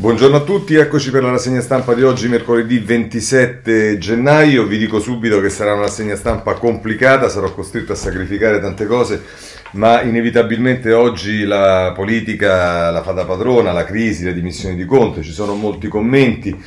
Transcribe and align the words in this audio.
Buongiorno 0.00 0.36
a 0.36 0.40
tutti, 0.40 0.76
eccoci 0.76 1.10
per 1.10 1.22
la 1.22 1.30
rassegna 1.30 1.60
stampa 1.60 1.92
di 1.92 2.02
oggi, 2.02 2.26
mercoledì 2.26 2.78
27 2.78 3.98
gennaio. 3.98 4.64
Vi 4.64 4.78
dico 4.78 4.98
subito 4.98 5.42
che 5.42 5.50
sarà 5.50 5.74
una 5.74 5.82
rassegna 5.82 6.16
stampa 6.16 6.54
complicata, 6.54 7.28
sarò 7.28 7.52
costretto 7.52 7.92
a 7.92 7.96
sacrificare 7.96 8.60
tante 8.60 8.86
cose, 8.86 9.22
ma 9.72 10.00
inevitabilmente 10.00 10.94
oggi 10.94 11.44
la 11.44 11.92
politica 11.94 12.90
la 12.90 13.02
fa 13.02 13.12
da 13.12 13.26
padrona, 13.26 13.72
la 13.72 13.84
crisi, 13.84 14.24
le 14.24 14.32
dimissioni 14.32 14.74
di 14.74 14.86
Conte, 14.86 15.20
ci 15.20 15.32
sono 15.32 15.54
molti 15.54 15.86
commenti. 15.88 16.58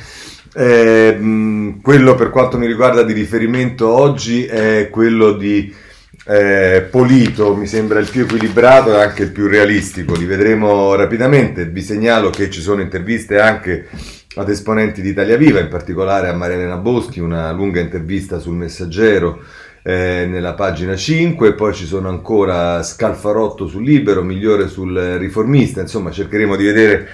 Eh, 0.54 1.74
quello 1.82 2.14
per 2.14 2.30
quanto 2.30 2.56
mi 2.56 2.68
riguarda 2.68 3.02
di 3.02 3.14
riferimento 3.14 3.88
oggi 3.88 4.44
è 4.44 4.88
quello 4.92 5.32
di 5.32 5.74
eh, 6.26 6.86
Polito 6.90 7.54
mi 7.54 7.66
sembra 7.66 7.98
il 7.98 8.08
più 8.08 8.22
equilibrato 8.22 8.94
e 8.94 9.02
anche 9.02 9.24
il 9.24 9.30
più 9.30 9.46
realistico, 9.46 10.14
li 10.14 10.24
vedremo 10.24 10.94
rapidamente. 10.94 11.66
Vi 11.66 11.82
segnalo 11.82 12.30
che 12.30 12.50
ci 12.50 12.60
sono 12.60 12.80
interviste 12.80 13.38
anche 13.38 13.88
ad 14.36 14.48
esponenti 14.48 15.02
di 15.02 15.10
Italia 15.10 15.36
Viva, 15.36 15.60
in 15.60 15.68
particolare 15.68 16.28
a 16.28 16.32
Maria 16.32 16.56
Elena 16.56 16.76
Boschi, 16.76 17.20
una 17.20 17.52
lunga 17.52 17.80
intervista 17.80 18.38
sul 18.38 18.54
Messaggero 18.54 19.42
eh, 19.82 20.26
nella 20.26 20.54
pagina 20.54 20.96
5, 20.96 21.52
poi 21.52 21.74
ci 21.74 21.84
sono 21.84 22.08
ancora 22.08 22.82
Scalfarotto 22.82 23.66
sul 23.66 23.84
Libero, 23.84 24.22
Migliore 24.22 24.66
sul 24.66 24.96
Riformista, 25.18 25.82
insomma 25.82 26.10
cercheremo 26.10 26.56
di 26.56 26.64
vedere 26.64 27.08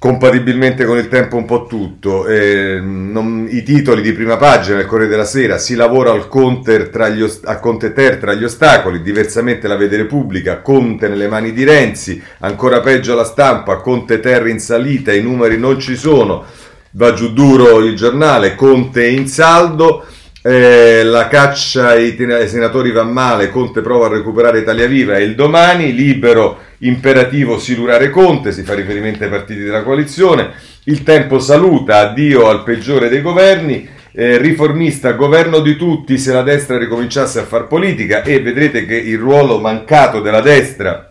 compatibilmente 0.00 0.86
con 0.86 0.96
il 0.96 1.08
tempo 1.08 1.36
un 1.36 1.44
po' 1.44 1.66
tutto. 1.66 2.26
Eh, 2.26 2.80
non, 2.80 3.46
I 3.50 3.62
titoli 3.62 4.00
di 4.00 4.14
prima 4.14 4.38
pagina 4.38 4.78
del 4.78 4.86
Corriere 4.86 5.10
della 5.10 5.26
Sera, 5.26 5.58
si 5.58 5.74
lavora 5.74 6.10
al 6.10 6.26
Conte 6.26 6.90
gli, 7.12 7.22
a 7.44 7.58
Conte 7.58 7.92
Ter 7.92 8.16
tra 8.16 8.32
gli 8.32 8.42
ostacoli, 8.42 9.02
diversamente 9.02 9.68
la 9.68 9.76
vede 9.76 9.98
Repubblica, 9.98 10.62
Conte 10.62 11.06
nelle 11.06 11.28
mani 11.28 11.52
di 11.52 11.64
Renzi, 11.64 12.20
ancora 12.38 12.80
peggio 12.80 13.14
la 13.14 13.24
stampa, 13.24 13.76
Conte 13.76 14.20
Ter 14.20 14.46
in 14.46 14.58
salita, 14.58 15.12
i 15.12 15.20
numeri 15.20 15.58
non 15.58 15.78
ci 15.78 15.96
sono, 15.96 16.44
va 16.92 17.12
giù 17.12 17.34
duro 17.34 17.80
il 17.80 17.94
giornale, 17.94 18.54
Conte 18.54 19.06
in 19.06 19.28
saldo. 19.28 20.06
Eh, 20.42 21.02
la 21.04 21.28
caccia 21.28 21.88
ai, 21.88 22.16
ai 22.18 22.48
senatori 22.48 22.90
va 22.90 23.02
male, 23.02 23.50
Conte 23.50 23.82
prova 23.82 24.06
a 24.06 24.08
recuperare 24.08 24.60
Italia 24.60 24.86
Viva 24.86 25.18
e 25.18 25.24
il 25.24 25.34
domani, 25.34 25.92
libero 25.92 26.68
imperativo 26.80 27.58
silurare 27.58 28.10
Conte, 28.10 28.52
si 28.52 28.62
fa 28.62 28.74
riferimento 28.74 29.24
ai 29.24 29.30
partiti 29.30 29.60
della 29.60 29.82
coalizione, 29.82 30.52
il 30.84 31.02
tempo 31.02 31.38
saluta, 31.38 31.98
addio 31.98 32.48
al 32.48 32.62
peggiore 32.62 33.08
dei 33.08 33.20
governi, 33.20 33.88
eh, 34.12 34.38
riformista, 34.38 35.12
governo 35.12 35.60
di 35.60 35.76
tutti 35.76 36.18
se 36.18 36.32
la 36.32 36.42
destra 36.42 36.78
ricominciasse 36.78 37.40
a 37.40 37.44
far 37.44 37.66
politica 37.66 38.22
e 38.22 38.40
vedrete 38.40 38.84
che 38.84 38.96
il 38.96 39.18
ruolo 39.18 39.60
mancato 39.60 40.20
della 40.20 40.40
destra 40.40 41.10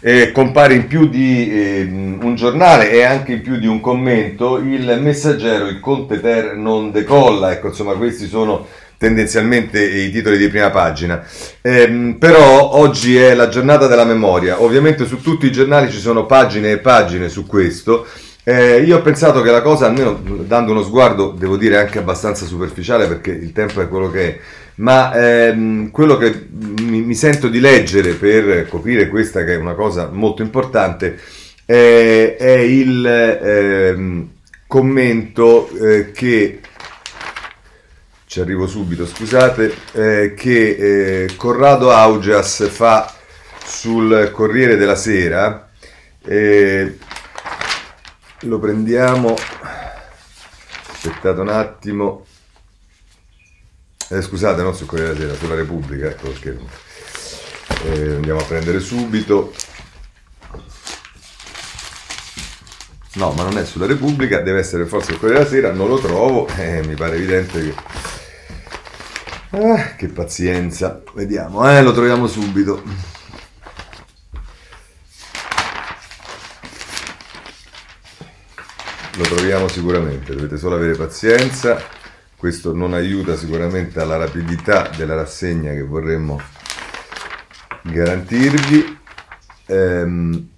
eh, 0.00 0.30
compare 0.30 0.74
in 0.74 0.86
più 0.86 1.08
di 1.08 1.50
eh, 1.50 1.82
un 1.82 2.34
giornale 2.34 2.90
e 2.90 3.02
anche 3.02 3.32
in 3.32 3.40
più 3.40 3.56
di 3.56 3.66
un 3.66 3.80
commento, 3.80 4.58
il 4.58 4.98
messaggero, 5.00 5.66
il 5.66 5.80
Conte 5.80 6.20
Ter 6.20 6.54
non 6.54 6.90
decolla, 6.90 7.50
ecco 7.50 7.68
insomma 7.68 7.94
questi 7.94 8.26
sono 8.26 8.66
tendenzialmente 8.98 9.82
i 9.82 10.10
titoli 10.10 10.36
di 10.36 10.48
prima 10.48 10.70
pagina. 10.70 11.24
Eh, 11.60 12.16
però 12.18 12.74
oggi 12.74 13.16
è 13.16 13.34
la 13.34 13.48
giornata 13.48 13.86
della 13.86 14.04
memoria, 14.04 14.62
ovviamente 14.62 15.06
su 15.06 15.20
tutti 15.20 15.46
i 15.46 15.52
giornali 15.52 15.90
ci 15.90 15.98
sono 15.98 16.26
pagine 16.26 16.72
e 16.72 16.78
pagine 16.78 17.28
su 17.28 17.46
questo. 17.46 18.06
Eh, 18.48 18.82
io 18.82 18.98
ho 18.98 19.02
pensato 19.02 19.42
che 19.42 19.50
la 19.50 19.60
cosa, 19.60 19.86
almeno 19.86 20.20
dando 20.22 20.70
uno 20.70 20.84
sguardo, 20.84 21.34
devo 21.36 21.56
dire 21.56 21.78
anche 21.78 21.98
abbastanza 21.98 22.44
superficiale 22.44 23.08
perché 23.08 23.32
il 23.32 23.50
tempo 23.52 23.80
è 23.80 23.88
quello 23.88 24.08
che 24.08 24.28
è, 24.28 24.38
ma 24.76 25.12
ehm, 25.14 25.90
quello 25.90 26.16
che 26.16 26.46
mi, 26.50 27.00
mi, 27.00 27.14
sento 27.14 27.48
di 27.48 27.58
leggere 27.58 28.12
per 28.12 28.68
coprire 28.68 29.08
questa 29.08 29.42
che 29.42 29.54
è 29.54 29.56
una 29.56 29.74
cosa 29.74 30.10
molto 30.12 30.42
importante 30.42 31.18
eh, 31.64 32.36
è 32.36 32.58
il 32.58 33.04
ehm, 33.06 34.28
commento 34.66 35.68
eh, 35.70 36.12
che 36.12 36.60
ci 38.36 38.42
arrivo 38.42 38.66
subito, 38.66 39.06
scusate, 39.06 39.74
eh, 39.92 40.34
che 40.36 41.22
eh, 41.22 41.36
Corrado 41.36 41.90
Augias 41.90 42.68
fa 42.68 43.10
sul 43.64 44.30
Corriere 44.30 44.76
della 44.76 44.94
Sera. 44.94 45.70
Eh, 46.22 46.98
lo 48.40 48.58
prendiamo, 48.58 49.34
aspettate 50.92 51.40
un 51.40 51.48
attimo, 51.48 52.26
eh, 54.10 54.20
scusate, 54.20 54.60
non 54.60 54.74
sul 54.74 54.86
Corriere 54.86 55.14
della 55.14 55.32
Sera, 55.32 55.38
sulla 55.38 55.54
Repubblica, 55.54 56.08
ecco 56.08 56.28
perché 56.28 56.58
eh, 57.84 58.16
andiamo 58.16 58.40
a 58.40 58.44
prendere 58.44 58.80
subito. 58.80 59.54
No, 63.14 63.30
ma 63.30 63.44
non 63.44 63.56
è 63.56 63.64
sulla 63.64 63.86
Repubblica, 63.86 64.42
deve 64.42 64.58
essere 64.58 64.84
forse 64.84 65.12
il 65.12 65.18
Corriere 65.18 65.44
della 65.44 65.50
Sera, 65.50 65.72
non 65.72 65.88
lo 65.88 65.98
trovo, 65.98 66.46
eh, 66.58 66.82
mi 66.86 66.96
pare 66.96 67.16
evidente 67.16 67.62
che 67.62 68.14
Ah, 69.50 69.94
che 69.96 70.08
pazienza. 70.08 71.02
Vediamo, 71.14 71.68
eh, 71.70 71.82
lo 71.82 71.92
troviamo 71.92 72.26
subito. 72.26 72.82
Lo 79.16 79.24
troviamo 79.24 79.68
sicuramente, 79.68 80.34
dovete 80.34 80.58
solo 80.58 80.74
avere 80.74 80.94
pazienza. 80.94 81.80
Questo 82.36 82.74
non 82.74 82.92
aiuta 82.92 83.34
sicuramente 83.34 83.98
alla 84.00 84.16
rapidità 84.16 84.90
della 84.94 85.14
rassegna 85.14 85.72
che 85.72 85.82
vorremmo 85.82 86.40
garantirvi. 87.82 88.98
Ehm, 89.66 90.48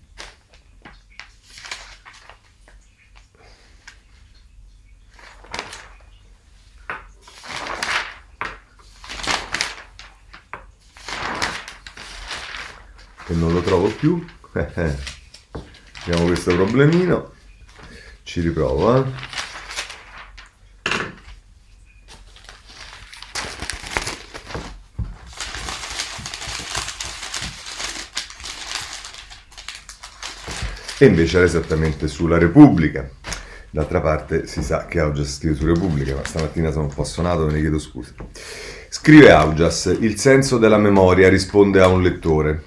e 13.29 13.35
non 13.35 13.53
lo 13.53 13.61
trovo 13.61 13.89
più. 13.89 14.25
Abbiamo 14.53 16.27
questo 16.27 16.55
problemino. 16.55 17.33
Ci 18.23 18.41
riprovo, 18.41 18.97
eh. 18.97 19.37
E 31.01 31.07
invece 31.07 31.37
era 31.37 31.47
esattamente 31.47 32.09
sulla 32.09 32.39
Repubblica. 32.39 33.09
D'altra 33.71 34.01
parte 34.01 34.47
si 34.47 34.63
sa 34.63 34.87
che 34.87 34.99
Augias 34.99 35.37
scrive 35.37 35.55
su 35.55 35.67
Repubblica, 35.67 36.15
ma 36.15 36.25
stamattina 36.25 36.73
sono 36.73 36.87
un 36.87 36.95
po' 36.95 37.05
suonato, 37.05 37.47
ve 37.47 37.53
ne 37.53 37.61
chiedo 37.61 37.79
scusa. 37.79 38.13
Scrive 38.89 39.31
Augias, 39.31 39.97
il 40.01 40.19
senso 40.19 40.59
della 40.59 40.79
memoria 40.79 41.29
risponde 41.29 41.81
a 41.81 41.87
un 41.87 42.03
lettore. 42.03 42.65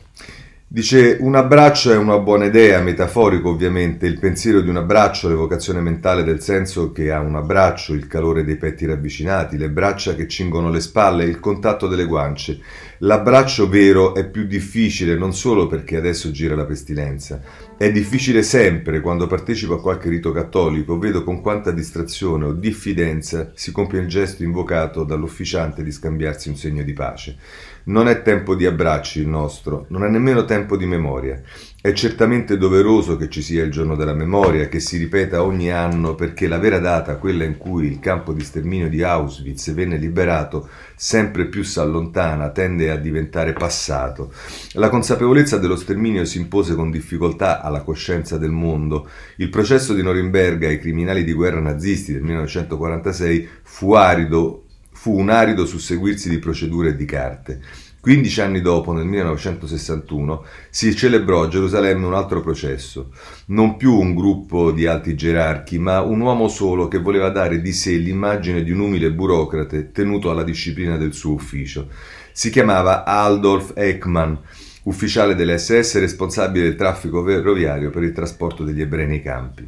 Dice 0.73 1.17
un 1.19 1.35
abbraccio 1.35 1.91
è 1.91 1.97
una 1.97 2.17
buona 2.19 2.45
idea, 2.45 2.79
metaforico 2.79 3.49
ovviamente, 3.49 4.07
il 4.07 4.17
pensiero 4.17 4.61
di 4.61 4.69
un 4.69 4.77
abbraccio, 4.77 5.27
l'evocazione 5.27 5.81
mentale 5.81 6.23
del 6.23 6.39
senso 6.39 6.93
che 6.93 7.11
ha 7.11 7.19
un 7.19 7.35
abbraccio, 7.35 7.93
il 7.93 8.07
calore 8.07 8.45
dei 8.45 8.55
petti 8.55 8.85
ravvicinati, 8.85 9.57
le 9.57 9.69
braccia 9.69 10.15
che 10.15 10.29
cingono 10.29 10.69
le 10.69 10.79
spalle, 10.79 11.25
il 11.25 11.41
contatto 11.41 11.87
delle 11.87 12.05
guance. 12.05 12.57
L'abbraccio 12.99 13.67
vero 13.67 14.15
è 14.15 14.25
più 14.29 14.45
difficile 14.45 15.17
non 15.17 15.33
solo 15.33 15.67
perché 15.67 15.97
adesso 15.97 16.31
gira 16.31 16.55
la 16.55 16.63
pestilenza, 16.63 17.41
è 17.75 17.91
difficile 17.91 18.41
sempre 18.41 19.01
quando 19.01 19.27
partecipo 19.27 19.73
a 19.73 19.81
qualche 19.81 20.07
rito 20.07 20.31
cattolico, 20.31 20.97
vedo 20.97 21.25
con 21.25 21.41
quanta 21.41 21.71
distrazione 21.71 22.45
o 22.45 22.53
diffidenza 22.53 23.51
si 23.55 23.73
compie 23.73 23.99
il 23.99 24.07
gesto 24.07 24.43
invocato 24.43 25.03
dall'ufficiante 25.03 25.83
di 25.83 25.91
scambiarsi 25.91 26.47
un 26.47 26.55
segno 26.55 26.83
di 26.83 26.93
pace. 26.93 27.35
Non 27.84 28.08
è 28.08 28.22
tempo 28.22 28.56
di 28.56 28.66
abbracci 28.66 29.22
il 29.22 29.28
nostro, 29.28 29.86
non 29.90 30.03
è 30.03 30.09
nemmeno 30.09 30.46
tempo 30.46 30.78
di 30.78 30.86
memoria. 30.86 31.42
È 31.81 31.94
certamente 31.94 32.59
doveroso 32.59 33.18
che 33.18 33.28
ci 33.28 33.42
sia 33.42 33.64
il 33.64 33.72
giorno 33.72 33.96
della 33.96 34.14
memoria, 34.14 34.68
che 34.68 34.80
si 34.80 34.97
ripeta 34.97 35.44
ogni 35.44 35.72
anno, 35.72 36.13
perché 36.13 36.48
la 36.48 36.60
vera 36.60 36.78
data, 36.78 37.16
quella 37.18 37.44
in 37.44 37.57
cui 37.57 37.88
il 37.88 38.00
campo 38.00 38.33
di 38.33 38.44
sterminio 38.44 38.88
di 38.88 39.01
Auschwitz 39.01 39.74
venne 39.74 39.98
liberato, 39.98 40.69
sempre 40.95 41.48
più 41.48 41.63
si 41.63 41.80
allontana, 41.80 42.51
tende 42.51 42.92
a 42.92 42.98
diventare 42.98 43.54
passato. 43.54 44.31
La 44.74 44.89
consapevolezza 44.89 45.57
dello 45.57 45.75
sterminio 45.75 46.24
si 46.24 46.38
impose 46.38 46.75
con 46.75 46.92
difficoltà 46.92 47.62
alla 47.62 47.81
coscienza 47.81 48.38
del 48.38 48.51
mondo. 48.51 49.10
Il 49.38 49.50
processo 49.50 49.95
di 49.95 50.04
Norimberga 50.04 50.68
ai 50.68 50.77
criminali 50.77 51.24
di 51.24 51.34
guerra 51.34 51.60
nazisti 51.62 52.13
del 52.13 52.22
1946 52.22 53.50
fu 53.63 53.94
arido 53.94 54.66
fu 55.01 55.18
un 55.18 55.31
arido 55.31 55.65
susseguirsi 55.65 56.30
di 56.30 56.38
procedure 56.38 56.89
e 56.89 56.95
di 56.95 57.06
carte. 57.06 57.59
15 58.00 58.42
anni 58.42 58.62
dopo, 58.62 58.94
nel 58.94 59.06
1961, 59.06 60.45
si 60.69 60.95
celebrò 60.95 61.42
a 61.42 61.48
Gerusalemme 61.48 62.06
un 62.06 62.13
altro 62.13 62.39
processo. 62.39 63.09
Non 63.48 63.77
più 63.77 63.98
un 63.98 64.13
gruppo 64.13 64.71
di 64.71 64.86
alti 64.86 65.15
gerarchi, 65.15 65.80
ma 65.80 66.01
un 66.01 66.19
uomo 66.19 66.48
solo 66.48 66.88
che 66.88 67.00
voleva 67.00 67.30
dare 67.30 67.62
di 67.62 67.74
sé 67.74 67.95
l'immagine 67.95 68.62
di 68.62 68.69
un 68.69 68.81
umile 68.81 69.12
burocrate 69.12 69.92
tenuto 69.92 70.30
alla 70.30 70.44
disciplina 70.44 70.98
del 70.98 71.13
suo 71.13 71.33
ufficio. 71.33 71.88
Si 72.31 72.51
chiamava 72.51 73.03
Adolf 73.03 73.71
Ekman, 73.75 74.38
ufficiale 74.83 75.33
dell'SS 75.33 76.00
responsabile 76.00 76.65
del 76.65 76.75
traffico 76.75 77.24
ferroviario 77.24 77.89
per 77.89 78.03
il 78.03 78.13
trasporto 78.13 78.63
degli 78.63 78.81
ebrei 78.81 79.07
nei 79.07 79.24
campi. 79.24 79.68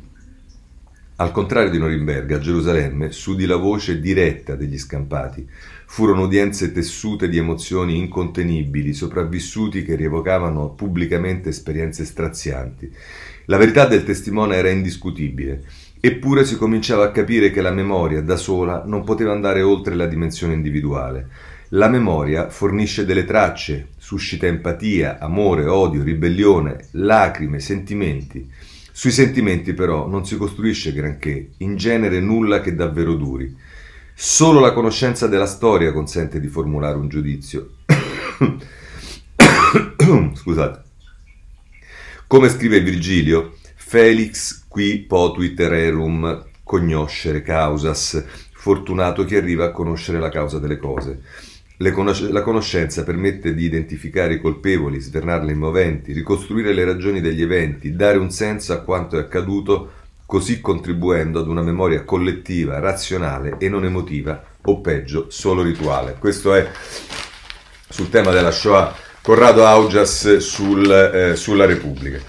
Al 1.15 1.31
contrario 1.31 1.69
di 1.69 1.77
Norimberga, 1.77 2.37
a 2.37 2.39
Gerusalemme 2.39 3.11
s'udì 3.11 3.45
la 3.45 3.57
voce 3.57 3.99
diretta 3.99 4.55
degli 4.55 4.79
scampati. 4.79 5.47
Furono 5.85 6.23
udienze 6.23 6.71
tessute 6.71 7.29
di 7.29 7.37
emozioni 7.37 7.99
incontenibili, 7.99 8.93
sopravvissuti 8.93 9.83
che 9.83 9.93
rievocavano 9.95 10.71
pubblicamente 10.71 11.49
esperienze 11.49 12.03
strazianti. 12.03 12.91
La 13.45 13.57
verità 13.57 13.85
del 13.85 14.03
testimone 14.03 14.55
era 14.55 14.71
indiscutibile, 14.71 15.63
eppure 15.99 16.45
si 16.45 16.57
cominciava 16.57 17.03
a 17.03 17.11
capire 17.11 17.51
che 17.51 17.61
la 17.61 17.71
memoria 17.71 18.23
da 18.23 18.35
sola 18.35 18.81
non 18.83 19.03
poteva 19.03 19.33
andare 19.33 19.61
oltre 19.61 19.93
la 19.93 20.07
dimensione 20.07 20.55
individuale. 20.55 21.29
La 21.69 21.89
memoria 21.89 22.49
fornisce 22.49 23.05
delle 23.05 23.25
tracce, 23.25 23.89
suscita 23.97 24.47
empatia, 24.47 25.19
amore, 25.19 25.65
odio, 25.65 26.01
ribellione, 26.01 26.87
lacrime, 26.91 27.59
sentimenti. 27.59 28.49
Sui 28.95 29.09
sentimenti 29.09 29.73
però 29.73 30.07
non 30.07 30.23
si 30.23 30.37
costruisce 30.37 30.93
granché, 30.93 31.53
in 31.57 31.77
genere 31.77 32.19
nulla 32.19 32.61
che 32.61 32.75
davvero 32.75 33.15
duri. 33.15 33.57
Solo 34.13 34.59
la 34.59 34.71
conoscenza 34.71 35.25
della 35.25 35.47
storia 35.47 35.91
consente 35.91 36.39
di 36.39 36.47
formulare 36.47 36.97
un 36.97 37.09
giudizio. 37.09 37.77
Scusate. 40.35 40.83
Come 42.27 42.49
scrive 42.49 42.81
Virgilio, 42.81 43.55
Felix 43.73 44.65
qui 44.67 44.99
potuit 44.99 45.59
rerum 45.59 46.45
cognoscere 46.63 47.41
causas, 47.41 48.23
fortunato 48.51 49.25
chi 49.25 49.35
arriva 49.35 49.65
a 49.65 49.71
conoscere 49.71 50.19
la 50.19 50.29
causa 50.29 50.59
delle 50.59 50.77
cose. 50.77 51.19
Conos- 51.91 52.29
la 52.29 52.41
conoscenza 52.41 53.03
permette 53.03 53.53
di 53.53 53.65
identificare 53.65 54.35
i 54.35 54.41
colpevoli, 54.41 54.99
svernarle 54.99 55.51
i 55.51 55.55
moventi, 55.55 56.13
ricostruire 56.13 56.73
le 56.73 56.85
ragioni 56.85 57.19
degli 57.19 57.41
eventi, 57.41 57.95
dare 57.95 58.17
un 58.17 58.31
senso 58.31 58.73
a 58.73 58.81
quanto 58.81 59.17
è 59.17 59.21
accaduto, 59.21 59.91
così 60.25 60.61
contribuendo 60.61 61.39
ad 61.39 61.47
una 61.47 61.61
memoria 61.61 62.03
collettiva, 62.03 62.79
razionale 62.79 63.55
e 63.59 63.69
non 63.69 63.83
emotiva, 63.83 64.41
o 64.65 64.79
peggio, 64.81 65.25
solo 65.29 65.61
rituale. 65.61 66.15
Questo 66.19 66.53
è 66.53 66.69
sul 67.89 68.09
tema 68.09 68.31
della 68.31 68.51
Shoah, 68.51 68.95
Corrado 69.21 69.65
Augias 69.65 70.37
sul, 70.37 70.89
eh, 70.89 71.35
sulla 71.35 71.65
Repubblica. 71.65 72.19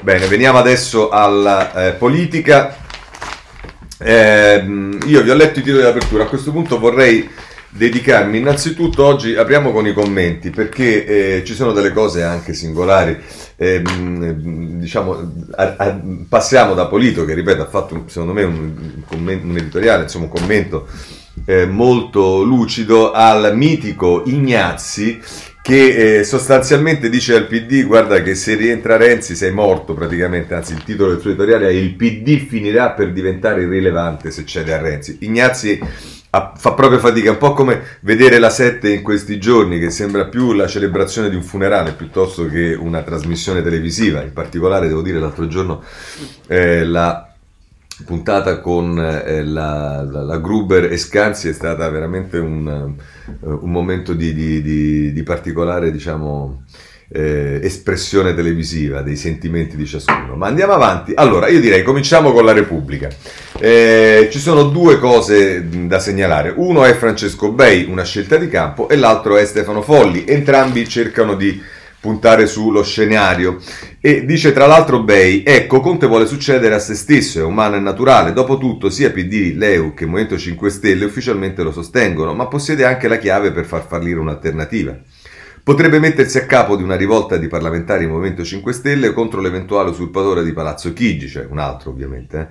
Bene, 0.00 0.26
veniamo 0.26 0.58
adesso 0.58 1.10
alla 1.10 1.88
eh, 1.88 1.92
politica. 1.92 2.76
Eh, 3.98 4.64
io 5.06 5.22
vi 5.22 5.30
ho 5.30 5.34
letto 5.34 5.60
i 5.60 5.62
titoli 5.62 5.82
di 5.82 5.88
apertura, 5.88 6.24
a 6.24 6.28
questo 6.28 6.52
punto 6.52 6.78
vorrei 6.78 7.28
dedicarmi 7.76 8.38
innanzitutto 8.38 9.04
oggi 9.04 9.34
apriamo 9.34 9.72
con 9.72 9.86
i 9.86 9.92
commenti 9.92 10.50
perché 10.50 11.38
eh, 11.38 11.44
ci 11.44 11.54
sono 11.54 11.72
delle 11.72 11.92
cose 11.92 12.22
anche 12.22 12.54
singolari 12.54 13.18
eh, 13.56 13.82
diciamo 13.82 15.32
a, 15.56 15.74
a, 15.76 16.00
passiamo 16.28 16.74
da 16.74 16.86
Polito 16.86 17.24
che 17.24 17.34
ripeto 17.34 17.62
ha 17.62 17.66
fatto 17.66 18.04
secondo 18.06 18.32
me 18.32 18.42
un, 18.42 19.02
un, 19.10 19.56
editoriale 19.56 20.04
insomma 20.04 20.24
un 20.24 20.30
commento 20.30 20.88
eh, 21.44 21.66
molto 21.66 22.42
lucido 22.42 23.12
al 23.12 23.56
mitico 23.56 24.22
Ignazzi 24.26 25.20
che 25.66 26.18
eh, 26.18 26.24
sostanzialmente 26.24 27.08
dice 27.08 27.34
al 27.34 27.48
PD 27.48 27.84
guarda 27.84 28.22
che 28.22 28.36
se 28.36 28.54
rientra 28.54 28.96
Renzi 28.96 29.34
sei 29.34 29.50
morto 29.50 29.94
praticamente, 29.94 30.54
anzi 30.54 30.74
il 30.74 30.84
titolo 30.84 31.10
del 31.10 31.20
suo 31.20 31.30
editoriale 31.30 31.66
è 31.66 31.72
il 31.72 31.94
PD 31.94 32.46
finirà 32.46 32.90
per 32.90 33.12
diventare 33.12 33.62
irrilevante 33.62 34.30
se 34.30 34.44
cede 34.44 34.72
a 34.72 34.78
Renzi. 34.78 35.16
Ignazzi 35.22 35.80
fa 36.30 36.72
proprio 36.72 36.98
fatica, 36.98 37.30
un 37.30 37.38
po' 37.38 37.52
come 37.52 37.82
vedere 38.00 38.38
la 38.38 38.50
7 38.50 38.92
in 38.92 39.02
questi 39.02 39.38
giorni, 39.38 39.78
che 39.78 39.90
sembra 39.90 40.26
più 40.26 40.52
la 40.52 40.66
celebrazione 40.66 41.30
di 41.30 41.36
un 41.36 41.42
funerale 41.42 41.92
piuttosto 41.92 42.46
che 42.46 42.74
una 42.74 43.02
trasmissione 43.02 43.62
televisiva. 43.62 44.22
In 44.22 44.32
particolare, 44.32 44.88
devo 44.88 45.02
dire, 45.02 45.18
l'altro 45.18 45.46
giorno 45.46 45.82
eh, 46.46 46.84
la 46.84 47.30
puntata 48.04 48.60
con 48.60 48.98
eh, 48.98 49.42
la, 49.44 50.02
la, 50.02 50.22
la, 50.22 50.38
Gruber 50.38 50.92
e 50.92 50.98
Scanzi 50.98 51.48
è 51.48 51.52
stata 51.52 51.88
veramente 51.88 52.36
un, 52.36 52.94
uh, 53.40 53.58
un 53.62 53.70
momento 53.70 54.12
di, 54.12 54.34
di, 54.34 54.60
di, 54.60 55.12
di 55.12 55.22
particolare, 55.22 55.90
diciamo, 55.90 56.64
eh, 57.08 57.60
espressione 57.62 58.34
televisiva 58.34 59.02
dei 59.02 59.16
sentimenti 59.16 59.76
di 59.76 59.86
ciascuno. 59.86 60.34
Ma 60.34 60.46
andiamo 60.46 60.72
avanti. 60.72 61.12
Allora, 61.14 61.48
io 61.48 61.60
direi 61.60 61.82
cominciamo 61.82 62.32
con 62.32 62.44
la 62.44 62.52
Repubblica. 62.52 63.08
Eh, 63.58 64.28
ci 64.30 64.38
sono 64.38 64.64
due 64.64 64.98
cose 64.98 65.66
da 65.86 65.98
segnalare. 65.98 66.52
Uno 66.56 66.84
è 66.84 66.94
Francesco 66.94 67.52
Bei, 67.52 67.86
una 67.88 68.04
scelta 68.04 68.36
di 68.36 68.48
campo, 68.48 68.88
e 68.88 68.96
l'altro 68.96 69.36
è 69.36 69.44
Stefano 69.44 69.82
Folli. 69.82 70.24
Entrambi 70.26 70.88
cercano 70.88 71.34
di 71.34 71.60
puntare 71.98 72.46
sullo 72.46 72.84
scenario 72.84 73.58
e 74.00 74.24
dice 74.24 74.52
tra 74.52 74.66
l'altro 74.66 75.02
Bei 75.02 75.42
ecco 75.44 75.80
Conte 75.80 76.06
vuole 76.06 76.26
succedere 76.26 76.74
a 76.74 76.78
se 76.78 76.94
stesso 76.94 77.40
è 77.40 77.42
umano 77.42 77.74
e 77.74 77.80
naturale 77.80 78.32
dopotutto 78.32 78.90
sia 78.90 79.10
PD, 79.10 79.54
Leu 79.56 79.92
che 79.92 80.06
Movimento 80.06 80.38
5 80.38 80.70
Stelle 80.70 81.04
ufficialmente 81.04 81.64
lo 81.64 81.72
sostengono 81.72 82.32
ma 82.32 82.46
possiede 82.46 82.84
anche 82.84 83.08
la 83.08 83.18
chiave 83.18 83.50
per 83.50 83.64
far 83.64 83.86
fallire 83.88 84.20
un'alternativa 84.20 84.96
Potrebbe 85.66 85.98
mettersi 85.98 86.38
a 86.38 86.46
capo 86.46 86.76
di 86.76 86.84
una 86.84 86.94
rivolta 86.94 87.36
di 87.36 87.48
parlamentari 87.48 88.06
Movimento 88.06 88.44
5 88.44 88.72
Stelle 88.72 89.12
contro 89.12 89.40
l'eventuale 89.40 89.90
usurpatore 89.90 90.44
di 90.44 90.52
Palazzo 90.52 90.92
Chigi, 90.92 91.26
cioè 91.26 91.48
un 91.50 91.58
altro 91.58 91.90
ovviamente. 91.90 92.38
Eh. 92.38 92.46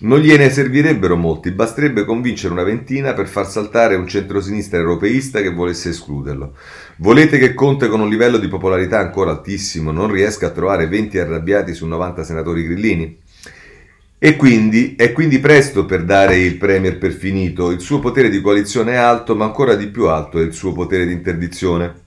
Non 0.00 0.18
gliene 0.18 0.50
servirebbero 0.50 1.14
molti, 1.14 1.52
basterebbe 1.52 2.04
convincere 2.04 2.52
una 2.52 2.64
ventina 2.64 3.12
per 3.12 3.28
far 3.28 3.48
saltare 3.48 3.94
un 3.94 4.08
centrosinistra 4.08 4.80
europeista 4.80 5.40
che 5.42 5.52
volesse 5.52 5.90
escluderlo. 5.90 6.56
Volete 6.96 7.38
che 7.38 7.54
Conte 7.54 7.86
con 7.86 8.00
un 8.00 8.08
livello 8.08 8.36
di 8.36 8.48
popolarità 8.48 8.98
ancora 8.98 9.30
altissimo 9.30 9.92
non 9.92 10.10
riesca 10.10 10.48
a 10.48 10.50
trovare 10.50 10.88
20 10.88 11.20
arrabbiati 11.20 11.72
su 11.72 11.86
90 11.86 12.24
senatori 12.24 12.64
grillini? 12.64 13.16
E 14.18 14.34
quindi 14.34 14.96
è 14.96 15.12
quindi 15.12 15.38
presto 15.38 15.84
per 15.84 16.02
dare 16.02 16.36
il 16.38 16.56
Premier 16.56 16.98
per 16.98 17.12
finito, 17.12 17.70
il 17.70 17.78
suo 17.78 18.00
potere 18.00 18.28
di 18.28 18.40
coalizione 18.40 18.94
è 18.94 18.96
alto, 18.96 19.36
ma 19.36 19.44
ancora 19.44 19.76
di 19.76 19.86
più 19.86 20.08
alto 20.08 20.40
è 20.40 20.42
il 20.42 20.52
suo 20.52 20.72
potere 20.72 21.06
di 21.06 21.12
interdizione. 21.12 22.05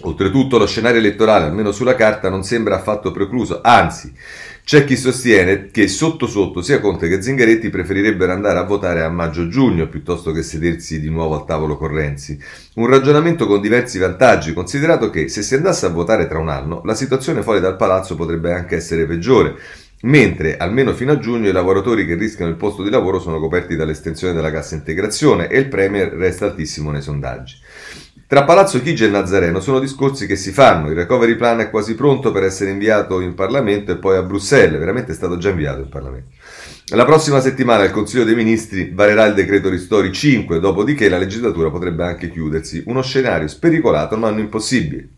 Oltretutto 0.00 0.58
lo 0.58 0.66
scenario 0.66 0.98
elettorale, 0.98 1.44
almeno 1.44 1.70
sulla 1.70 1.94
carta, 1.94 2.28
non 2.28 2.42
sembra 2.42 2.76
affatto 2.76 3.12
precluso, 3.12 3.60
anzi 3.62 4.12
c'è 4.64 4.84
chi 4.84 4.96
sostiene 4.96 5.66
che 5.70 5.88
sotto 5.88 6.26
sotto 6.26 6.62
sia 6.62 6.80
Conte 6.80 7.06
che 7.06 7.22
Zingaretti 7.22 7.68
preferirebbero 7.68 8.32
andare 8.32 8.58
a 8.58 8.62
votare 8.62 9.02
a 9.02 9.10
maggio-giugno 9.10 9.88
piuttosto 9.88 10.32
che 10.32 10.42
sedersi 10.42 11.00
di 11.00 11.10
nuovo 11.10 11.34
al 11.34 11.44
tavolo 11.44 11.76
con 11.76 11.88
Renzi. 11.88 12.38
Un 12.74 12.86
ragionamento 12.86 13.46
con 13.46 13.60
diversi 13.60 13.98
vantaggi, 13.98 14.52
considerato 14.52 15.10
che 15.10 15.28
se 15.28 15.42
si 15.42 15.54
andasse 15.54 15.86
a 15.86 15.90
votare 15.90 16.26
tra 16.26 16.38
un 16.38 16.48
anno, 16.48 16.80
la 16.84 16.94
situazione 16.94 17.42
fuori 17.42 17.60
dal 17.60 17.76
palazzo 17.76 18.16
potrebbe 18.16 18.52
anche 18.52 18.76
essere 18.76 19.04
peggiore, 19.06 19.54
mentre 20.02 20.56
almeno 20.56 20.92
fino 20.94 21.12
a 21.12 21.18
giugno 21.18 21.48
i 21.48 21.52
lavoratori 21.52 22.04
che 22.04 22.14
rischiano 22.14 22.50
il 22.50 22.56
posto 22.56 22.82
di 22.82 22.90
lavoro 22.90 23.20
sono 23.20 23.38
coperti 23.38 23.76
dall'estensione 23.76 24.34
della 24.34 24.50
cassa 24.50 24.74
integrazione 24.74 25.48
e 25.48 25.58
il 25.58 25.68
Premier 25.68 26.08
resta 26.08 26.46
altissimo 26.46 26.90
nei 26.90 27.02
sondaggi. 27.02 27.56
Tra 28.34 28.42
Palazzo 28.42 28.82
Chigi 28.82 29.04
e 29.04 29.08
Nazareno 29.08 29.60
sono 29.60 29.78
discorsi 29.78 30.26
che 30.26 30.34
si 30.34 30.50
fanno, 30.50 30.88
il 30.88 30.96
recovery 30.96 31.36
plan 31.36 31.60
è 31.60 31.70
quasi 31.70 31.94
pronto 31.94 32.32
per 32.32 32.42
essere 32.42 32.72
inviato 32.72 33.20
in 33.20 33.32
Parlamento 33.34 33.92
e 33.92 33.96
poi 33.96 34.16
a 34.16 34.22
Bruxelles, 34.22 34.76
veramente 34.76 35.12
è 35.12 35.14
stato 35.14 35.38
già 35.38 35.50
inviato 35.50 35.82
in 35.82 35.88
Parlamento. 35.88 36.30
La 36.86 37.04
prossima 37.04 37.38
settimana 37.38 37.84
il 37.84 37.92
Consiglio 37.92 38.24
dei 38.24 38.34
Ministri 38.34 38.90
varerà 38.92 39.24
il 39.26 39.34
decreto 39.34 39.68
Ristori 39.68 40.10
5, 40.10 40.58
dopodiché 40.58 41.08
la 41.08 41.18
legislatura 41.18 41.70
potrebbe 41.70 42.02
anche 42.02 42.28
chiudersi, 42.28 42.82
uno 42.86 43.02
scenario 43.02 43.46
spericolato 43.46 44.16
ma 44.16 44.30
non 44.30 44.40
impossibile. 44.40 45.08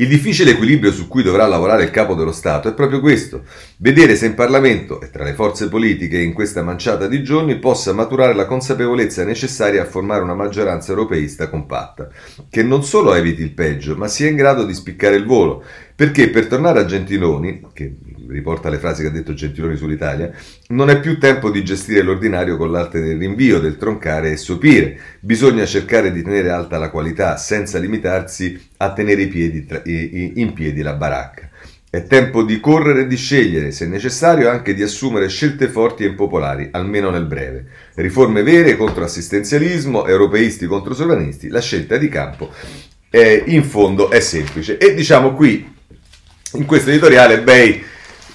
Il 0.00 0.06
difficile 0.06 0.52
equilibrio 0.52 0.92
su 0.92 1.08
cui 1.08 1.24
dovrà 1.24 1.44
lavorare 1.48 1.82
il 1.82 1.90
capo 1.90 2.14
dello 2.14 2.30
Stato 2.30 2.68
è 2.68 2.72
proprio 2.72 3.00
questo, 3.00 3.42
vedere 3.78 4.14
se 4.14 4.26
in 4.26 4.34
Parlamento 4.34 5.00
e 5.00 5.10
tra 5.10 5.24
le 5.24 5.34
forze 5.34 5.68
politiche 5.68 6.18
in 6.18 6.32
questa 6.32 6.62
manciata 6.62 7.08
di 7.08 7.20
giorni 7.24 7.58
possa 7.58 7.92
maturare 7.92 8.32
la 8.32 8.46
consapevolezza 8.46 9.24
necessaria 9.24 9.82
a 9.82 9.86
formare 9.86 10.22
una 10.22 10.36
maggioranza 10.36 10.92
europeista 10.92 11.48
compatta, 11.48 12.08
che 12.48 12.62
non 12.62 12.84
solo 12.84 13.12
eviti 13.12 13.42
il 13.42 13.50
peggio, 13.50 13.96
ma 13.96 14.06
sia 14.06 14.28
in 14.28 14.36
grado 14.36 14.64
di 14.64 14.72
spiccare 14.72 15.16
il 15.16 15.26
volo, 15.26 15.64
perché 15.96 16.30
per 16.30 16.46
tornare 16.46 16.78
a 16.78 16.84
Gentiloni, 16.84 17.66
che 17.72 17.96
riporta 18.28 18.68
le 18.68 18.78
frasi 18.78 19.02
che 19.02 19.08
ha 19.08 19.12
detto 19.12 19.34
Gentiloni 19.34 19.76
sull'Italia, 19.76 20.30
non 20.68 20.90
è 20.90 21.00
più 21.00 21.18
tempo 21.18 21.50
di 21.50 21.64
gestire 21.64 22.02
l'ordinario 22.02 22.56
con 22.56 22.70
l'arte 22.70 23.00
del 23.00 23.18
rinvio, 23.18 23.58
del 23.58 23.76
troncare 23.76 24.32
e 24.32 24.36
sopire. 24.36 24.98
Bisogna 25.20 25.64
cercare 25.64 26.12
di 26.12 26.22
tenere 26.22 26.50
alta 26.50 26.78
la 26.78 26.90
qualità 26.90 27.36
senza 27.36 27.78
limitarsi 27.78 28.60
a 28.78 28.92
tenere 28.92 29.26
piedi 29.26 29.66
tra, 29.66 29.82
in 29.84 30.52
piedi 30.54 30.82
la 30.82 30.94
baracca. 30.94 31.48
È 31.90 32.02
tempo 32.02 32.42
di 32.42 32.60
correre 32.60 33.02
e 33.02 33.06
di 33.06 33.16
scegliere, 33.16 33.70
se 33.70 33.86
necessario 33.86 34.50
anche 34.50 34.74
di 34.74 34.82
assumere 34.82 35.28
scelte 35.28 35.68
forti 35.68 36.04
e 36.04 36.08
impopolari, 36.08 36.68
almeno 36.72 37.08
nel 37.08 37.24
breve. 37.24 37.64
Riforme 37.94 38.42
vere 38.42 38.76
contro 38.76 39.04
assistenzialismo, 39.04 40.06
europeisti 40.06 40.66
contro 40.66 40.92
sovranisti, 40.92 41.48
la 41.48 41.62
scelta 41.62 41.96
di 41.96 42.08
campo 42.08 42.52
è, 43.08 43.42
in 43.46 43.64
fondo 43.64 44.10
è 44.10 44.20
semplice. 44.20 44.76
E 44.76 44.94
diciamo 44.94 45.32
qui, 45.32 45.76
in 46.52 46.66
questo 46.66 46.90
editoriale, 46.90 47.40
Bay 47.40 47.82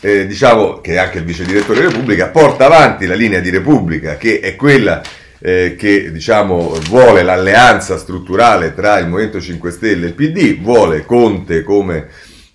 eh, 0.04 0.28
diciamo 0.28 0.82
che 0.82 0.98
anche 0.98 1.20
il 1.20 1.24
vice 1.24 1.46
direttore 1.46 1.80
di 1.80 1.88
Repubblica, 1.88 2.28
porta 2.28 2.66
avanti 2.66 3.06
la 3.06 3.16
linea 3.16 3.40
di 3.40 3.50
Repubblica, 3.50 4.18
che 4.18 4.42
è 4.42 4.58
quella 4.58 5.02
eh, 5.40 5.76
che 5.78 6.12
diciamo, 6.12 6.78
vuole 6.90 7.24
l'alleanza 7.24 7.98
strutturale 7.98 8.74
tra 8.74 9.00
il 9.00 9.08
Movimento 9.08 9.40
5 9.40 9.72
Stelle 9.72 10.06
e 10.06 10.10
il 10.10 10.14
PD, 10.14 10.62
vuole 10.62 11.06
Conte 11.06 11.64
come 11.64 12.08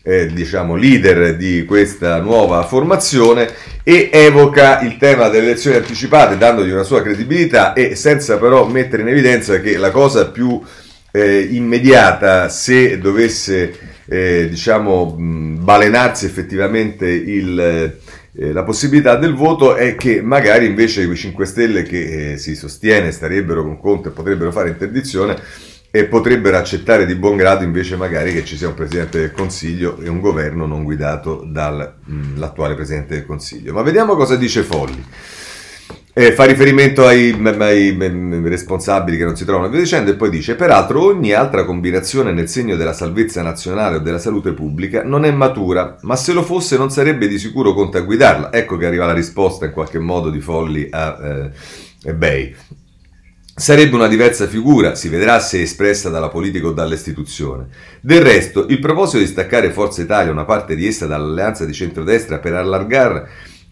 eh, 0.02 0.26
diciamo, 0.26 0.76
leader 0.76 1.36
di 1.36 1.64
questa 1.64 2.20
nuova 2.20 2.62
formazione 2.64 3.48
e 3.82 4.10
evoca 4.12 4.80
il 4.80 4.98
tema 4.98 5.28
delle 5.28 5.46
elezioni 5.46 5.76
anticipate 5.76 6.36
dandogli 6.36 6.70
una 6.70 6.82
sua 6.82 7.00
credibilità 7.00 7.72
e 7.72 7.94
senza 7.94 8.36
però 8.36 8.66
mettere 8.66 9.00
in 9.00 9.08
evidenza 9.08 9.58
che 9.60 9.78
la 9.78 9.90
cosa 9.90 10.30
più 10.30 10.60
eh, 11.12 11.48
immediata 11.50 12.50
se 12.50 12.98
dovesse 12.98 13.87
eh, 14.08 14.48
diciamo, 14.48 15.14
mh, 15.16 15.64
balenarsi 15.64 16.24
effettivamente 16.24 17.06
il, 17.06 17.60
eh, 17.60 18.52
la 18.52 18.64
possibilità 18.64 19.16
del 19.16 19.34
voto 19.34 19.74
è 19.74 19.94
che 19.96 20.22
magari 20.22 20.66
invece 20.66 21.02
i 21.02 21.14
5 21.14 21.44
Stelle 21.44 21.82
che 21.82 22.32
eh, 22.32 22.38
si 22.38 22.54
sostiene 22.54 23.10
starebbero 23.10 23.62
con 23.62 23.78
Conte 23.78 24.08
e 24.08 24.12
potrebbero 24.12 24.50
fare 24.50 24.70
interdizione 24.70 25.36
e 25.90 26.04
potrebbero 26.04 26.56
accettare 26.56 27.06
di 27.06 27.14
buon 27.14 27.36
grado 27.36 27.64
invece 27.64 27.96
magari 27.96 28.32
che 28.32 28.44
ci 28.44 28.56
sia 28.56 28.68
un 28.68 28.74
Presidente 28.74 29.18
del 29.18 29.32
Consiglio 29.32 29.98
e 30.00 30.08
un 30.08 30.20
governo 30.20 30.66
non 30.66 30.84
guidato 30.84 31.44
dall'attuale 31.46 32.74
Presidente 32.74 33.14
del 33.14 33.26
Consiglio. 33.26 33.72
Ma 33.72 33.82
vediamo 33.82 34.14
cosa 34.14 34.36
dice 34.36 34.62
Folli. 34.62 35.04
Eh, 36.12 36.32
fa 36.32 36.44
riferimento 36.44 37.06
ai, 37.06 37.30
ai, 37.30 37.96
ai, 37.98 38.40
responsabili 38.48 39.16
che 39.16 39.24
non 39.24 39.36
si 39.36 39.44
trovano 39.44 39.68
via 39.68 39.78
dicendo 39.78 40.10
e 40.10 40.16
poi 40.16 40.30
dice 40.30 40.56
peraltro 40.56 41.04
ogni 41.04 41.32
altra 41.32 41.64
combinazione 41.64 42.32
nel 42.32 42.48
segno 42.48 42.74
della 42.74 42.92
salvezza 42.92 43.40
nazionale 43.40 43.96
o 43.96 44.00
della 44.00 44.18
salute 44.18 44.52
pubblica 44.52 45.04
non 45.04 45.24
è 45.24 45.30
matura 45.30 45.96
ma 46.02 46.16
se 46.16 46.32
lo 46.32 46.42
fosse 46.42 46.76
non 46.76 46.90
sarebbe 46.90 47.28
di 47.28 47.38
sicuro 47.38 47.72
Conte 47.72 47.98
a 47.98 48.00
guidarla 48.00 48.52
ecco 48.52 48.76
che 48.76 48.86
arriva 48.86 49.06
la 49.06 49.12
risposta 49.12 49.66
in 49.66 49.72
qualche 49.72 50.00
modo 50.00 50.28
di 50.30 50.40
Folli 50.40 50.88
a 50.90 51.52
eh, 52.02 52.14
Bay 52.14 52.52
Sarebbe 53.58 53.96
una 53.96 54.06
diversa 54.06 54.46
figura, 54.46 54.94
si 54.94 55.08
vedrà 55.08 55.40
se 55.40 55.62
espressa 55.62 56.10
dalla 56.10 56.28
politica 56.28 56.68
o 56.68 56.72
dall'istituzione. 56.72 57.66
Del 58.00 58.22
resto, 58.22 58.66
il 58.68 58.78
proposito 58.78 59.18
di 59.18 59.26
staccare 59.26 59.72
Forza 59.72 60.00
Italia, 60.00 60.30
una 60.30 60.44
parte 60.44 60.76
di 60.76 60.86
essa, 60.86 61.06
dall'alleanza 61.06 61.64
di 61.64 61.72
centrodestra 61.72 62.38
per 62.38 62.54
allargare, 62.54 63.28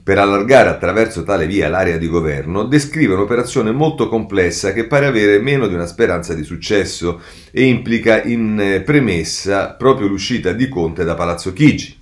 per 0.07 0.19
allargare 0.19 0.69
attraverso 0.69 1.25
tale 1.25 1.49
via 1.49 1.69
l'area 1.69 1.97
di 1.97 2.07
governo, 2.07 2.63
descrive 2.63 3.15
un'operazione 3.15 3.73
molto 3.73 4.09
complessa 4.09 4.73
che 4.73 4.87
pare 4.87 5.07
avere 5.07 5.41
meno 5.41 5.67
di 5.67 5.75
una 5.75 5.87
speranza 5.87 6.33
di 6.33 6.45
successo 6.45 7.23
e 7.51 7.65
implica 7.65 8.23
in 8.23 8.57
eh, 8.61 8.83
premessa 8.83 9.71
proprio 9.73 10.07
l'uscita 10.07 10.53
di 10.53 10.69
Conte 10.69 11.03
da 11.03 11.17
Palazzo 11.17 11.53
Chigi. 11.53 11.99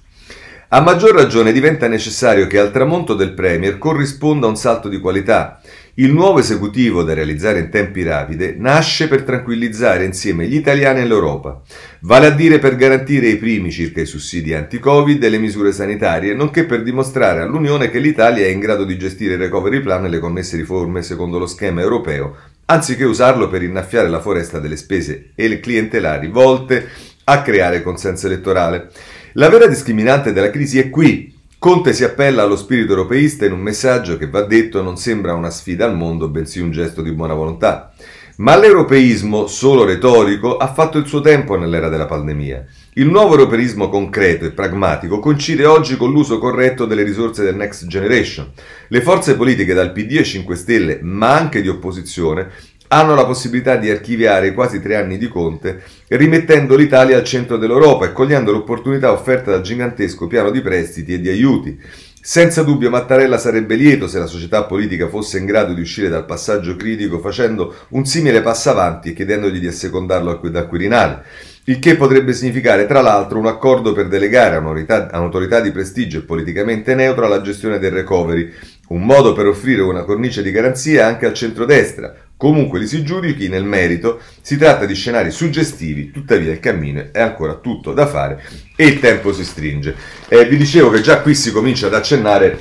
A 0.68 0.82
maggior 0.82 1.14
ragione 1.14 1.50
diventa 1.50 1.88
necessario 1.88 2.46
che 2.46 2.58
al 2.58 2.72
tramonto 2.72 3.14
del 3.14 3.32
Premier 3.32 3.78
corrisponda 3.78 4.48
un 4.48 4.56
salto 4.56 4.90
di 4.90 4.98
qualità 4.98 5.62
il 5.96 6.12
nuovo 6.12 6.40
esecutivo 6.40 7.04
da 7.04 7.14
realizzare 7.14 7.60
in 7.60 7.68
tempi 7.70 8.02
rapidi 8.02 8.54
nasce 8.58 9.06
per 9.06 9.22
tranquillizzare 9.22 10.04
insieme 10.04 10.48
gli 10.48 10.56
italiani 10.56 11.00
e 11.00 11.04
l'Europa, 11.04 11.62
vale 12.00 12.26
a 12.26 12.30
dire 12.30 12.58
per 12.58 12.74
garantire 12.74 13.28
i 13.28 13.36
primi 13.36 13.70
circa 13.70 14.00
i 14.00 14.06
sussidi 14.06 14.54
anti-Covid 14.54 15.22
e 15.22 15.28
le 15.28 15.38
misure 15.38 15.70
sanitarie, 15.70 16.34
nonché 16.34 16.64
per 16.64 16.82
dimostrare 16.82 17.42
all'Unione 17.42 17.90
che 17.90 18.00
l'Italia 18.00 18.44
è 18.44 18.48
in 18.48 18.58
grado 18.58 18.84
di 18.84 18.98
gestire 18.98 19.34
il 19.34 19.40
recovery 19.40 19.80
plan 19.80 20.04
e 20.04 20.08
le 20.08 20.18
connesse 20.18 20.56
riforme 20.56 21.02
secondo 21.02 21.38
lo 21.38 21.46
schema 21.46 21.80
europeo, 21.80 22.36
anziché 22.64 23.04
usarlo 23.04 23.48
per 23.48 23.62
innaffiare 23.62 24.08
la 24.08 24.20
foresta 24.20 24.58
delle 24.58 24.76
spese 24.76 25.30
e 25.36 25.46
le 25.46 25.60
clientelari 25.60 26.26
volte 26.26 26.88
a 27.22 27.40
creare 27.40 27.82
consenso 27.82 28.26
elettorale. 28.26 28.90
La 29.34 29.48
vera 29.48 29.66
discriminante 29.66 30.32
della 30.32 30.50
crisi 30.50 30.80
è 30.80 30.90
qui, 30.90 31.33
Conte 31.64 31.94
si 31.94 32.04
appella 32.04 32.42
allo 32.42 32.56
spirito 32.56 32.90
europeista 32.90 33.46
in 33.46 33.52
un 33.52 33.60
messaggio 33.60 34.18
che 34.18 34.28
va 34.28 34.42
detto 34.42 34.82
non 34.82 34.98
sembra 34.98 35.32
una 35.32 35.48
sfida 35.48 35.86
al 35.86 35.96
mondo, 35.96 36.28
bensì 36.28 36.60
un 36.60 36.70
gesto 36.70 37.00
di 37.00 37.10
buona 37.10 37.32
volontà. 37.32 37.90
Ma 38.36 38.54
l'europeismo, 38.54 39.46
solo 39.46 39.86
retorico, 39.86 40.58
ha 40.58 40.70
fatto 40.70 40.98
il 40.98 41.06
suo 41.06 41.22
tempo 41.22 41.56
nell'era 41.56 41.88
della 41.88 42.04
pandemia. 42.04 42.66
Il 42.96 43.08
nuovo 43.08 43.38
europeismo 43.38 43.88
concreto 43.88 44.44
e 44.44 44.50
pragmatico 44.50 45.20
coincide 45.20 45.64
oggi 45.64 45.96
con 45.96 46.10
l'uso 46.10 46.38
corretto 46.38 46.84
delle 46.84 47.02
risorse 47.02 47.42
del 47.42 47.56
Next 47.56 47.86
Generation. 47.86 48.52
Le 48.88 49.00
forze 49.00 49.34
politiche 49.34 49.72
dal 49.72 49.92
PD 49.92 50.18
e 50.18 50.24
5 50.24 50.56
Stelle, 50.56 50.98
ma 51.00 51.34
anche 51.34 51.62
di 51.62 51.68
opposizione, 51.68 52.50
hanno 52.88 53.14
la 53.14 53.24
possibilità 53.24 53.76
di 53.76 53.90
archiviare 53.90 54.48
i 54.48 54.54
quasi 54.54 54.80
tre 54.80 54.96
anni 54.96 55.18
di 55.18 55.28
Conte, 55.28 55.82
rimettendo 56.08 56.76
l'Italia 56.76 57.16
al 57.16 57.24
centro 57.24 57.56
dell'Europa 57.56 58.06
e 58.06 58.12
cogliendo 58.12 58.52
l'opportunità 58.52 59.12
offerta 59.12 59.50
dal 59.50 59.62
gigantesco 59.62 60.26
piano 60.26 60.50
di 60.50 60.60
prestiti 60.60 61.14
e 61.14 61.20
di 61.20 61.28
aiuti. 61.28 61.80
Senza 62.20 62.62
dubbio 62.62 62.88
Mattarella 62.88 63.36
sarebbe 63.36 63.74
lieto 63.74 64.08
se 64.08 64.18
la 64.18 64.26
società 64.26 64.64
politica 64.64 65.08
fosse 65.08 65.38
in 65.38 65.44
grado 65.44 65.74
di 65.74 65.82
uscire 65.82 66.08
dal 66.08 66.24
passaggio 66.24 66.74
critico 66.74 67.18
facendo 67.18 67.74
un 67.90 68.06
simile 68.06 68.40
passo 68.40 68.70
avanti 68.70 69.10
e 69.10 69.12
chiedendogli 69.12 69.58
di 69.58 69.66
assecondarlo 69.66 70.30
al 70.30 70.66
Quirinale 70.66 71.24
il 71.66 71.78
che 71.78 71.96
potrebbe 71.96 72.34
significare 72.34 72.86
tra 72.86 73.00
l'altro 73.00 73.38
un 73.38 73.46
accordo 73.46 73.92
per 73.94 74.08
delegare 74.08 74.56
a 74.56 74.58
un'autorità 74.58 75.60
di 75.60 75.70
prestigio 75.70 76.18
e 76.18 76.22
politicamente 76.22 76.94
neutra 76.94 77.26
la 77.26 77.40
gestione 77.40 77.78
del 77.78 77.90
recovery, 77.90 78.52
un 78.88 79.02
modo 79.02 79.32
per 79.32 79.46
offrire 79.46 79.80
una 79.80 80.02
cornice 80.02 80.42
di 80.42 80.50
garanzia 80.50 81.06
anche 81.06 81.24
al 81.24 81.32
centrodestra, 81.32 82.14
Comunque 82.36 82.78
li 82.78 82.86
si 82.86 83.04
giudichi 83.04 83.48
nel 83.48 83.64
merito, 83.64 84.20
si 84.40 84.56
tratta 84.56 84.86
di 84.86 84.94
scenari 84.94 85.30
suggestivi, 85.30 86.10
tuttavia 86.10 86.52
il 86.52 86.60
cammino 86.60 87.08
è 87.12 87.20
ancora 87.20 87.54
tutto 87.54 87.92
da 87.92 88.06
fare 88.06 88.42
e 88.76 88.86
il 88.86 88.98
tempo 89.00 89.32
si 89.32 89.44
stringe. 89.44 89.94
Eh, 90.28 90.44
vi 90.46 90.56
dicevo 90.56 90.90
che 90.90 91.00
già 91.00 91.20
qui 91.20 91.34
si 91.34 91.52
comincia 91.52 91.86
ad 91.86 91.94
accennare 91.94 92.60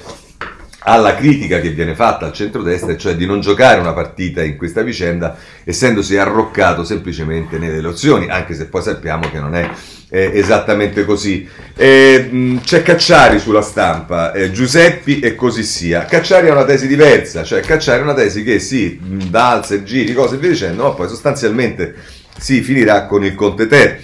alla 0.84 1.16
critica 1.16 1.60
che 1.60 1.70
viene 1.70 1.96
fatta 1.96 2.26
al 2.26 2.34
centrodestra, 2.34 2.98
cioè 2.98 3.16
di 3.16 3.26
non 3.26 3.42
giocare 3.42 3.80
una 3.80 3.94
partita 3.94 4.44
in 4.44 4.58
questa 4.58 4.82
vicenda, 4.82 5.38
essendosi 5.64 6.18
arroccato 6.18 6.84
semplicemente 6.84 7.58
nelle 7.58 7.78
elezioni, 7.78 8.30
anche 8.30 8.54
se 8.54 8.66
poi 8.66 8.82
sappiamo 8.82 9.30
che 9.30 9.40
non 9.40 9.56
è 9.56 9.70
eh, 10.10 10.32
esattamente 10.34 11.06
così. 11.06 11.48
Eh, 11.76 12.28
mh, 12.30 12.62
c'è 12.64 12.84
Cacciari 12.84 13.40
sulla 13.40 13.62
stampa, 13.62 14.32
eh, 14.34 14.52
Giuseppi 14.52 15.20
e 15.20 15.36
così 15.36 15.64
sia. 15.64 16.06
Cacciari 16.06 16.50
ha 16.50 16.52
una 16.52 16.66
tesi 16.66 16.88
diversa, 16.88 17.44
cioè 17.44 17.62
Cacciari 17.62 18.02
ha 18.02 18.04
una 18.04 18.14
tesi 18.14 18.44
che 18.44 18.60
sì, 18.60 19.00
valse, 19.02 19.84
giri, 19.84 20.14
cose 20.14 20.36
e 20.36 20.38
via 20.38 20.50
dicendo, 20.50 20.84
ma 20.84 20.92
poi 20.92 21.08
sostanzialmente 21.08 21.96
si 22.38 22.62
finirà 22.62 23.06
con 23.06 23.24
il 23.24 23.36
Conte 23.36 23.68
Ter. 23.68 24.00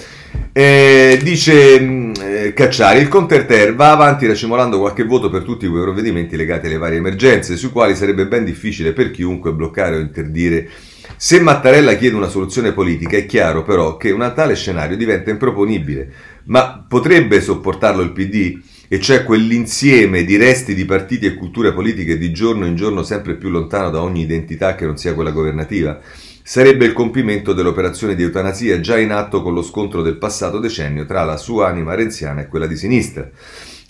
Eh, 0.61 1.17
dice 1.23 1.79
mh, 1.79 2.13
eh, 2.19 2.53
Cacciari, 2.53 2.99
il 2.99 3.07
Conterter 3.07 3.73
va 3.75 3.91
avanti 3.91 4.27
racimolando 4.27 4.77
qualche 4.77 5.05
voto 5.05 5.29
per 5.29 5.43
tutti 5.43 5.65
quei 5.69 5.81
provvedimenti 5.81 6.35
legati 6.35 6.65
alle 6.65 6.75
varie 6.75 6.97
emergenze, 6.97 7.55
sui 7.55 7.69
quali 7.69 7.95
sarebbe 7.95 8.27
ben 8.27 8.43
difficile 8.43 8.91
per 8.91 9.09
chiunque 9.09 9.53
bloccare 9.53 9.95
o 9.95 9.99
interdire. 9.99 10.67
Se 11.15 11.39
Mattarella 11.39 11.95
chiede 11.95 12.17
una 12.17 12.27
soluzione 12.27 12.73
politica, 12.73 13.15
è 13.15 13.25
chiaro 13.25 13.63
però 13.63 13.95
che 13.95 14.11
un 14.11 14.29
tale 14.35 14.53
scenario 14.55 14.97
diventa 14.97 15.29
improponibile. 15.29 16.11
Ma 16.47 16.85
potrebbe 16.85 17.39
sopportarlo 17.39 18.01
il 18.01 18.11
PD? 18.11 18.59
E 18.89 18.99
cioè 18.99 19.23
quell'insieme 19.23 20.25
di 20.25 20.35
resti 20.35 20.75
di 20.75 20.83
partiti 20.83 21.25
e 21.25 21.35
culture 21.35 21.71
politiche 21.71 22.17
di 22.17 22.33
giorno 22.33 22.65
in 22.65 22.75
giorno 22.75 23.03
sempre 23.03 23.35
più 23.35 23.47
lontano 23.47 23.91
da 23.91 24.01
ogni 24.01 24.23
identità 24.23 24.75
che 24.75 24.85
non 24.85 24.97
sia 24.97 25.13
quella 25.13 25.31
governativa? 25.31 26.01
Sarebbe 26.49 26.85
il 26.85 26.93
compimento 26.93 27.53
dell'operazione 27.53 28.15
di 28.15 28.23
eutanasia 28.23 28.79
già 28.79 28.97
in 28.97 29.11
atto 29.11 29.43
con 29.43 29.53
lo 29.53 29.61
scontro 29.61 30.01
del 30.01 30.17
passato 30.17 30.57
decennio 30.57 31.05
tra 31.05 31.23
la 31.23 31.37
sua 31.37 31.67
anima 31.67 31.93
renziana 31.93 32.41
e 32.41 32.47
quella 32.47 32.65
di 32.65 32.75
sinistra. 32.75 33.29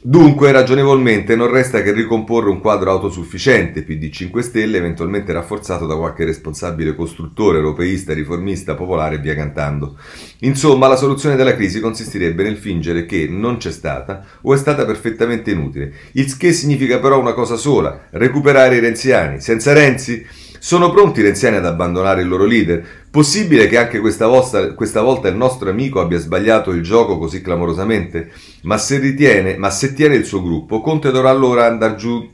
Dunque, 0.02 0.52
ragionevolmente, 0.52 1.38
non 1.38 1.50
resta 1.50 1.82
che 1.82 1.94
ricomporre 1.94 2.50
un 2.50 2.60
quadro 2.60 2.92
autosufficiente, 2.92 3.84
PD 3.84 4.10
5 4.10 4.42
Stelle, 4.42 4.78
eventualmente 4.78 5.32
rafforzato 5.32 5.86
da 5.86 5.96
qualche 5.96 6.26
responsabile 6.26 6.96
costruttore, 6.96 7.60
europeista, 7.60 8.14
riformista, 8.14 8.76
popolare 8.76 9.16
e 9.16 9.20
via 9.20 9.36
cantando. 9.36 9.98
Insomma, 10.40 10.88
la 10.88 10.98
soluzione 10.98 11.38
della 11.38 11.56
crisi 11.56 11.80
consisterebbe 11.80 12.44
nel 12.44 12.58
fingere 12.58 13.06
che 13.06 13.26
non 13.30 13.56
c'è 13.56 13.72
stata 13.72 14.26
o 14.42 14.54
è 14.54 14.58
stata 14.58 14.86
perfettamente 14.86 15.52
inutile. 15.52 15.94
Il 16.14 16.36
che 16.36 16.52
significa 16.52 17.00
però 17.00 17.22
una 17.22 17.34
cosa 17.34 17.56
sola, 17.56 18.08
recuperare 18.12 18.76
i 18.76 18.80
renziani. 18.82 19.40
Senza 19.40 19.72
Renzi 19.72 20.26
sono 20.60 20.92
pronti 20.92 21.22
i 21.22 21.24
renziani 21.24 21.56
ad 21.56 21.66
abbandonare 21.66 22.22
il 22.22 22.28
loro 22.28 22.46
leader? 22.46 22.86
Possibile 23.10 23.68
che 23.68 23.78
anche 23.78 24.00
questa 24.00 24.28
volta, 24.28 24.74
questa 24.74 25.02
volta, 25.02 25.30
il 25.30 25.36
nostro 25.36 25.70
amico 25.70 26.02
abbia 26.02 26.20
sbagliato 26.20 26.72
il 26.72 26.84
gioco 26.84 27.18
così 27.18 27.42
clamorosamente? 27.42 28.32
Ma 28.64 28.78
se 28.78 29.00
ritiene, 29.00 29.58
ma 29.58 29.70
se 29.70 29.94
tiene 29.94 30.16
il 30.16 30.26
suo 30.26 30.44
gruppo, 30.44 30.82
Conte 30.82 31.12
dovrà 31.12 31.30
allora 31.30 31.66
andare 31.66 31.96
giù, 31.96 32.30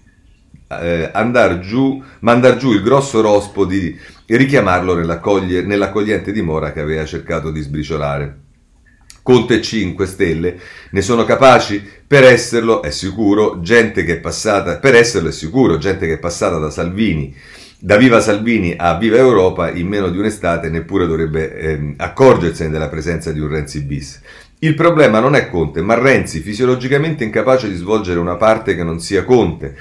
eh, 0.68 1.10
andar 1.14 1.60
giù, 1.60 2.04
mandar 2.22 2.58
giù 2.58 2.72
il 2.72 2.82
grosso 2.82 3.22
rospo 3.22 3.64
di 3.64 3.96
richiamarlo 4.26 4.96
nell'accogliente 4.96 6.32
dimora 6.32 6.74
che 6.74 6.82
aveva 6.82 7.06
cercato 7.06 7.52
di 7.52 7.62
sbriciolare. 7.62 8.40
Conte 9.22 9.62
5 9.62 10.06
Stelle 10.06 10.60
ne 10.92 11.02
sono 11.02 11.26
capaci? 11.26 11.84
Per 12.08 12.24
esserlo 12.24 12.82
è 12.82 12.92
sicuro, 12.92 13.60
gente 13.62 14.04
che 14.04 14.14
è 14.14 14.20
passata, 14.20 14.78
per 14.78 14.94
esserlo 14.94 15.30
è 15.30 15.32
sicuro, 15.32 15.78
gente 15.78 16.06
che 16.06 16.14
è 16.14 16.20
passata 16.20 16.58
da 16.58 16.70
Salvini 16.70 17.36
da 17.80 17.98
Viva 17.98 18.20
Salvini 18.20 18.74
a 18.78 18.98
Viva 18.98 19.18
Europa 19.18 19.70
in 19.70 19.88
meno 19.88 20.10
di 20.10 20.18
un'estate 20.18 20.70
neppure 20.70 21.06
dovrebbe 21.06 21.56
eh, 21.56 21.94
accorgersene 21.98 22.70
della 22.70 22.90
presenza 22.90 23.32
di 23.32 23.40
un 23.40 23.50
Renzi 23.50 23.82
bis. 23.84 24.22
Il 24.60 24.74
problema 24.74 25.20
non 25.20 25.36
è 25.36 25.50
Conte, 25.50 25.82
ma 25.82 25.96
Renzi, 25.96 26.40
fisiologicamente 26.40 27.24
incapace 27.24 27.68
di 27.68 27.76
svolgere 27.76 28.20
una 28.20 28.36
parte 28.36 28.76
che 28.76 28.84
non 28.84 29.00
sia 29.00 29.24
Conte. 29.24 29.76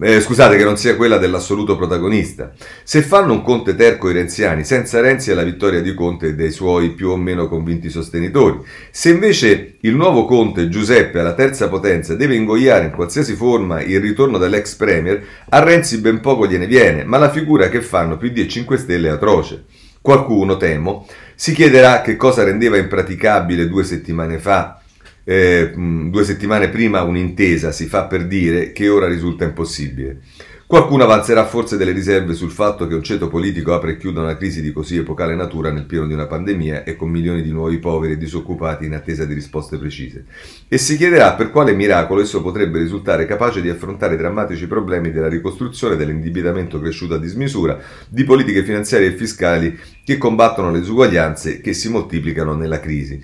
Eh, 0.00 0.20
scusate 0.20 0.56
che 0.56 0.64
non 0.64 0.76
sia 0.76 0.96
quella 0.96 1.18
dell'assoluto 1.18 1.76
protagonista. 1.76 2.52
Se 2.82 3.00
fanno 3.02 3.32
un 3.32 3.42
Conte 3.42 3.76
terco 3.76 4.10
i 4.10 4.12
renziani, 4.12 4.64
senza 4.64 5.00
Renzi 5.00 5.30
è 5.30 5.34
la 5.34 5.44
vittoria 5.44 5.80
di 5.80 5.94
Conte 5.94 6.28
e 6.28 6.34
dei 6.34 6.50
suoi 6.50 6.90
più 6.90 7.10
o 7.10 7.16
meno 7.16 7.46
convinti 7.46 7.88
sostenitori. 7.90 8.58
Se 8.90 9.10
invece 9.10 9.76
il 9.80 9.94
nuovo 9.94 10.24
Conte 10.24 10.68
Giuseppe 10.68 11.20
alla 11.20 11.34
terza 11.34 11.68
potenza 11.68 12.16
deve 12.16 12.34
ingoiare 12.34 12.86
in 12.86 12.90
qualsiasi 12.90 13.34
forma 13.34 13.82
il 13.82 14.00
ritorno 14.00 14.38
dell'ex 14.38 14.74
premier, 14.74 15.22
a 15.50 15.62
Renzi 15.62 15.98
ben 15.98 16.20
poco 16.20 16.48
gliene 16.48 16.66
viene, 16.66 17.04
ma 17.04 17.18
la 17.18 17.30
figura 17.30 17.68
che 17.68 17.80
fanno 17.80 18.16
PD 18.16 18.38
e 18.38 18.48
5 18.48 18.76
Stelle 18.76 19.08
è 19.08 19.12
atroce. 19.12 19.64
Qualcuno, 20.00 20.56
temo, 20.56 21.06
si 21.36 21.52
chiederà 21.52 22.00
che 22.02 22.16
cosa 22.16 22.42
rendeva 22.42 22.76
impraticabile 22.76 23.68
due 23.68 23.84
settimane 23.84 24.38
fa 24.38 24.80
eh, 25.24 25.72
due 25.74 26.24
settimane 26.24 26.68
prima 26.68 27.02
un'intesa, 27.02 27.72
si 27.72 27.86
fa 27.86 28.04
per 28.04 28.26
dire, 28.26 28.72
che 28.72 28.88
ora 28.88 29.08
risulta 29.08 29.44
impossibile. 29.44 30.20
Qualcuno 30.66 31.04
avanzerà 31.04 31.44
forse 31.44 31.76
delle 31.76 31.92
riserve 31.92 32.32
sul 32.32 32.50
fatto 32.50 32.86
che 32.86 32.94
un 32.94 33.02
ceto 33.02 33.28
politico 33.28 33.74
apre 33.74 33.92
e 33.92 33.96
chiuda 33.98 34.22
una 34.22 34.36
crisi 34.36 34.62
di 34.62 34.72
così 34.72 34.96
epocale 34.96 35.34
natura 35.34 35.70
nel 35.70 35.84
pieno 35.84 36.06
di 36.06 36.14
una 36.14 36.26
pandemia 36.26 36.84
e 36.84 36.96
con 36.96 37.10
milioni 37.10 37.42
di 37.42 37.50
nuovi 37.50 37.78
poveri 37.78 38.14
e 38.14 38.16
disoccupati 38.16 38.86
in 38.86 38.94
attesa 38.94 39.26
di 39.26 39.34
risposte 39.34 39.76
precise. 39.76 40.24
E 40.66 40.78
si 40.78 40.96
chiederà 40.96 41.34
per 41.34 41.50
quale 41.50 41.74
miracolo 41.74 42.22
esso 42.22 42.40
potrebbe 42.40 42.78
risultare 42.78 43.26
capace 43.26 43.60
di 43.60 43.68
affrontare 43.68 44.14
i 44.14 44.16
drammatici 44.16 44.66
problemi 44.66 45.12
della 45.12 45.28
ricostruzione, 45.28 45.96
dell'indebitamento 45.96 46.80
cresciuto 46.80 47.14
a 47.14 47.18
dismisura, 47.18 47.78
di 48.08 48.24
politiche 48.24 48.64
finanziarie 48.64 49.08
e 49.08 49.16
fiscali 49.16 49.78
che 50.02 50.16
combattono 50.16 50.70
le 50.70 50.80
disuguaglianze 50.80 51.60
che 51.60 51.74
si 51.74 51.90
moltiplicano 51.90 52.54
nella 52.54 52.80
crisi. 52.80 53.22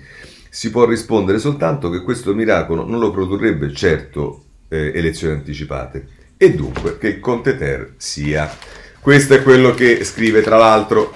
Si 0.53 0.69
può 0.69 0.85
rispondere 0.85 1.39
soltanto 1.39 1.89
che 1.89 2.01
questo 2.01 2.33
miracolo 2.33 2.85
non 2.85 2.99
lo 2.99 3.09
produrrebbe 3.09 3.73
certo 3.73 4.43
eh, 4.67 4.91
elezioni 4.93 5.35
anticipate 5.35 6.07
e 6.35 6.53
dunque 6.53 6.97
che 6.97 7.07
il 7.07 7.19
Conte 7.21 7.55
Ter 7.55 7.93
sia. 7.95 8.53
Questo 8.99 9.33
è 9.33 9.43
quello 9.43 9.73
che 9.73 10.03
scrive 10.03 10.41
tra 10.41 10.57
l'altro 10.57 11.13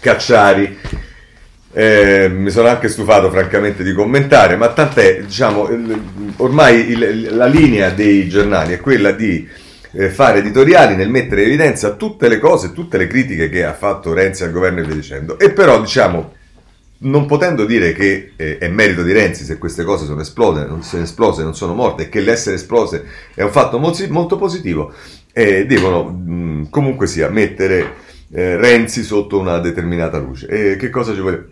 Cacciari. 0.00 0.78
Eh, 1.74 2.30
mi 2.30 2.48
sono 2.48 2.68
anche 2.68 2.88
stufato 2.88 3.30
francamente 3.30 3.84
di 3.84 3.92
commentare, 3.92 4.56
ma 4.56 4.72
tant'è, 4.72 5.20
diciamo, 5.20 5.68
ormai 6.36 6.92
il, 6.92 7.36
la 7.36 7.46
linea 7.46 7.90
dei 7.90 8.30
giornali 8.30 8.72
è 8.72 8.80
quella 8.80 9.12
di 9.12 9.46
eh, 9.90 10.08
fare 10.08 10.38
editoriali 10.38 10.96
nel 10.96 11.10
mettere 11.10 11.42
in 11.42 11.48
evidenza 11.48 11.96
tutte 11.96 12.28
le 12.28 12.38
cose, 12.38 12.72
tutte 12.72 12.96
le 12.96 13.08
critiche 13.08 13.50
che 13.50 13.62
ha 13.62 13.74
fatto 13.74 14.14
Renzi 14.14 14.42
al 14.42 14.52
governo 14.52 14.80
e 14.80 14.84
via 14.84 14.94
dicendo. 14.94 15.38
E 15.38 15.52
però, 15.52 15.78
diciamo, 15.82 16.35
non 16.98 17.26
potendo 17.26 17.64
dire 17.64 17.92
che 17.92 18.32
eh, 18.36 18.58
è 18.58 18.68
merito 18.68 19.02
di 19.02 19.12
Renzi 19.12 19.44
se 19.44 19.58
queste 19.58 19.84
cose 19.84 20.06
sono 20.06 20.20
esplose, 20.20 20.64
non 20.66 20.82
sono 20.82 21.02
esplose, 21.02 21.42
non 21.42 21.54
sono 21.54 21.74
morte 21.74 22.04
e 22.04 22.08
che 22.08 22.20
l'essere 22.20 22.56
esplose 22.56 23.04
è 23.34 23.42
un 23.42 23.50
fatto 23.50 23.78
molto, 23.78 24.04
molto 24.08 24.36
positivo, 24.36 24.92
eh, 25.32 25.66
devono 25.66 26.04
mh, 26.04 26.70
comunque 26.70 27.06
sia 27.06 27.28
mettere 27.28 28.04
eh, 28.32 28.56
Renzi 28.56 29.02
sotto 29.02 29.38
una 29.38 29.58
determinata 29.58 30.18
luce. 30.18 30.46
E 30.46 30.76
che 30.76 30.90
cosa 30.90 31.12
ci, 31.14 31.20
vog- 31.20 31.46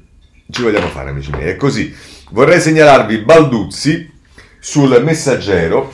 ci 0.50 0.62
vogliamo 0.62 0.88
fare, 0.88 1.10
amici 1.10 1.30
miei? 1.30 1.50
È 1.50 1.56
così. 1.56 1.94
Vorrei 2.30 2.60
segnalarvi 2.60 3.18
Balduzzi 3.18 4.10
sul 4.58 5.02
messaggero 5.04 5.92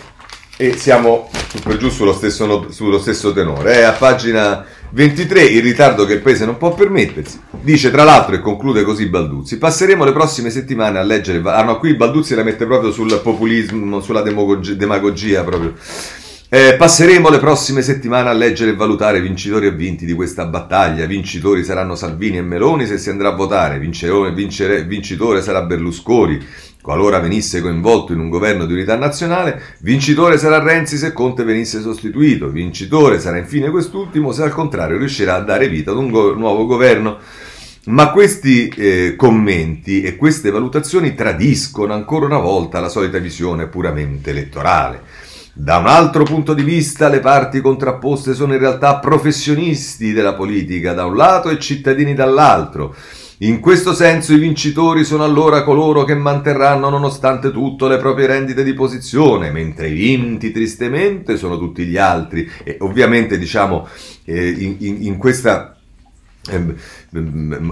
e 0.57 0.77
siamo 0.77 1.29
per 1.65 1.77
giù 1.77 1.89
sullo 1.89 2.13
stesso, 2.13 2.71
sullo 2.71 2.99
stesso 2.99 3.33
tenore. 3.33 3.75
È 3.75 3.83
a 3.83 3.93
pagina 3.93 4.65
23, 4.93 5.43
il 5.45 5.63
ritardo 5.63 6.05
che 6.05 6.15
il 6.15 6.21
paese 6.21 6.45
non 6.45 6.57
può 6.57 6.75
permettersi. 6.75 7.39
Dice 7.61 7.91
tra 7.91 8.03
l'altro 8.03 8.35
e 8.35 8.41
conclude 8.41 8.83
così 8.83 9.07
Balduzzi, 9.07 9.59
passeremo 9.59 10.05
le 10.05 10.13
prossime 10.13 10.51
settimane 10.51 10.99
a 10.99 11.03
leggere... 11.03 11.41
Ah 11.45 11.63
no, 11.63 11.79
qui 11.79 11.95
Balduzzi 11.95 12.35
la 12.35 12.43
mette 12.43 12.67
proprio 12.67 12.91
sul 12.91 13.21
populismo, 13.23 14.01
sulla 14.01 14.23
demagogia, 14.23 15.45
proprio. 15.45 15.75
Eh, 16.53 16.75
passeremo 16.77 17.29
le 17.29 17.39
prossime 17.39 17.81
settimane 17.81 18.29
a 18.29 18.33
leggere 18.33 18.73
e 18.73 18.75
valutare 18.75 19.21
vincitori 19.21 19.67
e 19.67 19.73
vinti 19.73 20.05
di 20.05 20.15
questa 20.15 20.47
battaglia. 20.47 21.07
Vincitori 21.07 21.63
saranno 21.63 21.95
Salvini 21.95 22.39
e 22.39 22.43
Meloni 22.43 22.87
se 22.87 22.99
si 22.99 23.09
andrà 23.09 23.29
a 23.29 23.37
votare, 23.37 23.79
vincere, 23.79 24.33
vincere, 24.33 24.83
vincitore 24.83 25.43
sarà 25.43 25.63
Berlusconi 25.63 26.45
Qualora 26.83 27.19
venisse 27.21 27.61
coinvolto 27.61 28.15
in 28.15 28.21
un 28.21 28.31
governo 28.31 28.65
di 28.65 28.73
unità 28.73 28.97
nazionale, 28.97 29.61
vincitore 29.81 30.39
sarà 30.39 30.63
Renzi 30.63 30.97
se 30.97 31.13
Conte 31.13 31.45
venisse 31.45 31.83
sostituito, 31.83 32.49
vincitore 32.49 33.21
sarà 33.21 33.37
infine 33.37 33.69
quest'ultimo 33.69 34.33
se 34.33 34.45
al 34.45 34.53
contrario 34.53 34.97
riuscirà 34.97 35.35
a 35.35 35.41
dare 35.41 35.69
vita 35.69 35.91
ad 35.91 35.99
un 35.99 36.11
go- 36.11 36.33
nuovo 36.33 36.65
governo. 36.65 37.19
Ma 37.87 38.11
questi 38.11 38.69
eh, 38.69 39.15
commenti 39.15 40.03
e 40.03 40.17
queste 40.17 40.51
valutazioni 40.51 41.15
tradiscono 41.15 41.93
ancora 41.93 42.25
una 42.25 42.39
volta 42.39 42.81
la 42.81 42.89
solita 42.89 43.19
visione 43.19 43.67
puramente 43.67 44.31
elettorale. 44.31 45.03
Da 45.53 45.77
un 45.77 45.87
altro 45.87 46.25
punto 46.25 46.55
di 46.55 46.63
vista, 46.63 47.09
le 47.09 47.21
parti 47.21 47.61
contrapposte 47.61 48.33
sono 48.33 48.55
in 48.55 48.59
realtà 48.59 48.99
professionisti 48.99 50.13
della 50.13 50.35
politica 50.35 50.95
da 50.95 51.05
un 51.05 51.17
lato 51.17 51.51
e 51.51 51.59
cittadini 51.59 52.15
dall'altro 52.15 52.95
in 53.43 53.61
questo 53.61 53.95
senso 53.95 54.35
i 54.35 54.39
vincitori 54.39 55.03
sono 55.03 55.25
allora 55.25 55.63
coloro 55.63 56.05
che 56.05 56.15
manterranno 56.15 56.91
nonostante 56.91 57.51
tutto 57.51 57.89
le 57.89 57.97
proprie 57.97 58.27
rendite 58.27 58.63
di 58.63 58.75
posizione, 58.75 59.51
mentre 59.51 59.89
i 59.89 59.95
vinti 59.95 60.51
tristemente 60.51 61.39
sono 61.39 61.57
tutti 61.57 61.87
gli 61.87 61.97
altri. 61.97 62.47
E 62.63 62.77
ovviamente 62.81 63.39
diciamo 63.39 63.89
eh, 64.27 64.47
in, 64.47 64.77
in, 64.81 64.97
in 65.05 65.17
questa 65.17 65.75
ehm, 66.51 66.77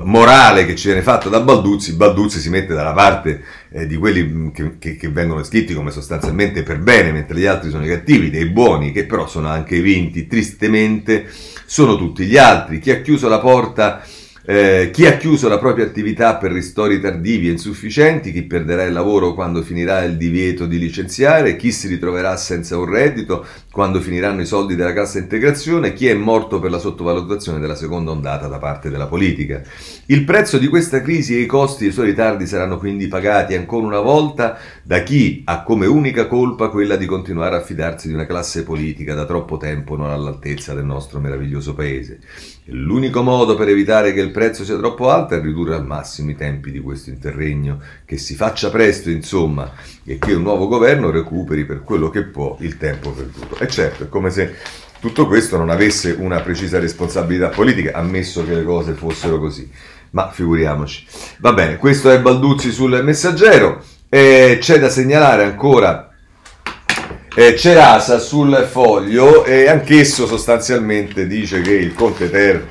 morale 0.04 0.64
che 0.64 0.74
ci 0.74 0.86
viene 0.86 1.02
fatta 1.02 1.28
da 1.28 1.40
Balduzzi, 1.40 1.96
Balduzzi 1.96 2.40
si 2.40 2.48
mette 2.48 2.72
dalla 2.72 2.94
parte 2.94 3.42
eh, 3.70 3.86
di 3.86 3.96
quelli 3.96 4.50
che, 4.52 4.78
che, 4.78 4.96
che, 4.96 5.08
vengono 5.10 5.42
scritti 5.42 5.74
come 5.74 5.90
sostanzialmente 5.90 6.62
per 6.62 6.78
bene, 6.78 7.12
mentre 7.12 7.38
gli 7.38 7.44
altri 7.44 7.68
sono 7.68 7.84
i 7.84 7.88
cattivi, 7.88 8.30
dei 8.30 8.46
buoni, 8.46 8.90
che 8.90 9.04
però 9.04 9.26
sono 9.26 9.48
anche 9.48 9.82
vinti, 9.82 10.26
tristemente 10.26 11.26
sono 11.66 11.98
tutti 11.98 12.24
gli 12.24 12.38
altri. 12.38 12.78
Chi 12.78 12.90
ha 12.90 13.02
chiuso 13.02 13.28
la 13.28 13.38
porta 13.38 14.02
eh, 14.50 14.88
chi 14.90 15.04
ha 15.04 15.18
chiuso 15.18 15.46
la 15.46 15.58
propria 15.58 15.84
attività 15.84 16.36
per 16.36 16.52
ristori 16.52 16.98
tardivi 17.00 17.48
e 17.48 17.50
insufficienti, 17.50 18.32
chi 18.32 18.44
perderà 18.44 18.84
il 18.84 18.94
lavoro 18.94 19.34
quando 19.34 19.60
finirà 19.60 20.02
il 20.04 20.16
divieto 20.16 20.64
di 20.64 20.78
licenziare, 20.78 21.54
chi 21.56 21.70
si 21.70 21.86
ritroverà 21.86 22.34
senza 22.38 22.78
un 22.78 22.86
reddito 22.86 23.44
quando 23.78 24.00
finiranno 24.00 24.40
i 24.40 24.44
soldi 24.44 24.74
della 24.74 24.92
cassa 24.92 25.20
integrazione, 25.20 25.92
chi 25.92 26.08
è 26.08 26.14
morto 26.14 26.58
per 26.58 26.72
la 26.72 26.80
sottovalutazione 26.80 27.60
della 27.60 27.76
seconda 27.76 28.10
ondata 28.10 28.48
da 28.48 28.58
parte 28.58 28.90
della 28.90 29.06
politica. 29.06 29.62
Il 30.06 30.24
prezzo 30.24 30.58
di 30.58 30.66
questa 30.66 31.00
crisi 31.00 31.36
e 31.36 31.42
i 31.42 31.46
costi 31.46 31.84
dei 31.84 31.92
suoi 31.92 32.06
ritardi 32.06 32.44
saranno 32.44 32.76
quindi 32.76 33.06
pagati 33.06 33.54
ancora 33.54 33.86
una 33.86 34.00
volta 34.00 34.58
da 34.82 35.04
chi 35.04 35.42
ha 35.44 35.62
come 35.62 35.86
unica 35.86 36.26
colpa 36.26 36.70
quella 36.70 36.96
di 36.96 37.06
continuare 37.06 37.54
a 37.54 37.60
fidarsi 37.60 38.08
di 38.08 38.14
una 38.14 38.26
classe 38.26 38.64
politica 38.64 39.14
da 39.14 39.26
troppo 39.26 39.58
tempo 39.58 39.94
non 39.94 40.10
all'altezza 40.10 40.74
del 40.74 40.84
nostro 40.84 41.20
meraviglioso 41.20 41.72
paese. 41.74 42.18
L'unico 42.70 43.22
modo 43.22 43.54
per 43.54 43.68
evitare 43.68 44.12
che 44.12 44.20
il 44.20 44.30
prezzo 44.30 44.64
sia 44.64 44.76
troppo 44.76 45.08
alto 45.08 45.34
è 45.34 45.40
ridurre 45.40 45.74
al 45.76 45.86
massimo 45.86 46.30
i 46.30 46.34
tempi 46.34 46.70
di 46.70 46.80
questo 46.80 47.10
interregno, 47.10 47.80
che 48.04 48.18
si 48.18 48.34
faccia 48.34 48.70
presto 48.70 49.08
insomma 49.08 49.72
e 50.04 50.18
che 50.18 50.34
un 50.34 50.42
nuovo 50.42 50.66
governo 50.66 51.10
recuperi 51.10 51.64
per 51.64 51.82
quello 51.82 52.10
che 52.10 52.24
può 52.24 52.56
il 52.60 52.76
tempo 52.76 53.12
perduto. 53.12 53.56
Certo, 53.68 54.04
è 54.04 54.08
come 54.08 54.30
se 54.30 54.54
tutto 55.00 55.26
questo 55.26 55.56
non 55.56 55.70
avesse 55.70 56.16
una 56.18 56.40
precisa 56.40 56.78
responsabilità 56.78 57.48
politica, 57.48 57.96
ammesso 57.96 58.44
che 58.44 58.54
le 58.54 58.64
cose 58.64 58.92
fossero 58.94 59.38
così. 59.38 59.70
Ma 60.10 60.30
figuriamoci. 60.30 61.06
Va 61.38 61.52
bene, 61.52 61.76
questo 61.76 62.10
è 62.10 62.20
Balduzzi 62.20 62.72
sul 62.72 63.00
messaggero. 63.04 63.82
E 64.08 64.58
c'è 64.60 64.78
da 64.78 64.88
segnalare 64.88 65.44
ancora 65.44 66.10
eh, 67.34 67.54
Cerasa 67.56 68.18
sul 68.18 68.66
foglio 68.68 69.44
e 69.44 69.68
anch'esso 69.68 70.26
sostanzialmente 70.26 71.26
dice 71.26 71.60
che 71.60 71.74
il 71.74 71.94
Conte 71.94 72.30
Ter 72.30 72.66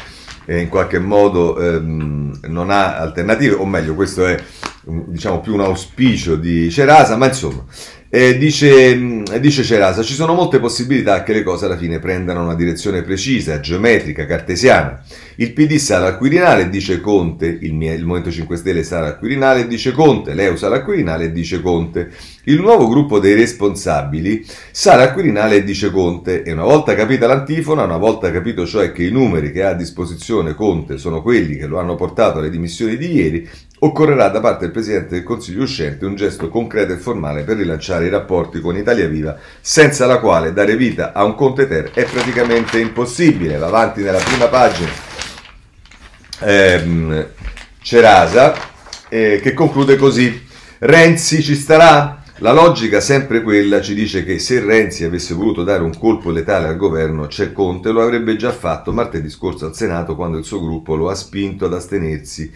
eh, 0.46 0.60
in 0.60 0.68
qualche 0.68 1.00
modo 1.00 1.58
ehm, 1.60 2.40
non 2.48 2.72
ha 2.72 2.98
alternative, 2.98 3.56
o 3.56 3.66
meglio 3.66 3.94
questo 3.94 4.26
è 4.26 4.38
diciamo 4.84 5.42
più 5.42 5.54
un 5.54 5.62
auspicio 5.62 6.36
di 6.36 6.70
Cerasa, 6.72 7.16
ma 7.18 7.28
insomma 7.28 7.64
eh, 8.10 8.38
dice, 8.38 9.24
dice 9.40 9.64
Cerasa, 9.64 10.02
ci 10.02 10.14
sono 10.14 10.34
molte 10.34 10.60
possibilità 10.60 11.24
che 11.24 11.34
le 11.34 11.44
cose 11.44 11.66
alla 11.66 11.78
fine 11.78 12.00
prendano 12.00 12.42
una 12.42 12.56
direzione 12.56 13.02
precisa, 13.02 13.60
geometrica, 13.60 14.26
cartesiana. 14.26 15.04
Il 15.36 15.54
PD 15.54 15.76
sarà 15.76 16.08
al 16.08 16.18
Quirinale, 16.18 16.70
dice 16.70 17.02
Conte, 17.02 17.46
il, 17.62 17.74
mie, 17.74 17.94
il 17.94 18.06
Movimento 18.06 18.32
5 18.32 18.58
Stelle 18.58 18.84
sarà 18.84 19.08
al 19.08 19.20
Quirinale, 19.20 19.68
dice 19.68 19.92
Conte, 19.92 20.34
l'EU 20.34 20.56
sarà 20.56 20.76
al 20.76 20.84
Quirinale, 20.84 21.32
dice 21.32 21.62
Conte. 21.62 22.12
Il 22.46 22.60
nuovo 22.62 22.88
gruppo 22.88 23.20
dei 23.20 23.34
responsabili 23.34 24.46
sarà 24.72 25.04
al 25.04 25.14
Quirinale, 25.14 25.64
dice 25.64 25.92
Conte, 25.92 26.44
e 26.44 26.52
una 26.54 26.64
volta 26.64 26.96
capita 26.96 27.28
l'antifona, 27.28 27.84
una 27.84 27.98
volta 27.98 28.32
capito 28.32 28.66
cioè 28.66 28.92
che 28.94 29.04
i 29.04 29.12
numeri 29.12 29.52
che 29.52 29.64
ha 29.64 29.70
a 29.70 29.74
disposizione 29.74 30.56
Conte 30.56 30.98
sono 30.98 31.22
quelli 31.22 31.58
che 31.58 31.68
lo 31.68 31.78
hanno 31.78 31.96
portato 31.96 32.40
alle 32.40 32.50
dimissioni 32.50 32.96
di 32.96 33.14
ieri, 33.14 33.50
Occorrerà 33.80 34.30
da 34.30 34.40
parte 34.40 34.64
del 34.64 34.72
Presidente 34.72 35.16
del 35.16 35.24
Consiglio 35.24 35.62
uscente 35.62 36.06
un 36.06 36.16
gesto 36.16 36.50
concreto 36.50 36.94
e 36.94 36.98
formale 36.98 37.44
per 37.44 37.58
rilanciare 37.58 38.08
i 38.08 38.10
rapporti 38.10 38.60
con 38.60 38.76
Italia 38.76 39.08
Viva, 39.08 39.38
senza 39.62 40.08
la 40.08 40.18
quale 40.18 40.52
dare 40.52 40.76
vita 40.76 41.14
a 41.14 41.24
un 41.24 41.36
Conte 41.36 41.68
Ter 41.68 41.92
è 41.92 42.06
praticamente 42.06 42.80
impossibile. 42.80 43.58
Va 43.58 43.68
avanti 43.68 44.02
nella 44.02 44.18
prima 44.18 44.48
pagina 44.48 44.90
ehm, 46.40 47.28
Cerasa, 47.80 48.56
eh, 49.10 49.40
che 49.44 49.54
conclude 49.54 49.96
così. 49.96 50.46
Renzi 50.80 51.44
ci 51.44 51.54
starà? 51.54 52.24
La 52.38 52.54
logica, 52.54 53.00
sempre 53.00 53.44
quella, 53.44 53.82
ci 53.82 53.94
dice 53.94 54.24
che 54.24 54.40
se 54.40 54.60
Renzi 54.60 55.04
avesse 55.04 55.36
voluto 55.36 55.64
dare 55.64 55.84
un 55.84 55.96
colpo 55.96 56.32
letale 56.32 56.68
al 56.68 56.78
governo, 56.78 57.28
c'è 57.28 57.52
Conte, 57.52 57.92
lo 57.92 58.02
avrebbe 58.02 58.36
già 58.38 58.52
fatto 58.52 58.92
martedì 58.92 59.30
scorso 59.30 59.68
al 59.68 59.76
Senato 59.76 60.16
quando 60.16 60.40
il 60.40 60.44
suo 60.44 60.60
gruppo 60.60 60.96
lo 60.96 61.10
ha 61.10 61.16
spinto 61.16 61.66
ad 61.66 61.74
astenersi 61.74 62.52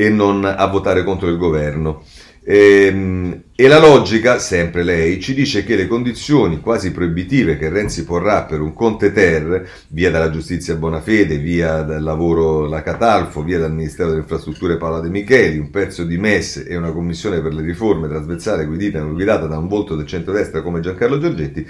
e 0.00 0.10
non 0.10 0.44
a 0.44 0.64
votare 0.66 1.02
contro 1.02 1.28
il 1.28 1.36
governo. 1.36 2.04
E, 2.44 2.86
ehm, 2.86 3.42
e, 3.56 3.66
la 3.66 3.80
logica, 3.80 4.38
sempre 4.38 4.84
lei, 4.84 5.20
ci 5.20 5.34
dice 5.34 5.64
che 5.64 5.74
le 5.74 5.88
condizioni 5.88 6.60
quasi 6.60 6.92
proibitive 6.92 7.58
che 7.58 7.68
Renzi 7.68 8.04
porrà 8.04 8.44
per 8.44 8.60
un 8.60 8.72
Conte 8.74 9.12
Ter, 9.12 9.68
via 9.88 10.12
dalla 10.12 10.30
giustizia 10.30 10.76
Bonafede, 10.76 11.38
via 11.38 11.82
dal 11.82 12.00
lavoro 12.00 12.68
la 12.68 12.80
Catalfo, 12.80 13.42
via 13.42 13.58
dal 13.58 13.74
Ministero 13.74 14.10
delle 14.10 14.20
Infrastrutture 14.20 14.76
Paola 14.76 15.00
De 15.00 15.08
Micheli, 15.08 15.58
un 15.58 15.70
pezzo 15.70 16.04
di 16.04 16.16
MES 16.16 16.64
e 16.68 16.76
una 16.76 16.92
commissione 16.92 17.40
per 17.40 17.52
le 17.52 17.62
riforme 17.62 18.06
trasversale 18.06 18.66
guidata, 18.66 19.04
guidata 19.04 19.46
da 19.46 19.58
un 19.58 19.66
volto 19.66 19.96
del 19.96 20.06
centrodestra 20.06 20.62
come 20.62 20.78
Giancarlo 20.78 21.18
Giorgetti, 21.18 21.66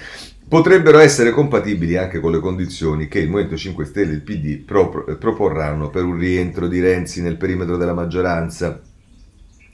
potrebbero 0.48 0.98
essere 0.98 1.30
compatibili 1.30 1.96
anche 1.96 2.20
con 2.20 2.32
le 2.32 2.40
condizioni 2.40 3.06
che 3.06 3.18
il 3.18 3.28
Movimento 3.28 3.56
5 3.56 3.84
Stelle 3.84 4.12
e 4.12 4.14
il 4.14 4.22
PD 4.22 4.64
pro- 4.64 5.04
proporranno 5.18 5.90
per 5.90 6.04
un 6.04 6.16
rientro 6.16 6.66
di 6.66 6.80
Renzi 6.80 7.20
nel 7.20 7.36
perimetro 7.36 7.76
della 7.76 7.92
maggioranza 7.92 8.80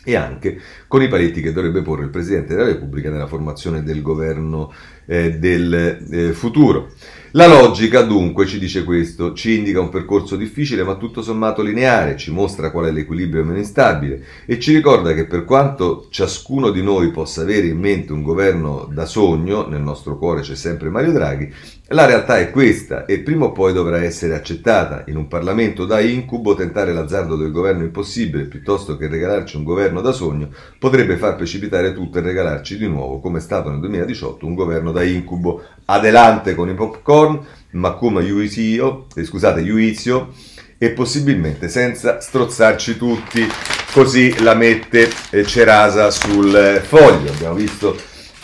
e 0.05 0.15
anche 0.15 0.61
con 0.87 1.03
i 1.03 1.09
paletti 1.09 1.41
che 1.41 1.53
dovrebbe 1.53 1.83
porre 1.83 2.05
il 2.05 2.11
Presidente 2.11 2.55
della 2.55 2.69
Repubblica 2.69 3.11
nella 3.11 3.27
formazione 3.27 3.83
del 3.83 4.03
governo 4.03 4.73
eh, 5.07 5.39
del 5.39 6.07
eh, 6.11 6.33
futuro. 6.33 6.93
La 7.33 7.49
logica 7.49 8.03
dunque 8.03 8.47
ci 8.47 8.61
dice 8.61 8.85
questo, 8.85 9.33
ci 9.33 9.59
indica 9.59 9.81
un 9.81 9.89
percorso 9.89 10.37
difficile 10.37 10.85
ma 10.85 10.95
tutto 10.95 11.21
sommato 11.21 11.63
lineare, 11.63 12.17
ci 12.17 12.31
mostra 12.31 12.71
qual 12.71 12.87
è 12.87 12.93
l'equilibrio 12.93 13.43
meno 13.43 13.59
instabile 13.59 14.23
e 14.47 14.61
ci 14.61 14.73
ricorda 14.73 15.13
che 15.15 15.27
per 15.27 15.45
quanto 15.45 16.07
ciascuno 16.11 16.71
di 16.71 16.81
noi 16.81 17.11
possa 17.11 17.41
avere 17.41 17.67
in 17.67 17.79
mente 17.81 18.13
un 18.13 18.23
governo 18.23 18.89
da 18.93 19.05
sogno, 19.05 19.67
nel 19.67 19.81
nostro 19.83 20.17
cuore 20.17 20.43
c'è 20.43 20.55
sempre 20.55 20.91
Mario 20.91 21.11
Draghi, 21.11 21.53
la 21.89 22.07
realtà 22.07 22.39
è 22.39 22.51
questa 22.51 23.05
e 23.05 23.19
prima 23.19 23.45
o 23.45 23.53
poi 23.53 23.75
dovrà 23.75 24.03
essere 24.03 24.35
accettata. 24.35 25.05
In 25.09 25.17
un 25.17 25.29
Parlamento 25.29 25.85
da 25.85 26.01
incubo 26.01 26.55
tentare 26.55 26.95
l'azzardo 26.95 27.37
del 27.37 27.51
governo 27.51 27.83
impossibile 27.83 28.45
piuttosto 28.45 28.97
che 28.97 29.07
regalarci 29.07 29.57
un 29.57 29.65
governo 29.65 30.01
da 30.01 30.13
sogno 30.13 30.49
potrebbe 30.79 31.19
far 31.19 31.37
precipitare 31.37 31.93
tutto 31.93 32.17
e 32.17 32.23
regalarci 32.23 32.79
di 32.79 32.89
nuovo, 32.89 33.21
come 33.21 33.37
è 33.37 33.43
stato 33.43 33.69
nel 33.69 33.81
2018, 33.81 34.47
un 34.47 34.55
governo 34.55 34.93
da 34.93 35.03
incubo 35.03 35.63
adelante 35.85 36.55
con 36.55 36.71
i 36.71 36.75
popcorn, 36.75 37.45
ma 37.73 37.93
come 37.93 38.25
giudizio, 38.25 39.05
eh, 39.15 39.25
scusate, 39.25 39.63
giudizio 39.63 40.33
e 40.79 40.89
possibilmente 40.91 41.69
senza 41.69 42.19
strozzarci 42.19 42.97
tutti. 42.97 43.47
Così 43.93 44.43
la 44.43 44.55
mette 44.55 45.11
eh, 45.31 45.45
Cerasa 45.45 46.11
sul 46.11 46.57
eh, 46.57 46.81
foglio. 46.81 47.31
Abbiamo 47.31 47.55
visto 47.55 47.95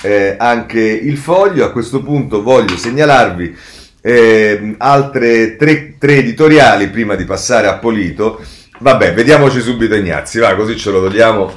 eh, 0.03 0.37
anche 0.39 0.81
il 0.81 1.17
foglio. 1.17 1.65
A 1.65 1.71
questo 1.71 2.03
punto 2.03 2.43
voglio 2.43 2.77
segnalarvi 2.77 3.57
eh, 4.01 4.75
altre 4.79 5.57
tre, 5.57 5.97
tre 5.99 6.17
editoriali 6.17 6.89
prima 6.89 7.15
di 7.15 7.25
passare 7.25 7.67
a 7.67 7.79
Polito. 7.79 8.43
Vabbè, 8.79 9.13
vediamoci 9.13 9.61
subito 9.61 9.95
Ignazzi, 9.95 10.39
va, 10.39 10.55
così 10.55 10.77
ce 10.77 10.91
lo 10.91 11.01
togliamo 11.03 11.53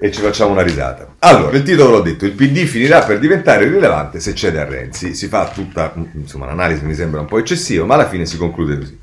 e 0.00 0.12
ci 0.12 0.20
facciamo 0.20 0.52
una 0.52 0.62
risata. 0.62 1.14
Allora, 1.20 1.56
il 1.56 1.62
titolo 1.62 1.90
l'ho 1.90 2.00
detto, 2.00 2.24
il 2.24 2.32
PD 2.32 2.64
finirà 2.64 3.00
per 3.00 3.18
diventare 3.18 3.64
irrilevante 3.64 4.20
se 4.20 4.34
cede 4.34 4.60
a 4.60 4.64
Renzi. 4.64 5.14
Si 5.14 5.26
fa 5.26 5.48
tutta, 5.48 5.92
insomma, 6.14 6.46
l'analisi 6.46 6.84
mi 6.84 6.94
sembra 6.94 7.20
un 7.20 7.26
po' 7.26 7.38
eccessiva, 7.38 7.84
ma 7.84 7.94
alla 7.94 8.08
fine 8.08 8.26
si 8.26 8.36
conclude 8.36 8.78
così. 8.78 8.98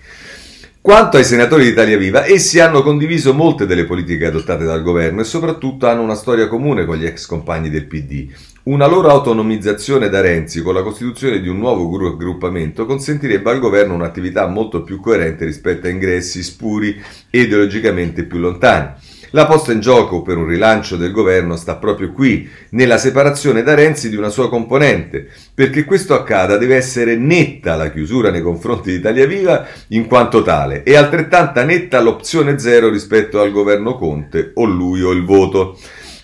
Quanto 0.85 1.17
ai 1.17 1.23
senatori 1.23 1.63
di 1.63 1.69
Italia 1.71 1.97
Viva, 1.97 2.27
essi 2.27 2.59
hanno 2.59 2.83
condiviso 2.83 3.33
molte 3.33 3.65
delle 3.65 3.85
politiche 3.85 4.27
adottate 4.27 4.65
dal 4.65 4.83
governo 4.83 5.21
e 5.21 5.23
soprattutto 5.23 5.87
hanno 5.87 6.03
una 6.03 6.13
storia 6.13 6.47
comune 6.47 6.85
con 6.85 6.97
gli 6.97 7.07
ex 7.07 7.25
compagni 7.25 7.71
del 7.71 7.87
PD. 7.87 8.27
Una 8.65 8.85
loro 8.85 9.09
autonomizzazione 9.09 10.09
da 10.09 10.21
Renzi 10.21 10.61
con 10.61 10.75
la 10.75 10.83
costituzione 10.83 11.41
di 11.41 11.47
un 11.47 11.57
nuovo 11.57 11.97
raggruppamento 11.97 12.85
consentirebbe 12.85 13.49
al 13.49 13.57
governo 13.57 13.95
un'attività 13.95 14.45
molto 14.45 14.83
più 14.83 14.99
coerente 14.99 15.43
rispetto 15.43 15.87
a 15.87 15.89
ingressi 15.89 16.43
spuri 16.43 17.01
e 17.31 17.39
ideologicamente 17.39 18.23
più 18.23 18.37
lontani. 18.37 18.91
La 19.31 19.45
posta 19.45 19.71
in 19.71 19.79
gioco 19.79 20.21
per 20.21 20.37
un 20.37 20.45
rilancio 20.45 20.95
del 20.95 21.11
governo 21.11 21.55
sta 21.55 21.75
proprio 21.75 22.11
qui, 22.11 22.49
nella 22.69 22.97
separazione 22.97 23.63
da 23.63 23.73
Renzi 23.73 24.09
di 24.09 24.15
una 24.15 24.29
sua 24.29 24.49
componente. 24.49 25.27
Perché 25.53 25.83
questo 25.83 26.13
accada 26.13 26.57
deve 26.57 26.75
essere 26.75 27.15
netta 27.15 27.75
la 27.75 27.91
chiusura 27.91 28.31
nei 28.31 28.41
confronti 28.41 28.91
di 28.91 28.97
Italia 28.97 29.25
Viva 29.25 29.65
in 29.89 30.07
quanto 30.07 30.41
tale 30.41 30.83
e 30.83 30.95
altrettanta 30.95 31.63
netta 31.63 31.99
l'opzione 31.99 32.59
zero 32.59 32.89
rispetto 32.89 33.41
al 33.41 33.51
governo 33.51 33.95
Conte 33.95 34.51
o 34.55 34.65
lui 34.65 35.01
o 35.01 35.11
il 35.11 35.23
voto. 35.23 35.77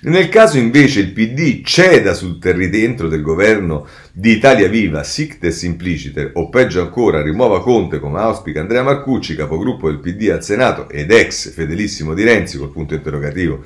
Nel 0.04 0.30
caso 0.30 0.58
invece 0.58 1.00
il 1.00 1.12
PD 1.12 1.64
ceda 1.64 2.16
sul 2.16 2.40
terridentro 2.40 3.08
del 3.08 3.22
governo 3.22 3.88
di 4.12 4.32
Italia 4.32 4.68
Viva, 4.68 5.04
sictes 5.04 5.62
implicite, 5.62 6.32
o 6.34 6.50
peggio 6.50 6.82
ancora 6.82 7.22
rimuova 7.22 7.62
Conte 7.62 8.00
come 8.00 8.20
auspica 8.20 8.62
Andrea 8.62 8.82
Marcucci, 8.82 9.36
capogruppo 9.36 9.90
del 9.90 10.00
PD 10.00 10.30
al 10.30 10.44
Senato 10.44 10.90
ed 10.90 11.12
ex 11.12 11.54
fedelissimo 11.54 12.16
di 12.16 12.24
Renzi 12.24 12.58
col 12.58 12.72
punto 12.72 12.96
interrogativo, 12.96 13.64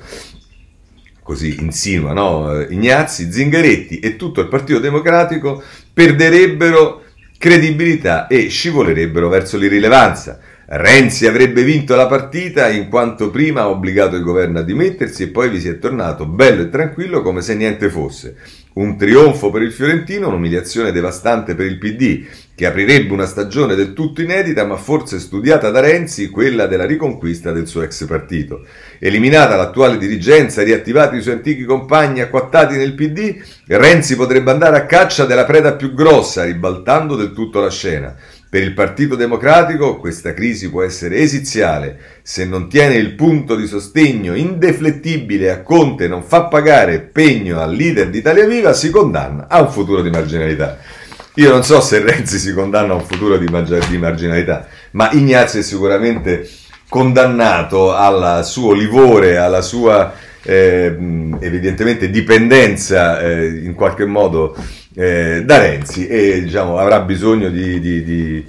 così 1.22 1.56
insinua 1.60 2.12
no? 2.12 2.60
Ignazzi, 2.60 3.32
Zingaretti 3.32 4.00
e 4.00 4.16
tutto 4.16 4.42
il 4.42 4.48
Partito 4.48 4.78
Democratico 4.78 5.62
perderebbero 5.90 7.02
credibilità 7.38 8.26
e 8.26 8.48
scivolerebbero 8.48 9.30
verso 9.30 9.56
l'irrilevanza. 9.56 10.38
Renzi 10.68 11.28
avrebbe 11.28 11.62
vinto 11.62 11.94
la 11.94 12.08
partita 12.08 12.68
in 12.68 12.88
quanto 12.88 13.30
prima 13.30 13.60
ha 13.60 13.68
obbligato 13.68 14.16
il 14.16 14.24
governo 14.24 14.58
a 14.58 14.62
dimettersi 14.62 15.22
e 15.22 15.28
poi 15.28 15.48
vi 15.48 15.60
si 15.60 15.68
è 15.68 15.78
tornato 15.78 16.26
bello 16.26 16.62
e 16.62 16.70
tranquillo 16.70 17.22
come 17.22 17.40
se 17.40 17.54
niente 17.54 17.88
fosse. 17.88 18.34
Un 18.72 18.98
trionfo 18.98 19.50
per 19.50 19.62
il 19.62 19.72
Fiorentino, 19.72 20.26
un'umiliazione 20.26 20.90
devastante 20.90 21.54
per 21.54 21.66
il 21.66 21.78
PD, 21.78 22.26
che 22.56 22.66
aprirebbe 22.66 23.12
una 23.12 23.26
stagione 23.26 23.76
del 23.76 23.92
tutto 23.92 24.22
inedita 24.22 24.64
ma 24.64 24.76
forse 24.76 25.20
studiata 25.20 25.70
da 25.70 25.78
Renzi, 25.80 26.30
quella 26.30 26.66
della 26.66 26.84
riconquista 26.84 27.52
del 27.52 27.68
suo 27.68 27.82
ex 27.82 28.04
partito. 28.04 28.66
Eliminata 28.98 29.54
l'attuale 29.54 29.98
dirigenza, 29.98 30.62
riattivati 30.62 31.16
i 31.16 31.22
suoi 31.22 31.34
antichi 31.34 31.64
compagni 31.64 32.20
acquattati 32.20 32.76
nel 32.76 32.94
PD, 32.94 33.36
Renzi 33.68 34.16
potrebbe 34.16 34.50
andare 34.50 34.76
a 34.76 34.84
caccia 34.84 35.26
della 35.26 35.44
preda 35.44 35.74
più 35.74 35.94
grossa, 35.94 36.44
ribaltando 36.44 37.14
del 37.14 37.32
tutto 37.32 37.60
la 37.60 37.70
scena. 37.70 38.14
Per 38.56 38.64
il 38.64 38.72
Partito 38.72 39.16
Democratico 39.16 39.98
questa 39.98 40.32
crisi 40.32 40.70
può 40.70 40.82
essere 40.82 41.18
esiziale. 41.18 41.98
Se 42.22 42.46
non 42.46 42.70
tiene 42.70 42.94
il 42.94 43.12
punto 43.12 43.54
di 43.54 43.66
sostegno 43.66 44.34
indeflettibile 44.34 45.50
a 45.50 45.60
Conte 45.60 46.04
e 46.04 46.08
non 46.08 46.22
fa 46.22 46.44
pagare 46.44 47.00
pegno 47.00 47.60
al 47.60 47.74
leader 47.74 48.08
di 48.08 48.16
Italia 48.16 48.46
Viva, 48.46 48.72
si 48.72 48.88
condanna 48.88 49.46
a 49.46 49.60
un 49.60 49.70
futuro 49.70 50.00
di 50.00 50.08
marginalità. 50.08 50.78
Io 51.34 51.50
non 51.50 51.64
so 51.64 51.82
se 51.82 52.00
Renzi 52.00 52.38
si 52.38 52.54
condanna 52.54 52.94
a 52.94 52.96
un 52.96 53.04
futuro 53.04 53.36
di, 53.36 53.46
di 53.90 53.98
marginalità, 53.98 54.66
ma 54.92 55.10
Ignazio 55.12 55.60
è 55.60 55.62
sicuramente 55.62 56.48
condannato 56.88 57.92
al 57.92 58.42
suo 58.46 58.72
livore, 58.72 59.36
alla 59.36 59.60
sua 59.60 60.14
eh, 60.42 60.96
evidentemente 61.40 62.08
dipendenza 62.08 63.20
eh, 63.20 63.48
in 63.48 63.74
qualche 63.74 64.06
modo 64.06 64.56
eh, 64.98 65.42
da 65.44 65.58
Renzi 65.58 66.06
e 66.06 66.42
diciamo, 66.42 66.78
avrà 66.78 67.00
bisogno 67.00 67.50
di, 67.50 67.78
di, 67.80 68.02
di, 68.02 68.44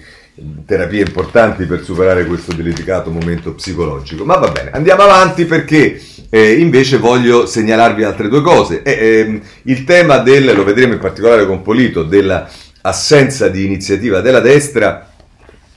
terapie 0.66 1.02
importanti 1.02 1.66
per 1.66 1.84
superare 1.84 2.26
questo 2.26 2.54
delicato 2.54 3.10
momento 3.10 3.54
psicologico. 3.54 4.24
Ma 4.24 4.38
va 4.38 4.50
bene, 4.50 4.72
andiamo 4.72 5.02
avanti 5.02 5.46
perché 5.46 6.00
eh, 6.30 6.54
invece 6.54 6.98
voglio 6.98 7.46
segnalarvi 7.46 8.04
altre 8.04 8.30
due 8.30 8.42
cose. 8.42 8.82
Ehm, 8.84 9.42
il 9.64 9.84
tema 9.84 10.20
del, 10.20 10.56
lo 10.56 10.64
vedremo 10.64 10.94
in 10.94 11.00
particolare 11.00 11.46
con 11.46 11.62
Polito, 11.62 12.04
dell'assenza 12.04 13.50
di 13.50 13.66
iniziativa 13.66 14.22
della 14.22 14.40
destra 14.40 15.10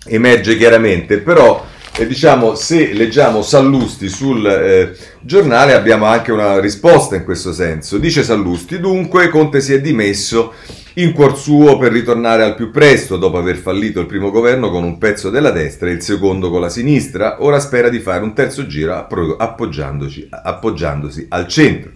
emerge 0.06 0.56
chiaramente, 0.56 1.18
però 1.18 1.66
e 1.96 2.07
diciamo, 2.07 2.55
se 2.55 2.92
leggiamo 2.92 3.42
Sallusti 3.42 4.09
sul 4.09 4.46
eh, 4.46 4.96
giornale 5.20 5.74
abbiamo 5.74 6.07
anche 6.07 6.33
una 6.33 6.59
risposta 6.59 7.16
in 7.16 7.24
questo 7.24 7.53
senso. 7.53 7.98
Dice 7.98 8.22
Sallusti, 8.22 8.81
dunque 8.81 9.29
Conte 9.29 9.61
si 9.61 9.74
è 9.74 9.81
dimesso 9.81 10.55
in 10.94 11.12
cuor 11.12 11.37
suo 11.37 11.79
per 11.79 11.92
ritornare 11.92 12.42
al 12.42 12.55
più 12.55 12.70
presto, 12.70 13.16
dopo 13.16 13.38
aver 13.38 13.57
fallito 13.57 14.00
il 14.00 14.07
primo 14.07 14.31
governo 14.31 14.70
con 14.70 14.83
un 14.83 14.98
pezzo 14.98 15.31
della 15.31 15.50
destra 15.50 15.88
e 15.88 15.92
il 15.92 16.03
secondo 16.03 16.50
con 16.50 16.61
la 16.61 16.68
sinistra, 16.68 17.42
ora 17.42 17.61
spera 17.61 17.88
di 17.88 18.00
fare 18.00 18.24
un 18.24 18.35
terzo 18.35 18.66
giro 18.66 19.07
appoggiandosi 19.37 21.26
al 21.29 21.46
centro. 21.46 21.92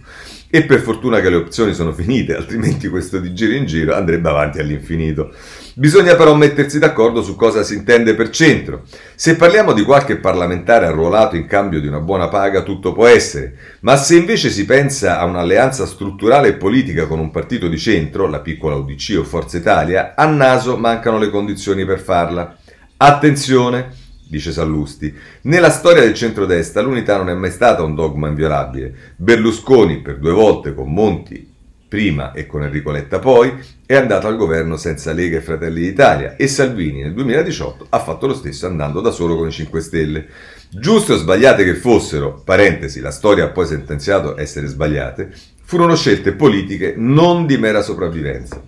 E 0.49 0.63
per 0.63 0.79
fortuna 0.79 1.19
che 1.19 1.29
le 1.29 1.35
opzioni 1.35 1.73
sono 1.73 1.91
finite, 1.91 2.35
altrimenti 2.37 2.87
questo 2.87 3.19
di 3.19 3.33
giro 3.33 3.53
in 3.53 3.65
giro 3.65 3.95
andrebbe 3.95 4.29
avanti 4.29 4.59
all'infinito. 4.59 5.33
Bisogna 5.77 6.15
però 6.15 6.33
mettersi 6.35 6.79
d'accordo 6.79 7.21
su 7.21 7.35
cosa 7.35 7.61
si 7.61 7.73
intende 7.73 8.15
per 8.15 8.29
centro. 8.29 8.83
Se 9.13 9.35
parliamo 9.35 9.73
di 9.73 9.83
qualche 9.83 10.15
parlamentare 10.15 10.85
arruolato 10.85 11.35
in 11.35 11.47
cambio 11.47 11.81
di 11.81 11.87
una 11.87 11.99
buona 11.99 12.29
paga, 12.29 12.61
tutto 12.61 12.93
può 12.93 13.05
essere, 13.07 13.57
ma 13.81 13.97
se 13.97 14.15
invece 14.15 14.51
si 14.51 14.63
pensa 14.63 15.19
a 15.19 15.25
un'alleanza 15.25 15.85
strutturale 15.85 16.47
e 16.47 16.53
politica 16.53 17.07
con 17.07 17.19
un 17.19 17.29
partito 17.29 17.67
di 17.67 17.77
centro, 17.77 18.29
la 18.29 18.39
piccola 18.39 18.75
UDC 18.75 19.17
o 19.19 19.25
Forza 19.25 19.57
Italia, 19.57 20.13
a 20.15 20.25
naso 20.27 20.77
mancano 20.77 21.17
le 21.17 21.29
condizioni 21.29 21.83
per 21.83 21.99
farla. 21.99 22.55
Attenzione! 22.95 23.91
dice 24.29 24.53
Sallusti. 24.53 25.13
Nella 25.41 25.69
storia 25.69 26.03
del 26.03 26.13
centrodestra 26.13 26.81
l'unità 26.81 27.17
non 27.17 27.27
è 27.27 27.33
mai 27.33 27.51
stata 27.51 27.83
un 27.83 27.95
dogma 27.95 28.29
inviolabile. 28.29 28.93
Berlusconi, 29.17 29.99
per 29.99 30.19
due 30.19 30.31
volte 30.31 30.73
con 30.73 30.93
Monti 30.93 31.54
prima 31.87 32.31
e 32.33 32.45
con 32.45 32.63
Enrico 32.63 32.91
Letta 32.91 33.19
poi, 33.19 33.53
è 33.85 33.95
andato 33.95 34.27
al 34.27 34.37
governo 34.37 34.77
senza 34.77 35.13
Lega 35.13 35.37
e 35.37 35.41
Fratelli 35.41 35.81
d'Italia 35.81 36.35
e 36.35 36.47
Salvini 36.47 37.03
nel 37.03 37.13
2018 37.13 37.87
ha 37.89 37.99
fatto 37.99 38.27
lo 38.27 38.33
stesso 38.33 38.65
andando 38.65 39.01
da 39.01 39.11
solo 39.11 39.35
con 39.35 39.47
i 39.47 39.51
5 39.51 39.79
Stelle. 39.79 40.27
Giuste 40.69 41.13
o 41.13 41.17
sbagliate 41.17 41.63
che 41.63 41.75
fossero, 41.75 42.41
parentesi, 42.43 42.99
la 42.99 43.11
storia 43.11 43.45
ha 43.45 43.49
poi 43.49 43.67
sentenziato 43.67 44.37
essere 44.37 44.67
sbagliate, 44.67 45.31
furono 45.63 45.95
scelte 45.95 46.33
politiche 46.33 46.95
non 46.97 47.45
di 47.45 47.57
mera 47.57 47.81
sopravvivenza. 47.81 48.61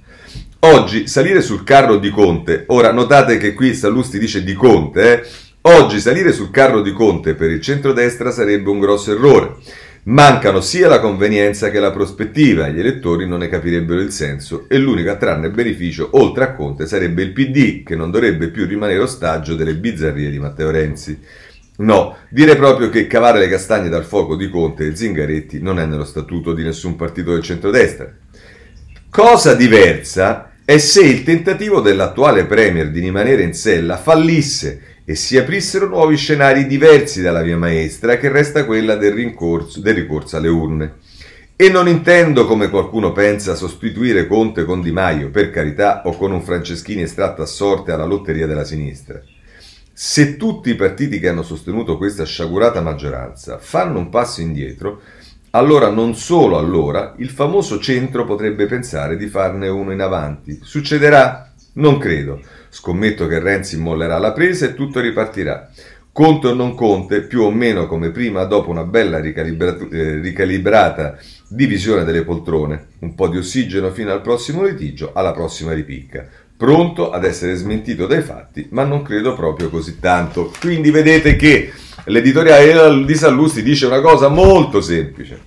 Oggi 0.60 1.08
salire 1.08 1.42
sul 1.42 1.64
carro 1.64 1.98
di 1.98 2.10
Conte, 2.10 2.64
ora 2.68 2.92
notate 2.92 3.38
che 3.38 3.54
qui 3.54 3.74
Sallusti 3.74 4.18
dice 4.18 4.44
di 4.44 4.54
Conte, 4.54 5.22
eh? 5.22 5.28
oggi 5.62 6.00
salire 6.00 6.32
sul 6.32 6.50
carro 6.50 6.82
di 6.82 6.92
Conte 6.94 7.36
per 7.36 7.52
il 7.52 7.62
centrodestra 7.62 8.32
sarebbe 8.32 8.70
un 8.70 8.80
grosso 8.80 9.12
errore. 9.12 9.56
Mancano 10.08 10.62
sia 10.62 10.88
la 10.88 11.02
convenienza 11.02 11.70
che 11.70 11.82
la 11.82 11.92
prospettiva, 11.92 12.70
gli 12.70 12.80
elettori 12.80 13.28
non 13.28 13.40
ne 13.40 13.50
capirebbero 13.50 14.00
il 14.00 14.12
senso 14.12 14.64
e 14.70 14.78
l'unico 14.78 15.12
a 15.12 15.18
trarne 15.18 15.50
beneficio, 15.50 16.12
oltre 16.14 16.46
a 16.46 16.54
Conte, 16.54 16.88
sarebbe 16.88 17.24
il 17.24 17.34
PD, 17.34 17.84
che 17.84 17.98
non 17.98 18.10
dovrebbe 18.10 18.48
più 18.48 18.66
rimanere 18.66 19.00
ostaggio 19.00 19.56
delle 19.56 19.76
bizzarrie 19.76 20.30
di 20.30 20.40
Matteo 20.40 20.72
Renzi. 20.72 21.20
No, 21.80 22.16
dire 22.30 22.56
proprio 22.56 22.88
che 22.88 23.06
cavare 23.06 23.40
le 23.40 23.50
castagne 23.50 23.90
dal 23.90 24.06
fuoco 24.06 24.38
di 24.38 24.50
Conte 24.50 24.88
e 24.88 24.96
Zingaretti 24.96 25.62
non 25.62 25.78
è 25.78 25.86
nello 25.86 26.06
statuto 26.06 26.54
di 26.54 26.64
nessun 26.64 26.96
partito 26.96 27.34
del 27.34 27.44
centrodestra. 27.44 28.10
Cosa 29.10 29.56
diversa 29.56 30.54
è 30.64 30.78
se 30.78 31.02
il 31.02 31.24
tentativo 31.24 31.82
dell'attuale 31.82 32.46
Premier 32.46 32.92
di 32.92 33.02
rimanere 33.02 33.42
in 33.42 33.54
sella 33.54 33.98
fallisse 33.98 34.97
e 35.10 35.16
si 35.16 35.38
aprissero 35.38 35.88
nuovi 35.88 36.18
scenari 36.18 36.68
diversi 36.68 37.22
dalla 37.22 37.42
via 37.42 37.56
maestra 37.56 38.18
che 38.18 38.28
resta 38.28 38.66
quella 38.66 38.96
del, 38.96 39.14
rincorso, 39.14 39.80
del 39.80 39.96
ricorso 39.96 40.36
alle 40.36 40.50
urne. 40.50 40.96
E 41.56 41.70
non 41.70 41.88
intendo, 41.88 42.46
come 42.46 42.70
qualcuno 42.70 43.14
pensa, 43.14 43.56
sostituire 43.56 44.28
Conte 44.28 44.66
con 44.66 44.82
Di 44.82 44.92
Maio, 44.92 45.30
per 45.30 45.50
carità, 45.50 46.02
o 46.04 46.18
con 46.18 46.34
un 46.34 46.42
Franceschini 46.42 47.04
estratto 47.04 47.42
a 47.42 47.46
sorte 47.46 47.94
alla 47.94 48.04
lotteria 48.04 48.48
della 48.48 48.66
sinistra. 48.66 49.22
Se 49.94 50.36
tutti 50.36 50.72
i 50.72 50.76
partiti 50.76 51.20
che 51.20 51.30
hanno 51.30 51.42
sostenuto 51.42 51.96
questa 51.96 52.26
sciagurata 52.26 52.82
maggioranza 52.82 53.60
fanno 53.60 54.00
un 54.00 54.10
passo 54.10 54.42
indietro, 54.42 55.00
allora 55.52 55.88
non 55.90 56.16
solo 56.16 56.58
allora 56.58 57.16
il 57.20 57.30
famoso 57.30 57.80
centro 57.80 58.26
potrebbe 58.26 58.66
pensare 58.66 59.16
di 59.16 59.28
farne 59.28 59.70
uno 59.70 59.94
in 59.94 60.02
avanti. 60.02 60.60
Succederà? 60.62 61.47
Non 61.78 61.98
credo. 61.98 62.42
Scommetto 62.70 63.28
che 63.28 63.40
Renzi 63.40 63.78
mollerà 63.78 64.18
la 64.18 64.32
presa 64.34 64.66
e 64.66 64.74
tutto 64.74 65.00
ripartirà. 65.00 65.70
Conte 66.12 66.48
o 66.48 66.54
non 66.54 66.74
conte, 66.74 67.22
più 67.22 67.44
o 67.44 67.52
meno 67.52 67.86
come 67.86 68.10
prima, 68.10 68.44
dopo 68.46 68.72
una 68.72 68.84
bella 68.84 69.20
eh, 69.20 70.20
ricalibrata 70.20 71.18
divisione 71.48 72.04
delle 72.04 72.24
poltrone, 72.24 72.88
un 73.00 73.14
po' 73.14 73.28
di 73.28 73.38
ossigeno 73.38 73.92
fino 73.92 74.12
al 74.12 74.22
prossimo 74.22 74.64
litigio, 74.64 75.12
alla 75.14 75.32
prossima 75.32 75.74
ripicca. 75.74 76.28
Pronto 76.58 77.12
ad 77.12 77.24
essere 77.24 77.54
smentito 77.54 78.08
dai 78.08 78.24
fatti, 78.24 78.68
ma 78.72 78.84
non 78.84 79.04
credo 79.04 79.36
proprio 79.36 79.70
così 79.70 80.00
tanto. 80.00 80.52
Quindi 80.60 80.90
vedete 80.90 81.36
che 81.36 81.72
l'editoriale 82.06 83.06
di 83.06 83.14
Sallusti 83.14 83.62
dice 83.62 83.86
una 83.86 84.02
cosa 84.02 84.28
molto 84.28 84.82
semplice, 84.82 85.42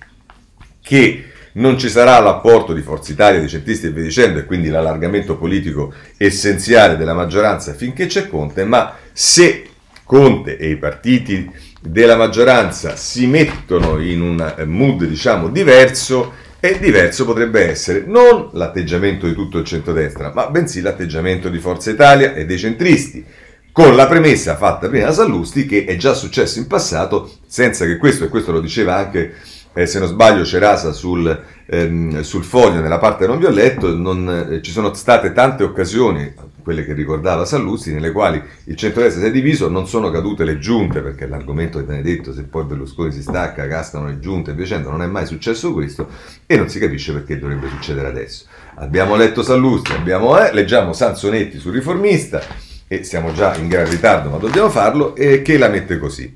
che 0.81 1.30
non 1.53 1.77
ci 1.77 1.89
sarà 1.89 2.19
l'apporto 2.19 2.73
di 2.73 2.81
Forza 2.81 3.11
Italia, 3.11 3.39
di 3.39 3.49
centristi 3.49 3.87
e 3.87 3.91
via 3.91 4.03
dicendo, 4.03 4.39
e 4.39 4.45
quindi 4.45 4.69
l'allargamento 4.69 5.37
politico 5.37 5.93
essenziale 6.17 6.97
della 6.97 7.13
maggioranza 7.13 7.73
finché 7.73 8.05
c'è 8.05 8.27
Conte, 8.27 8.63
ma 8.63 8.95
se 9.11 9.65
Conte 10.03 10.57
e 10.57 10.69
i 10.69 10.77
partiti 10.77 11.49
della 11.81 12.15
maggioranza 12.15 12.95
si 12.95 13.25
mettono 13.27 13.99
in 13.99 14.21
un 14.21 14.53
mood 14.65 15.05
diciamo 15.05 15.49
diverso, 15.49 16.33
e 16.63 16.77
diverso 16.79 17.25
potrebbe 17.25 17.67
essere 17.67 18.03
non 18.05 18.49
l'atteggiamento 18.53 19.25
di 19.25 19.33
tutto 19.33 19.57
il 19.57 19.65
centrodestra, 19.65 20.31
ma 20.33 20.47
bensì 20.47 20.81
l'atteggiamento 20.81 21.49
di 21.49 21.57
Forza 21.57 21.89
Italia 21.89 22.35
e 22.35 22.45
dei 22.45 22.59
centristi, 22.59 23.25
con 23.71 23.95
la 23.95 24.05
premessa 24.05 24.55
fatta 24.55 24.87
prima 24.87 25.05
da 25.05 25.13
Sallusti 25.13 25.65
che 25.65 25.85
è 25.85 25.95
già 25.95 26.13
successo 26.13 26.59
in 26.59 26.67
passato, 26.67 27.31
senza 27.47 27.85
che 27.85 27.97
questo, 27.97 28.25
e 28.25 28.27
questo 28.27 28.51
lo 28.51 28.59
diceva 28.59 28.97
anche 28.97 29.33
eh, 29.73 29.85
se 29.85 29.99
non 29.99 30.07
sbaglio 30.07 30.43
Cerasa 30.43 30.91
sul, 30.91 31.43
ehm, 31.65 32.21
sul 32.21 32.43
foglio, 32.43 32.81
nella 32.81 32.99
parte 32.99 33.27
non 33.27 33.39
vi 33.39 33.45
ho 33.45 33.49
letto, 33.51 33.95
non, 33.95 34.49
eh, 34.51 34.61
ci 34.61 34.71
sono 34.71 34.93
state 34.93 35.31
tante 35.33 35.63
occasioni, 35.63 36.33
quelle 36.61 36.85
che 36.85 36.93
ricordava 36.93 37.45
Sallusti, 37.45 37.91
nelle 37.91 38.11
quali 38.11 38.41
il 38.65 38.75
centro-destra 38.75 39.21
si 39.21 39.27
è 39.27 39.31
diviso, 39.31 39.67
non 39.67 39.87
sono 39.87 40.11
cadute 40.11 40.43
le 40.43 40.59
giunte, 40.59 41.01
perché 41.01 41.27
l'argomento 41.27 41.79
di 41.79 41.85
Benedetto, 41.85 42.33
se 42.33 42.43
poi 42.43 42.65
Berlusconi 42.65 43.11
si 43.11 43.21
stacca, 43.21 43.67
cascano 43.67 44.07
le 44.07 44.19
giunte 44.19 44.55
e 44.55 44.77
non 44.79 45.01
è 45.01 45.07
mai 45.07 45.25
successo 45.25 45.73
questo 45.73 46.07
e 46.45 46.57
non 46.57 46.69
si 46.69 46.79
capisce 46.79 47.13
perché 47.13 47.39
dovrebbe 47.39 47.67
succedere 47.67 48.07
adesso. 48.07 48.45
Abbiamo 48.75 49.15
letto 49.15 49.41
Sallusti, 49.41 49.93
abbiamo, 49.93 50.37
eh, 50.39 50.53
leggiamo 50.53 50.93
Sansonetti 50.93 51.57
sul 51.57 51.73
riformista 51.73 52.41
e 52.87 53.03
siamo 53.03 53.33
già 53.33 53.55
in 53.55 53.67
gran 53.67 53.89
ritardo, 53.89 54.29
ma 54.29 54.37
dobbiamo 54.37 54.69
farlo, 54.69 55.15
e 55.15 55.41
che 55.41 55.57
la 55.57 55.69
mette 55.69 55.97
così. 55.97 56.31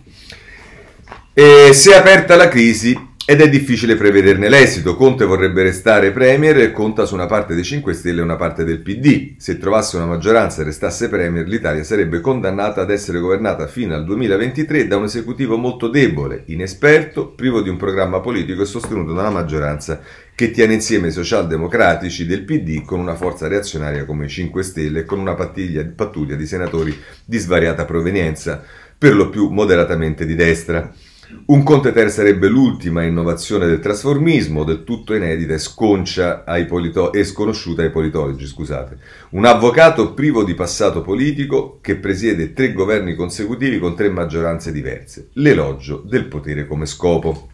E 1.33 1.73
se 1.73 1.91
è 1.91 1.95
aperta 1.95 2.35
la 2.35 2.47
crisi, 2.47 2.97
ed 3.27 3.41
è 3.41 3.49
difficile 3.49 3.95
prevederne 3.95 4.49
l'esito. 4.49 4.95
Conte 4.95 5.25
vorrebbe 5.25 5.63
restare 5.63 6.11
Premier 6.11 6.59
e 6.59 6.71
conta 6.71 7.05
su 7.05 7.15
una 7.15 7.25
parte 7.25 7.55
dei 7.55 7.63
5 7.63 7.91
Stelle 7.93 8.19
e 8.19 8.23
una 8.23 8.35
parte 8.35 8.63
del 8.63 8.81
PD. 8.81 9.33
Se 9.37 9.57
trovasse 9.57 9.95
una 9.95 10.05
maggioranza 10.05 10.61
e 10.61 10.65
restasse 10.65 11.09
Premier, 11.09 11.47
l'Italia 11.47 11.83
sarebbe 11.83 12.21
condannata 12.21 12.81
ad 12.81 12.91
essere 12.91 13.17
governata 13.17 13.65
fino 13.65 13.95
al 13.95 14.05
2023 14.05 14.85
da 14.85 14.97
un 14.97 15.05
esecutivo 15.05 15.57
molto 15.57 15.87
debole, 15.87 16.43
inesperto, 16.47 17.31
privo 17.31 17.61
di 17.61 17.69
un 17.69 17.77
programma 17.77 18.19
politico 18.19 18.61
e 18.61 18.65
sostenuto 18.65 19.13
da 19.13 19.21
una 19.21 19.31
maggioranza 19.31 19.99
che 20.35 20.51
tiene 20.51 20.75
insieme 20.75 21.07
i 21.07 21.11
socialdemocratici 21.11 22.27
del 22.27 22.43
PD 22.43 22.83
con 22.83 22.99
una 22.99 23.15
forza 23.15 23.47
reazionaria 23.47 24.05
come 24.05 24.25
i 24.25 24.29
5 24.29 24.61
Stelle 24.61 24.99
e 24.99 25.05
con 25.05 25.17
una 25.17 25.33
pattuglia 25.33 26.35
di 26.35 26.45
senatori 26.45 26.95
di 27.25 27.39
svariata 27.39 27.85
provenienza, 27.85 28.63
per 28.95 29.15
lo 29.15 29.29
più 29.29 29.49
moderatamente 29.49 30.27
di 30.27 30.35
destra. 30.35 30.93
Un 31.47 31.63
Conte 31.63 31.91
Ter 31.91 32.11
sarebbe 32.11 32.47
l'ultima 32.47 33.03
innovazione 33.03 33.65
del 33.65 33.79
trasformismo, 33.79 34.63
del 34.63 34.83
tutto 34.83 35.13
inedita 35.13 35.53
e, 35.53 36.43
ai 36.45 36.65
polito- 36.65 37.11
e 37.11 37.23
sconosciuta 37.23 37.81
ai 37.81 37.89
politologi. 37.89 38.45
Scusate. 38.45 38.97
Un 39.31 39.45
avvocato 39.45 40.13
privo 40.13 40.43
di 40.43 40.53
passato 40.53 41.01
politico 41.01 41.79
che 41.81 41.95
presiede 41.95 42.53
tre 42.53 42.73
governi 42.73 43.15
consecutivi 43.15 43.79
con 43.79 43.95
tre 43.95 44.09
maggioranze 44.09 44.71
diverse. 44.71 45.29
L'elogio 45.33 46.03
del 46.05 46.25
potere 46.25 46.67
come 46.67 46.85
scopo. 46.85 47.49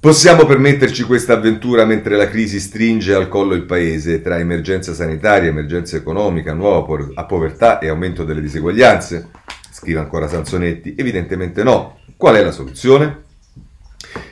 Possiamo 0.00 0.46
permetterci 0.46 1.02
questa 1.02 1.32
avventura 1.34 1.84
mentre 1.84 2.16
la 2.16 2.28
crisi 2.28 2.60
stringe 2.60 3.14
al 3.14 3.28
collo 3.28 3.54
il 3.54 3.64
paese 3.64 4.22
tra 4.22 4.38
emergenza 4.38 4.94
sanitaria, 4.94 5.48
emergenza 5.48 5.96
economica, 5.96 6.54
nuova 6.54 6.84
povertà 7.24 7.78
e 7.80 7.88
aumento 7.88 8.24
delle 8.24 8.40
diseguaglianze? 8.40 9.28
Scrive 9.70 9.98
ancora 9.98 10.28
Sansonetti. 10.28 10.94
Evidentemente 10.96 11.62
no. 11.62 11.97
Qual 12.18 12.34
è 12.34 12.42
la 12.42 12.50
soluzione? 12.50 13.22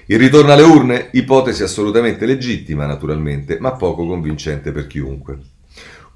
Il 0.07 0.19
ritorno 0.19 0.51
alle 0.51 0.65
urne, 0.65 1.09
ipotesi 1.13 1.63
assolutamente 1.63 2.27
legittima 2.27 2.85
naturalmente, 2.85 3.59
ma 3.61 3.75
poco 3.75 4.05
convincente 4.05 4.73
per 4.73 4.89
chiunque. 4.89 5.39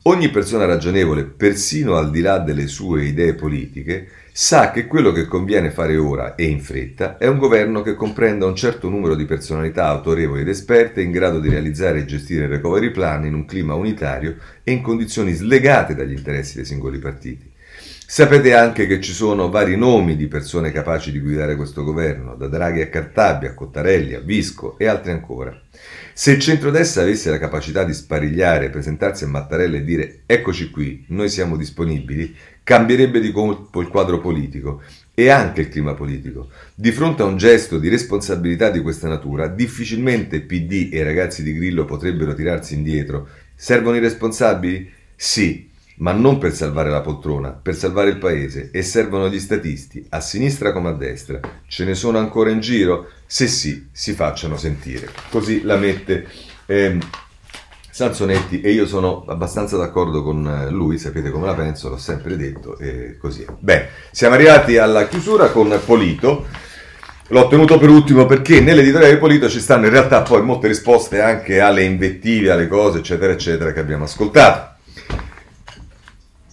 Ogni 0.03 0.31
persona 0.31 0.65
ragionevole, 0.65 1.23
persino 1.23 1.95
al 1.95 2.11
di 2.11 2.23
là 2.23 2.41
delle 2.41 2.67
sue 2.67 3.05
idee 3.05 3.35
politiche, 3.35 4.09
sa 4.33 4.73
che 4.73 4.89
quello 4.89 5.13
che 5.13 5.27
conviene 5.27 5.71
fare 5.71 5.97
ora 5.97 6.35
e 6.35 6.47
in 6.47 6.59
fretta 6.59 7.19
è 7.19 7.29
un 7.29 7.39
governo 7.39 7.83
che 7.83 7.95
comprenda 7.95 8.47
un 8.47 8.57
certo 8.57 8.89
numero 8.89 9.15
di 9.15 9.25
personalità 9.25 9.87
autorevoli 9.87 10.41
ed 10.41 10.49
esperte 10.49 11.03
in 11.03 11.13
grado 11.13 11.39
di 11.39 11.51
realizzare 11.51 12.01
e 12.01 12.05
gestire 12.05 12.47
il 12.47 12.51
recovery 12.51 12.91
plan 12.91 13.27
in 13.27 13.35
un 13.35 13.45
clima 13.45 13.75
unitario 13.75 14.39
e 14.65 14.73
in 14.73 14.83
condizioni 14.83 15.35
slegate 15.35 15.95
dagli 15.95 16.17
interessi 16.17 16.57
dei 16.57 16.65
singoli 16.65 16.99
partiti. 16.99 17.50
Sapete 18.13 18.55
anche 18.55 18.89
che 18.89 19.01
ci 19.01 19.13
sono 19.13 19.51
vari 19.51 19.77
nomi 19.77 20.17
di 20.17 20.27
persone 20.27 20.73
capaci 20.73 21.13
di 21.13 21.21
guidare 21.21 21.55
questo 21.55 21.85
governo, 21.85 22.35
da 22.35 22.49
Draghi 22.49 22.81
a 22.81 22.89
Cartabia, 22.89 23.51
a 23.51 23.55
Cottarelli, 23.55 24.15
a 24.15 24.19
Visco 24.19 24.77
e 24.81 24.89
altri 24.89 25.13
ancora. 25.13 25.57
Se 26.13 26.33
il 26.33 26.41
centrodestra 26.41 27.03
avesse 27.03 27.31
la 27.31 27.39
capacità 27.39 27.85
di 27.85 27.95
sparigliare, 27.95 28.69
presentarsi 28.69 29.23
a 29.23 29.29
Mattarella 29.29 29.77
e 29.77 29.85
dire 29.85 30.23
eccoci 30.27 30.71
qui, 30.71 31.05
noi 31.11 31.29
siamo 31.29 31.57
disponibili, 31.57 32.35
cambierebbe 32.65 33.21
di 33.21 33.31
colpo 33.31 33.81
il 33.81 33.87
quadro 33.87 34.19
politico 34.19 34.83
e 35.15 35.29
anche 35.29 35.61
il 35.61 35.69
clima 35.69 35.95
politico. 35.95 36.49
Di 36.75 36.91
fronte 36.91 37.23
a 37.23 37.27
un 37.27 37.37
gesto 37.37 37.79
di 37.79 37.89
responsabilità 37.89 38.71
di 38.71 38.81
questa 38.81 39.07
natura, 39.07 39.47
difficilmente 39.47 40.41
PD 40.41 40.89
e 40.93 40.99
i 40.99 41.05
ragazzi 41.05 41.45
di 41.45 41.55
Grillo 41.55 41.85
potrebbero 41.85 42.35
tirarsi 42.35 42.75
indietro. 42.75 43.29
Servono 43.55 43.95
i 43.95 44.01
responsabili? 44.01 44.99
Sì, 45.15 45.70
ma 46.01 46.13
non 46.13 46.39
per 46.39 46.53
salvare 46.53 46.91
la 46.91 47.01
poltrona, 47.01 47.51
per 47.51 47.75
salvare 47.75 48.11
il 48.11 48.19
paese 48.19 48.71
e 48.73 48.83
servono 48.83 49.29
gli 49.29 49.39
statisti, 49.39 50.05
a 50.11 50.21
sinistra 50.21 50.73
come 50.73 50.89
a 50.89 50.93
destra. 50.93 51.41
Ce 51.67 51.85
ne 51.85 51.95
sono 51.95 52.19
ancora 52.19 52.51
in 52.51 52.61
giro? 52.61 53.09
Se 53.27 53.47
sì, 53.47 53.89
si 53.93 54.13
facciano 54.13 54.57
sentire. 54.57 55.09
Così 55.31 55.63
la 55.63 55.77
mette 55.77 56.27
eh, 56.67 56.99
Sansonetti 57.91 58.61
e 58.63 58.71
io 58.71 58.87
sono 58.87 59.25
abbastanza 59.27 59.77
d'accordo 59.77 60.23
con 60.23 60.47
eh, 60.47 60.71
lui, 60.71 60.97
sapete 60.97 61.31
come 61.31 61.47
la 61.47 61.55
penso, 61.55 61.91
l'ho 61.91 61.99
sempre 61.99 62.37
detto 62.37 62.79
e 62.79 63.19
così. 63.19 63.45
Beh, 63.59 63.89
siamo 64.11 64.37
arrivati 64.37 64.79
alla 64.79 65.07
chiusura 65.07 65.51
con 65.51 65.79
Polito. 65.85 66.47
L'ho 67.29 67.47
tenuto 67.47 67.79
per 67.79 67.91
ultimo 67.91 68.27
perché 68.27 68.61
nell'editoriale 68.61 69.15
di 69.15 69.21
Polito 69.21 69.49
ci 69.49 69.61
stanno 69.61 69.85
in 69.85 69.93
realtà 69.93 70.23
poi 70.23 70.43
molte 70.43 70.67
risposte 70.67 71.21
anche 71.21 71.61
alle 71.61 71.85
invettive, 71.85 72.51
alle 72.51 72.67
cose, 72.67 72.99
eccetera, 72.99 73.33
eccetera, 73.33 73.73
che 73.73 73.81
abbiamo 73.81 74.05
ascoltato. 74.05 74.79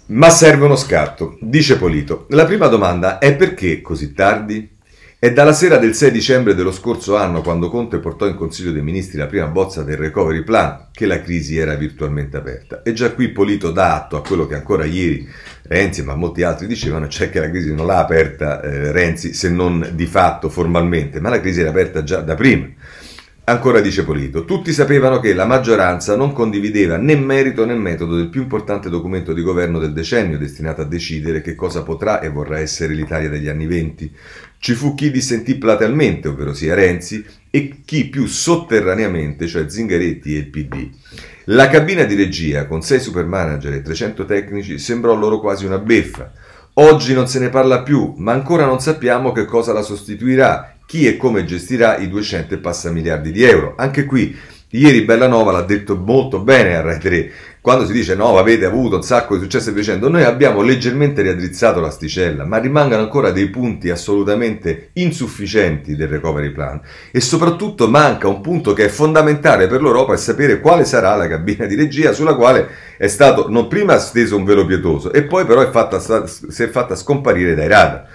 Ma 0.10 0.30
serve 0.30 0.63
uno 0.63 0.78
scatto, 0.78 1.38
dice 1.41 1.78
Polito. 1.78 2.28
La 2.30 2.46
prima 2.46 2.67
domanda 2.67 3.17
è 3.17 3.36
perché 3.36 3.82
così 3.82 4.13
tardi? 4.13 4.76
È 5.20 5.34
dalla 5.34 5.52
sera 5.52 5.78
del 5.78 5.96
6 5.96 6.12
dicembre 6.12 6.56
dello 6.56 6.72
scorso 6.72 7.17
anno, 7.17 7.41
quando 7.41 7.70
Conte 7.70 7.98
portò 7.98 8.26
in 8.26 8.36
Consiglio 8.36 8.72
dei 8.72 8.82
Ministri 8.82 9.17
la 9.17 9.26
prima 9.26 9.48
bozza 9.48 9.84
del 9.84 9.98
recovery 9.98 10.43
plan, 10.43 10.88
che 10.93 11.08
la 11.08 11.22
crisi 11.22 11.58
era 11.58 11.76
virtualmente 11.76 12.38
aperta. 12.38 12.84
E 12.84 12.93
già 12.93 13.12
qui 13.12 13.30
Polito 13.30 13.72
dà 13.72 13.96
atto 13.96 14.15
a 14.15 14.22
quello 14.22 14.48
che 14.48 14.56
ancora 14.56 14.86
ieri 14.86 15.28
Renzi, 15.63 16.04
ma 16.04 16.15
molti 16.15 16.43
altri 16.43 16.67
dicevano, 16.67 17.10
cioè 17.10 17.30
che 17.30 17.41
la 17.41 17.50
crisi 17.50 17.74
non 17.74 17.86
l'ha 17.88 17.98
aperta 17.98 18.62
eh, 18.62 18.93
Renzi, 18.93 19.34
se 19.34 19.50
non 19.50 19.89
di 19.91 20.06
fatto, 20.06 20.48
formalmente, 20.48 21.20
ma 21.20 21.28
la 21.28 21.41
crisi 21.41 21.60
era 21.60 21.72
aperta 21.72 22.04
già 22.04 22.22
da 22.22 22.36
prima. 22.36 22.65
Ancora 23.50 23.80
dice 23.80 24.04
Polito, 24.04 24.44
tutti 24.44 24.74
sapevano 24.74 25.22
che 25.22 25.34
la 25.34 25.46
maggioranza 25.46 26.18
non 26.18 26.34
condivideva 26.34 26.98
né 26.98 27.16
merito 27.16 27.64
né 27.64 27.76
metodo 27.76 28.18
del 28.18 28.28
più 28.28 28.42
importante 28.42 28.90
documento 28.90 29.32
di 29.32 29.42
governo 29.42 29.80
del 29.80 29.94
decennio 29.94 30.38
destinato 30.38 30.82
a 30.82 30.84
decidere 30.84 31.40
che 31.40 31.56
cosa 31.56 31.82
potrà 31.82 32.20
e 32.20 32.28
vorrà 32.28 32.60
essere 32.60 32.94
l'Italia 32.94 33.30
degli 33.30 33.48
anni 33.48 33.66
venti. 33.66 34.14
Ci 34.58 34.74
fu 34.74 34.96
chi 34.96 35.12
dissentì 35.12 35.56
platealmente, 35.56 36.28
ovvero 36.28 36.54
sia 36.54 36.76
Renzi, 36.76 37.24
e 37.50 37.84
chi 37.86 38.10
più 38.10 38.26
sotterraneamente, 38.26 39.48
cioè 39.48 39.70
Zingaretti 39.70 40.36
e 40.36 40.40
il 40.40 40.48
PD. 40.48 40.90
La 41.46 41.70
cabina 41.70 42.04
di 42.04 42.16
regia, 42.16 42.68
con 42.68 42.82
sei 42.82 43.00
supermanager 43.00 43.72
e 43.72 43.82
300 43.82 44.26
tecnici, 44.26 44.78
sembrò 44.78 45.16
loro 45.16 45.40
quasi 45.40 45.66
una 45.66 45.78
beffa. 45.78 46.34
Oggi 46.74 47.14
non 47.14 47.30
se 47.30 47.40
ne 47.40 47.48
parla 47.48 47.82
più, 47.82 48.14
ma 48.18 48.34
ancora 48.34 48.66
non 48.66 48.82
sappiamo 48.82 49.32
che 49.32 49.46
cosa 49.46 49.72
la 49.72 49.84
sostituirà 49.84 50.77
chi 50.88 51.06
e 51.06 51.17
come 51.17 51.43
gestirà 51.43 51.97
i 51.97 52.08
200 52.08 52.54
e 52.54 52.58
passa 52.60 52.89
miliardi 52.89 53.34
di 53.34 53.43
euro. 53.43 53.73
Anche 53.78 54.06
qui, 54.06 54.34
ieri 54.69 55.02
Bellanova 55.02 55.52
l'ha 55.52 55.62
detto 55.62 55.97
molto 55.97 56.39
bene 56.39 56.78
a 56.78 56.82
Rai 56.82 56.97
3, 56.97 57.32
quando 57.60 57.86
si 57.86 57.91
dice 57.91 58.15
no, 58.15 58.38
avete 58.38 58.63
avuto 58.63 58.95
un 58.95 59.04
sacco 59.04 59.36
di 59.36 59.41
successo 59.41 59.71
e 59.71 59.73
dicendo 59.73 60.08
noi 60.08 60.23
abbiamo 60.23 60.62
leggermente 60.62 61.21
riaddrizzato 61.21 61.82
l'asticella, 61.82 62.45
ma 62.45 62.56
rimangono 62.56 63.02
ancora 63.02 63.32
dei 63.32 63.50
punti 63.50 63.89
assolutamente 63.89 64.91
insufficienti 64.93 65.97
del 65.97 66.08
recovery 66.08 66.54
plan 66.54 66.80
e 67.12 67.19
soprattutto 67.19 67.89
manca 67.89 68.30
un 68.30 68.39
punto 68.39 68.71
che 68.71 68.86
è 68.86 68.88
fondamentale 68.88 69.67
per 69.67 69.82
l'Europa 69.82 70.13
è 70.13 70.17
sapere 70.17 70.62
quale 70.62 70.86
sarà 70.86 71.13
la 71.17 71.28
cabina 71.28 71.65
di 71.65 71.76
regia 71.76 72.13
sulla 72.13 72.36
quale 72.36 72.69
è 72.95 73.08
stato 73.08 73.50
non 73.50 73.67
prima 73.67 73.97
steso 73.97 74.38
un 74.38 74.45
velo 74.45 74.65
pietoso 74.65 75.12
e 75.12 75.23
poi 75.23 75.43
però 75.43 75.60
è 75.60 75.69
fatta, 75.69 76.00
si 76.00 76.63
è 76.63 76.69
fatta 76.69 76.95
scomparire 76.95 77.54
dai 77.56 77.67
radar. 77.67 78.08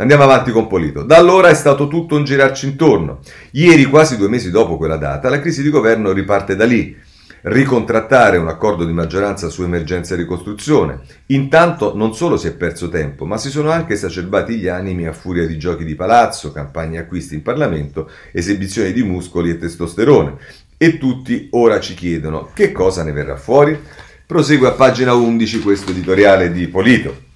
Andiamo 0.00 0.22
avanti 0.22 0.50
con 0.50 0.66
Polito. 0.66 1.02
Da 1.02 1.18
allora 1.18 1.50
è 1.50 1.54
stato 1.54 1.86
tutto 1.86 2.16
un 2.16 2.24
girarci 2.24 2.66
intorno. 2.66 3.18
Ieri, 3.50 3.84
quasi 3.84 4.16
due 4.16 4.30
mesi 4.30 4.50
dopo 4.50 4.78
quella 4.78 4.96
data, 4.96 5.28
la 5.28 5.40
crisi 5.40 5.62
di 5.62 5.68
governo 5.68 6.12
riparte 6.12 6.56
da 6.56 6.64
lì. 6.64 6.96
Ricontrattare 7.42 8.38
un 8.38 8.48
accordo 8.48 8.86
di 8.86 8.94
maggioranza 8.94 9.50
su 9.50 9.62
emergenza 9.62 10.14
e 10.14 10.16
ricostruzione. 10.16 11.00
Intanto 11.26 11.94
non 11.94 12.14
solo 12.14 12.38
si 12.38 12.46
è 12.46 12.54
perso 12.54 12.88
tempo, 12.88 13.26
ma 13.26 13.36
si 13.36 13.50
sono 13.50 13.70
anche 13.70 13.92
esacerbati 13.92 14.56
gli 14.56 14.68
animi 14.68 15.06
a 15.06 15.12
furia 15.12 15.46
di 15.46 15.58
giochi 15.58 15.84
di 15.84 15.94
palazzo, 15.94 16.50
campagne 16.50 16.96
acquisti 16.96 17.34
in 17.34 17.42
Parlamento, 17.42 18.08
esibizioni 18.32 18.94
di 18.94 19.02
muscoli 19.02 19.50
e 19.50 19.58
testosterone. 19.58 20.36
E 20.78 20.96
tutti 20.96 21.48
ora 21.50 21.78
ci 21.78 21.92
chiedono 21.92 22.48
che 22.54 22.72
cosa 22.72 23.04
ne 23.04 23.12
verrà 23.12 23.36
fuori? 23.36 23.78
Prosegue 24.26 24.68
a 24.68 24.72
pagina 24.72 25.12
11 25.12 25.60
questo 25.60 25.90
editoriale 25.90 26.50
di 26.50 26.68
Polito. 26.68 27.28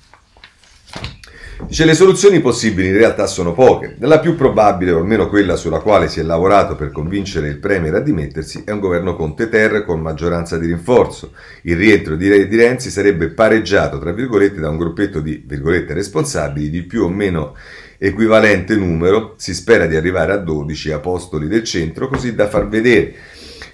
Dice 1.63 1.85
le 1.85 1.95
soluzioni 1.95 2.41
possibili 2.41 2.89
in 2.89 2.97
realtà 2.97 3.27
sono 3.27 3.53
poche. 3.53 3.95
La 4.01 4.19
più 4.19 4.35
probabile, 4.35 4.91
o 4.91 4.99
almeno 4.99 5.29
quella 5.29 5.55
sulla 5.55 5.79
quale 5.79 6.09
si 6.09 6.19
è 6.19 6.23
lavorato 6.25 6.75
per 6.75 6.91
convincere 6.91 7.49
il 7.49 7.59
Premier 7.59 7.95
a 7.95 8.01
dimettersi, 8.01 8.65
è 8.65 8.73
un 8.73 8.81
governo 8.81 9.15
Conte 9.15 9.49
Ter 9.49 9.85
con 9.85 10.01
maggioranza 10.01 10.59
di 10.59 10.67
rinforzo. 10.67 11.33
Il 11.63 11.77
rientro 11.77 12.17
di 12.17 12.29
Renzi 12.57 12.91
sarebbe 12.91 13.29
pareggiato, 13.29 13.99
tra 13.99 14.13
virgolette, 14.13 14.61
da 14.61 14.69
un 14.69 14.77
gruppetto 14.77 15.21
di 15.21 15.43
virgolette, 15.47 15.95
responsabili 15.95 16.71
di 16.71 16.83
più 16.83 17.05
o 17.05 17.09
meno 17.09 17.55
equivalente 17.99 18.75
numero, 18.75 19.35
si 19.37 19.55
spera 19.55 19.87
di 19.87 19.95
arrivare 19.95 20.33
a 20.33 20.39
12 20.39 20.91
apostoli 20.91 21.47
del 21.47 21.63
centro, 21.63 22.09
così 22.09 22.35
da 22.35 22.49
far 22.49 22.69
vedere 22.69 23.15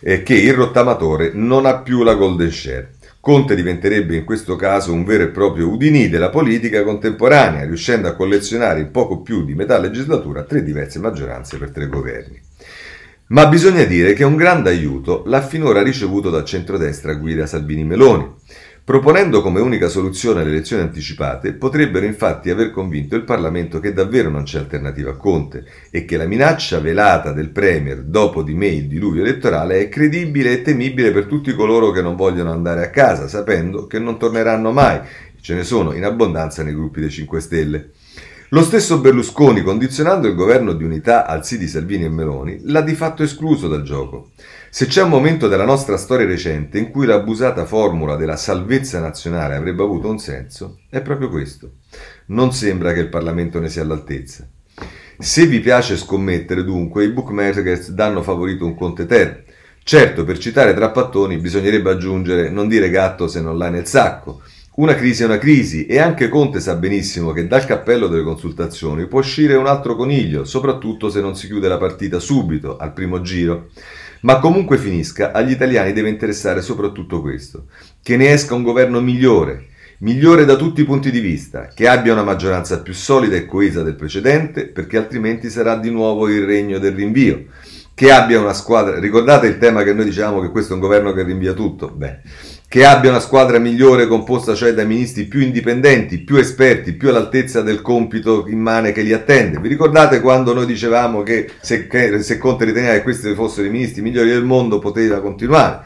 eh, 0.01 0.23
che 0.23 0.35
il 0.35 0.53
rottamatore 0.53 1.31
non 1.33 1.64
ha 1.64 1.79
più 1.79 2.03
la 2.03 2.14
golden 2.14 2.51
share. 2.51 2.90
Conte 3.22 3.54
diventerebbe 3.54 4.16
in 4.16 4.24
questo 4.24 4.56
caso 4.56 4.94
un 4.94 5.04
vero 5.04 5.24
e 5.24 5.28
proprio 5.28 5.68
Udinì 5.68 6.09
della 6.09 6.30
politica 6.30 6.83
contemporanea, 6.83 7.66
riuscendo 7.66 8.09
a 8.09 8.14
collezionare 8.14 8.80
in 8.80 8.90
poco 8.90 9.20
più 9.20 9.44
di 9.44 9.54
metà 9.54 9.78
legislatura 9.78 10.44
tre 10.44 10.62
diverse 10.62 10.98
maggioranze 10.98 11.59
per 11.59 11.70
tre 11.70 11.87
governi. 11.87 12.40
Ma 13.26 13.46
bisogna 13.46 13.85
dire 13.85 14.14
che 14.14 14.24
un 14.24 14.37
grande 14.37 14.70
aiuto 14.70 15.22
l'ha 15.26 15.42
finora 15.42 15.83
ricevuto 15.83 16.30
dal 16.30 16.46
centrodestra 16.46 17.12
guida 17.12 17.44
Salvini 17.44 17.85
Meloni. 17.85 18.26
Proponendo 18.83 19.40
come 19.43 19.61
unica 19.61 19.88
soluzione 19.88 20.43
le 20.43 20.51
elezioni 20.51 20.83
anticipate, 20.83 21.53
potrebbero 21.53 22.07
infatti 22.07 22.51
aver 22.51 22.71
convinto 22.71 23.14
il 23.14 23.23
Parlamento 23.23 23.79
che 23.79 23.93
davvero 23.93 24.31
non 24.31 24.43
c'è 24.43 24.59
alternativa 24.59 25.11
a 25.11 25.16
Conte 25.16 25.64
e 25.90 26.05
che 26.05 26.16
la 26.16 26.27
minaccia 26.27 26.81
velata 26.81 27.33
del 27.33 27.51
Premier 27.51 28.03
dopo 28.03 28.43
di 28.43 28.55
me 28.55 28.66
il 28.66 28.88
diluvio 28.88 29.23
elettorale 29.23 29.81
è 29.81 29.88
credibile 29.88 30.53
e 30.53 30.62
temibile 30.62 31.12
per 31.12 31.27
tutti 31.27 31.55
coloro 31.55 31.93
che 31.93 32.03
non 32.03 32.16
vogliono 32.16 32.51
andare 32.51 32.83
a 32.83 32.90
casa, 32.90 33.29
sapendo 33.29 33.87
che 33.87 33.99
non 33.99 34.19
torneranno 34.19 34.73
mai. 34.73 35.01
Ce 35.40 35.55
ne 35.55 35.62
sono 35.62 35.93
in 35.93 36.05
abbondanza 36.05 36.62
nei 36.62 36.75
gruppi 36.75 37.01
dei 37.01 37.11
5 37.11 37.40
Stelle. 37.40 37.90
Lo 38.53 38.62
stesso 38.62 38.99
Berlusconi, 38.99 39.62
condizionando 39.62 40.27
il 40.27 40.35
governo 40.35 40.73
di 40.73 40.83
unità 40.83 41.25
al 41.25 41.45
sì 41.45 41.57
di 41.57 41.69
Salvini 41.69 42.07
e 42.07 42.09
Meloni, 42.09 42.62
l'ha 42.64 42.81
di 42.81 42.95
fatto 42.95 43.23
escluso 43.23 43.69
dal 43.69 43.85
gioco. 43.85 44.31
Se 44.72 44.87
c'è 44.87 45.02
un 45.02 45.09
momento 45.09 45.48
della 45.48 45.64
nostra 45.64 45.96
storia 45.96 46.26
recente 46.26 46.78
in 46.78 46.92
cui 46.92 47.04
l'abusata 47.04 47.64
formula 47.64 48.14
della 48.14 48.37
salvezza 48.37 49.00
nazionale 49.00 49.56
avrebbe 49.56 49.83
avuto 49.83 50.09
un 50.09 50.20
senso, 50.20 50.78
è 50.88 51.00
proprio 51.02 51.28
questo. 51.28 51.72
Non 52.26 52.52
sembra 52.52 52.92
che 52.92 53.00
il 53.00 53.09
Parlamento 53.09 53.59
ne 53.59 53.68
sia 53.68 53.83
all'altezza. 53.83 54.48
Se 55.18 55.46
vi 55.46 55.59
piace 55.59 55.96
scommettere, 55.96 56.62
dunque, 56.62 57.02
i 57.02 57.11
bookmakers 57.11 57.90
danno 57.90 58.22
favorito 58.22 58.64
un 58.64 58.76
Conte 58.76 59.06
Ter. 59.06 59.42
Certo, 59.83 60.22
per 60.22 60.38
citare 60.38 60.72
Trappattoni, 60.72 61.38
bisognerebbe 61.38 61.90
aggiungere 61.90 62.48
non 62.48 62.68
dire 62.68 62.90
gatto 62.90 63.26
se 63.26 63.40
non 63.40 63.59
l'hai 63.59 63.72
nel 63.72 63.88
sacco. 63.88 64.40
Una 64.76 64.94
crisi 64.94 65.24
è 65.24 65.26
una 65.26 65.38
crisi 65.38 65.87
e 65.87 65.98
anche 65.98 66.28
Conte 66.28 66.61
sa 66.61 66.76
benissimo 66.76 67.33
che 67.33 67.48
dal 67.48 67.66
cappello 67.66 68.06
delle 68.06 68.22
consultazioni 68.22 69.09
può 69.09 69.18
uscire 69.18 69.56
un 69.56 69.66
altro 69.66 69.96
coniglio, 69.96 70.44
soprattutto 70.44 71.11
se 71.11 71.20
non 71.20 71.35
si 71.35 71.48
chiude 71.48 71.66
la 71.66 71.76
partita 71.76 72.20
subito, 72.20 72.76
al 72.76 72.92
primo 72.92 73.20
giro. 73.20 73.70
Ma 74.22 74.38
comunque 74.38 74.76
finisca, 74.76 75.33
agli 75.33 75.52
italiani 75.52 75.92
deve 75.92 76.11
interessare 76.11 76.61
soprattutto 76.61 77.20
questo, 77.20 77.66
che 78.02 78.16
ne 78.16 78.33
esca 78.33 78.54
un 78.54 78.62
governo 78.62 79.00
migliore, 79.00 79.68
migliore 80.00 80.44
da 80.44 80.56
tutti 80.56 80.83
i 80.83 80.85
punti 80.85 81.11
di 81.11 81.20
vista, 81.20 81.68
che 81.74 81.88
abbia 81.88 82.12
una 82.12 82.22
maggioranza 82.22 82.80
più 82.80 82.92
solida 82.92 83.37
e 83.37 83.46
coesa 83.46 83.83
del 83.83 83.96
precedente, 83.96 84.66
perché 84.66 84.98
altrimenti 84.98 85.48
sarà 85.48 85.76
di 85.76 85.90
nuovo 85.90 86.28
il 86.28 86.44
regno 86.44 86.78
del 86.78 86.94
rinvio, 86.94 87.46
che 87.94 88.12
abbia 88.12 88.40
una 88.40 88.54
squadra, 88.54 88.98
ricordate 88.98 89.46
il 89.46 89.59
tema 89.59 89.83
che 89.83 89.92
noi 89.92 90.04
diciamo 90.04 90.40
che 90.40 90.50
questo 90.50 90.72
è 90.72 90.74
un 90.74 90.80
governo 90.83 91.12
che 91.12 91.22
rinvia 91.22 91.52
tutto? 91.52 91.88
Beh, 91.88 92.20
che 92.70 92.85
abbia 92.85 93.11
una 93.11 93.18
squadra 93.18 93.59
migliore 93.59 94.06
composta 94.06 94.54
cioè 94.54 94.72
da 94.72 94.85
ministri 94.85 95.24
più 95.24 95.40
indipendenti, 95.40 96.18
più 96.18 96.37
esperti, 96.37 96.92
più 96.92 97.09
all'altezza 97.09 97.62
del 97.62 97.83
compito 97.83 98.46
immane 98.46 98.92
che 98.92 99.02
li 99.02 99.12
attende. 99.12 99.59
Vi 99.59 99.66
ricordate 99.66 100.20
quando 100.20 100.54
noi 100.54 100.66
dicevamo 100.66 101.24
che 101.24 101.50
se, 101.61 101.88
che, 101.88 102.22
se 102.22 102.38
Conte 102.38 102.66
riteneva 102.66 102.92
che 102.92 103.02
questi 103.02 103.35
fossero 103.35 103.66
i 103.66 103.70
ministri 103.70 104.02
migliori 104.02 104.28
del 104.28 104.44
mondo 104.44 104.78
poteva 104.78 105.20
continuare 105.20 105.80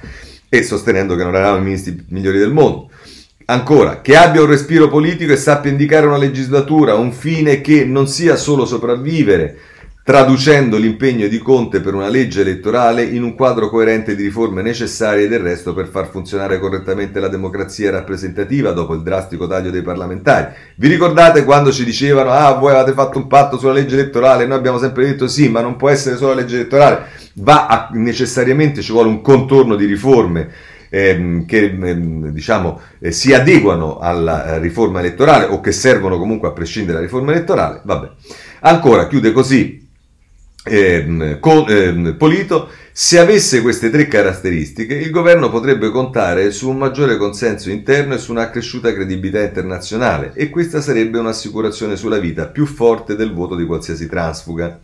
e 0.51 0.63
sostenendo 0.63 1.17
che 1.17 1.25
non 1.25 1.35
erano 1.35 1.57
i 1.57 1.63
ministri 1.63 2.05
migliori 2.11 2.37
del 2.37 2.53
mondo. 2.53 2.91
Ancora, 3.47 4.03
che 4.03 4.19
abbia 4.19 4.43
un 4.43 4.49
respiro 4.49 4.89
politico 4.89 5.33
e 5.33 5.37
sappia 5.39 5.71
indicare 5.71 6.05
una 6.05 6.19
legislatura, 6.19 6.97
un 6.97 7.13
fine 7.13 7.63
che 7.63 7.87
non 7.87 8.09
sia 8.09 8.37
solo 8.37 8.67
sopravvivere, 8.67 9.57
traducendo 10.05 10.77
l'impegno 10.77 11.29
di 11.29 11.39
Conte 11.39 11.81
per 11.81 11.95
una 11.95 12.09
legge 12.09 12.43
elettorale 12.43 13.03
in 13.05 13.23
un 13.23 13.35
quadro 13.35 13.71
coerente 13.71 14.15
di 14.15 14.25
riforme 14.25 14.61
necessarie 14.61 15.29
del 15.29 15.39
resto 15.39 15.73
per 15.73 15.87
far 15.87 16.11
funzionare 16.11 16.59
correttamente 16.59 17.21
la 17.21 17.29
democrazia 17.29 17.91
rappresentativa 17.91 18.73
dopo 18.73 18.93
il 18.93 19.01
drastico 19.01 19.47
taglio 19.47 19.71
dei 19.71 19.81
parlamentari. 19.81 20.53
Vi 20.77 20.89
ricordate 20.89 21.43
quando 21.45 21.73
ci 21.73 21.85
dicevano 21.85 22.33
ah 22.33 22.53
voi 22.53 22.75
avete 22.75 22.93
fatto 22.93 23.17
un 23.17 23.27
patto 23.29 23.57
sulla 23.57 23.73
legge 23.73 23.95
elettorale? 23.95 24.45
Noi 24.45 24.59
abbiamo 24.59 24.77
sempre 24.77 25.07
detto 25.07 25.27
sì, 25.27 25.49
ma 25.49 25.63
non 25.63 25.77
può 25.77 25.89
essere 25.89 26.17
solo 26.17 26.35
la 26.35 26.41
legge 26.43 26.57
elettorale, 26.57 27.07
va 27.37 27.67
a, 27.67 27.89
necessariamente 27.93 28.83
ci 28.83 28.93
vuole 28.93 29.09
un 29.09 29.23
contorno 29.23 29.75
di 29.75 29.87
riforme 29.87 30.51
ehm, 30.91 31.47
che 31.47 31.79
ehm, 31.81 32.29
diciamo, 32.29 32.79
eh, 32.99 33.11
si 33.11 33.33
adeguano 33.33 33.97
alla 34.01 34.57
eh, 34.57 34.59
riforma 34.59 34.99
elettorale 34.99 35.47
o 35.47 35.63
che 35.63 35.73
servono 35.73 36.19
comunque 36.19 36.49
a 36.49 36.53
prescindere 36.53 36.93
dalla 36.93 37.07
riforma 37.07 37.33
elettorale. 37.33 37.81
Vabbè. 37.83 38.11
Ancora 38.61 39.07
chiude 39.09 39.33
così 39.33 39.84
eh, 40.65 41.37
con, 41.41 41.67
eh, 41.69 42.15
Polito, 42.15 42.71
Se 42.97 43.19
avesse 43.19 43.61
queste 43.61 43.91
tre 43.91 44.07
caratteristiche, 44.07 44.95
il 44.95 45.11
governo 45.11 45.51
potrebbe 45.51 45.91
contare 45.91 46.53
su 46.53 46.71
un 46.71 46.79
maggiore 46.79 47.17
consenso 47.17 47.69
interno 47.71 48.15
e 48.15 48.19
su 48.19 48.31
un'accresciuta 48.31 48.93
credibilità 48.95 49.43
internazionale 49.43 50.33
e 50.35 50.49
questa 50.49 50.81
sarebbe 50.81 51.19
un'assicurazione 51.19 51.97
sulla 51.97 52.19
vita 52.19 52.47
più 52.47 52.67
forte 52.67 53.17
del 53.17 53.33
voto 53.33 53.57
di 53.57 53.67
qualsiasi 53.67 54.09
transfuga. 54.09 54.79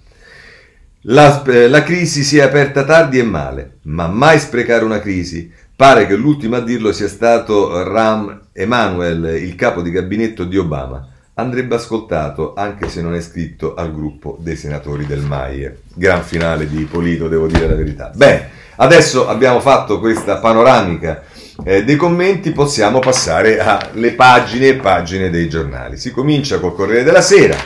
La, 1.05 1.43
eh, 1.45 1.68
la 1.68 1.83
crisi 1.83 2.24
si 2.24 2.39
è 2.39 2.43
aperta 2.43 2.85
tardi 2.85 3.20
e 3.20 3.22
male, 3.22 3.78
ma 3.83 4.09
mai 4.09 4.39
sprecare 4.39 4.85
una 4.85 5.01
crisi. 5.01 5.51
Pare 5.74 6.07
che 6.07 6.16
l'ultimo 6.16 6.57
a 6.57 6.61
dirlo 6.61 6.93
sia 6.93 7.09
stato 7.09 7.83
Ram 7.85 8.49
Emanuel, 8.53 9.41
il 9.41 9.55
capo 9.55 9.81
di 9.81 9.91
gabinetto 9.91 10.45
di 10.45 10.59
Obama. 10.59 11.09
Andrebbe 11.41 11.76
ascoltato 11.76 12.53
anche 12.55 12.91
se 12.91 13.01
non 13.01 13.14
è 13.14 13.20
scritto 13.22 13.74
al 13.74 13.95
gruppo 13.95 14.36
dei 14.41 14.57
senatori 14.57 15.07
del 15.07 15.20
MAIE. 15.20 15.84
Gran 15.95 16.22
finale 16.22 16.68
di 16.68 16.84
Polito, 16.84 17.28
devo 17.28 17.47
dire 17.47 17.66
la 17.66 17.74
verità. 17.74 18.11
Bene, 18.14 18.51
adesso 18.76 19.26
abbiamo 19.26 19.59
fatto 19.61 20.01
questa 20.01 20.36
panoramica 20.36 21.22
eh, 21.64 21.82
dei 21.82 21.97
commenti, 21.97 22.53
possiamo 22.53 22.99
passare 22.99 23.59
alle 23.59 24.12
pagine 24.12 24.68
e 24.68 24.74
pagine 24.74 25.30
dei 25.30 25.49
giornali. 25.49 25.97
Si 25.97 26.11
comincia 26.11 26.61
col 26.61 26.74
Corriere 26.74 27.05
della 27.05 27.22
Sera. 27.22 27.57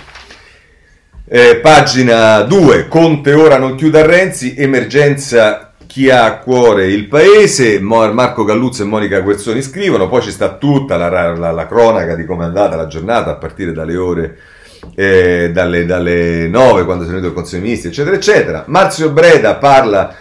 Eh, 1.27 1.57
pagina 1.57 2.43
2, 2.43 2.87
Conte 2.87 3.33
ora 3.33 3.59
non 3.59 3.75
chiude 3.75 4.03
a 4.03 4.07
Renzi, 4.07 4.55
emergenza 4.57 5.64
chi 5.95 6.11
ha 6.11 6.25
a 6.25 6.39
cuore 6.39 6.89
il 6.89 7.07
paese, 7.07 7.79
Marco 7.79 8.43
Galluzzo 8.43 8.83
e 8.83 8.85
Monica 8.85 9.21
Guerzoni 9.21 9.63
scrivono, 9.63 10.09
poi 10.09 10.23
ci 10.23 10.33
sta 10.33 10.57
tutta 10.57 10.97
la, 10.97 11.37
la, 11.37 11.53
la 11.53 11.67
cronaca 11.69 12.17
di 12.17 12.25
come 12.25 12.43
è 12.43 12.47
andata 12.47 12.75
la 12.75 12.89
giornata 12.89 13.31
a 13.31 13.37
partire 13.37 13.71
dalle 13.71 13.97
ore, 13.97 14.39
eh, 14.97 15.53
dalle, 15.53 15.87
dalle 15.87 16.49
9 16.49 16.85
quando 16.85 17.05
si 17.05 17.11
è 17.11 17.13
venuto 17.13 17.29
il 17.29 17.35
Consiglio 17.35 17.61
dei 17.61 17.69
Ministri, 17.69 17.91
eccetera, 17.91 18.17
eccetera. 18.17 18.65
Marzio 18.67 19.11
Breda 19.11 19.55
parla 19.55 20.13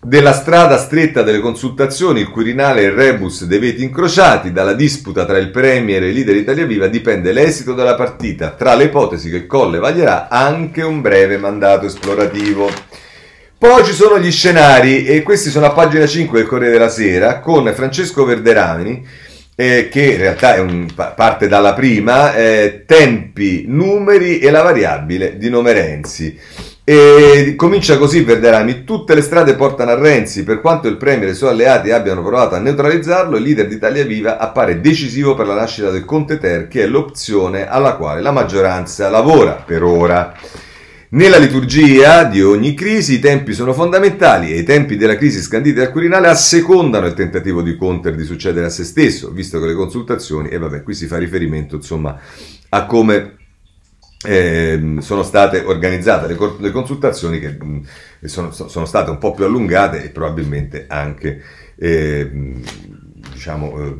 della 0.00 0.32
strada 0.32 0.78
stretta 0.78 1.20
delle 1.20 1.40
consultazioni, 1.40 2.20
il 2.20 2.30
Quirinale 2.30 2.80
e 2.80 2.84
il 2.84 2.92
Rebus 2.92 3.44
dei 3.44 3.58
veti 3.58 3.82
incrociati, 3.82 4.50
dalla 4.50 4.72
disputa 4.72 5.26
tra 5.26 5.36
il 5.36 5.50
Premier 5.50 6.04
e 6.04 6.08
il 6.08 6.14
leader 6.14 6.36
Italia 6.36 6.64
Viva 6.64 6.86
dipende 6.86 7.32
l'esito 7.32 7.74
della 7.74 7.96
partita, 7.96 8.52
tra 8.52 8.74
le 8.74 8.84
ipotesi 8.84 9.28
che 9.28 9.44
Colle 9.44 9.78
vaglierà 9.78 10.28
anche 10.30 10.80
un 10.80 11.02
breve 11.02 11.36
mandato 11.36 11.84
esplorativo. 11.84 12.70
Poi 13.58 13.84
ci 13.84 13.92
sono 13.92 14.20
gli 14.20 14.30
scenari 14.30 15.04
e 15.04 15.22
questi 15.24 15.50
sono 15.50 15.66
a 15.66 15.72
pagina 15.72 16.06
5 16.06 16.38
del 16.38 16.46
Corriere 16.46 16.74
della 16.74 16.88
Sera 16.88 17.40
con 17.40 17.68
Francesco 17.74 18.24
Verderamini 18.24 19.04
eh, 19.56 19.88
che 19.90 20.12
in 20.12 20.18
realtà 20.18 20.62
un, 20.62 20.86
parte 20.94 21.48
dalla 21.48 21.74
prima, 21.74 22.36
eh, 22.36 22.84
tempi, 22.86 23.64
numeri 23.66 24.38
e 24.38 24.52
la 24.52 24.62
variabile 24.62 25.36
di 25.38 25.50
nome 25.50 25.72
Renzi. 25.72 26.38
E 26.84 27.54
comincia 27.56 27.98
così 27.98 28.22
Verderami, 28.22 28.84
tutte 28.84 29.16
le 29.16 29.22
strade 29.22 29.54
portano 29.54 29.90
a 29.90 29.98
Renzi, 29.98 30.44
per 30.44 30.60
quanto 30.60 30.86
il 30.86 30.96
Premier 30.96 31.30
e 31.30 31.32
i 31.32 31.34
suoi 31.34 31.50
alleati 31.50 31.90
abbiano 31.90 32.22
provato 32.22 32.54
a 32.54 32.60
neutralizzarlo, 32.60 33.36
il 33.36 33.42
leader 33.42 33.66
d'Italia 33.66 34.04
Viva 34.04 34.38
appare 34.38 34.80
decisivo 34.80 35.34
per 35.34 35.48
la 35.48 35.54
nascita 35.54 35.90
del 35.90 36.04
Conte 36.04 36.38
Ter, 36.38 36.68
che 36.68 36.84
è 36.84 36.86
l'opzione 36.86 37.68
alla 37.68 37.96
quale 37.96 38.20
la 38.20 38.30
maggioranza 38.30 39.10
lavora 39.10 39.54
per 39.66 39.82
ora. 39.82 40.32
Nella 41.10 41.38
liturgia 41.38 42.24
di 42.24 42.42
ogni 42.42 42.74
crisi 42.74 43.14
i 43.14 43.18
tempi 43.18 43.54
sono 43.54 43.72
fondamentali 43.72 44.52
e 44.52 44.58
i 44.58 44.62
tempi 44.62 44.98
della 44.98 45.16
crisi 45.16 45.40
scanditi 45.40 45.80
al 45.80 45.90
Quirinale 45.90 46.28
assecondano 46.28 47.06
il 47.06 47.14
tentativo 47.14 47.62
di 47.62 47.76
Conter 47.76 48.14
di 48.14 48.24
succedere 48.24 48.66
a 48.66 48.68
se 48.68 48.84
stesso, 48.84 49.30
visto 49.30 49.58
che 49.58 49.68
le 49.68 49.72
consultazioni, 49.72 50.50
e 50.50 50.58
vabbè, 50.58 50.82
qui 50.82 50.92
si 50.92 51.06
fa 51.06 51.16
riferimento 51.16 51.76
insomma 51.76 52.20
a 52.68 52.84
come 52.84 53.36
eh, 54.26 54.96
sono 54.98 55.22
state 55.22 55.60
organizzate 55.60 56.26
le, 56.26 56.36
le 56.58 56.70
consultazioni 56.70 57.40
che 57.40 57.56
mh, 57.58 57.86
sono, 58.24 58.50
sono, 58.50 58.84
state 58.84 59.08
un 59.08 59.16
po' 59.16 59.32
più 59.32 59.46
allungate 59.46 60.04
e 60.04 60.10
probabilmente 60.10 60.84
anche 60.88 61.42
eh, 61.78 62.30
diciamo, 63.32 63.82
eh, 63.82 63.96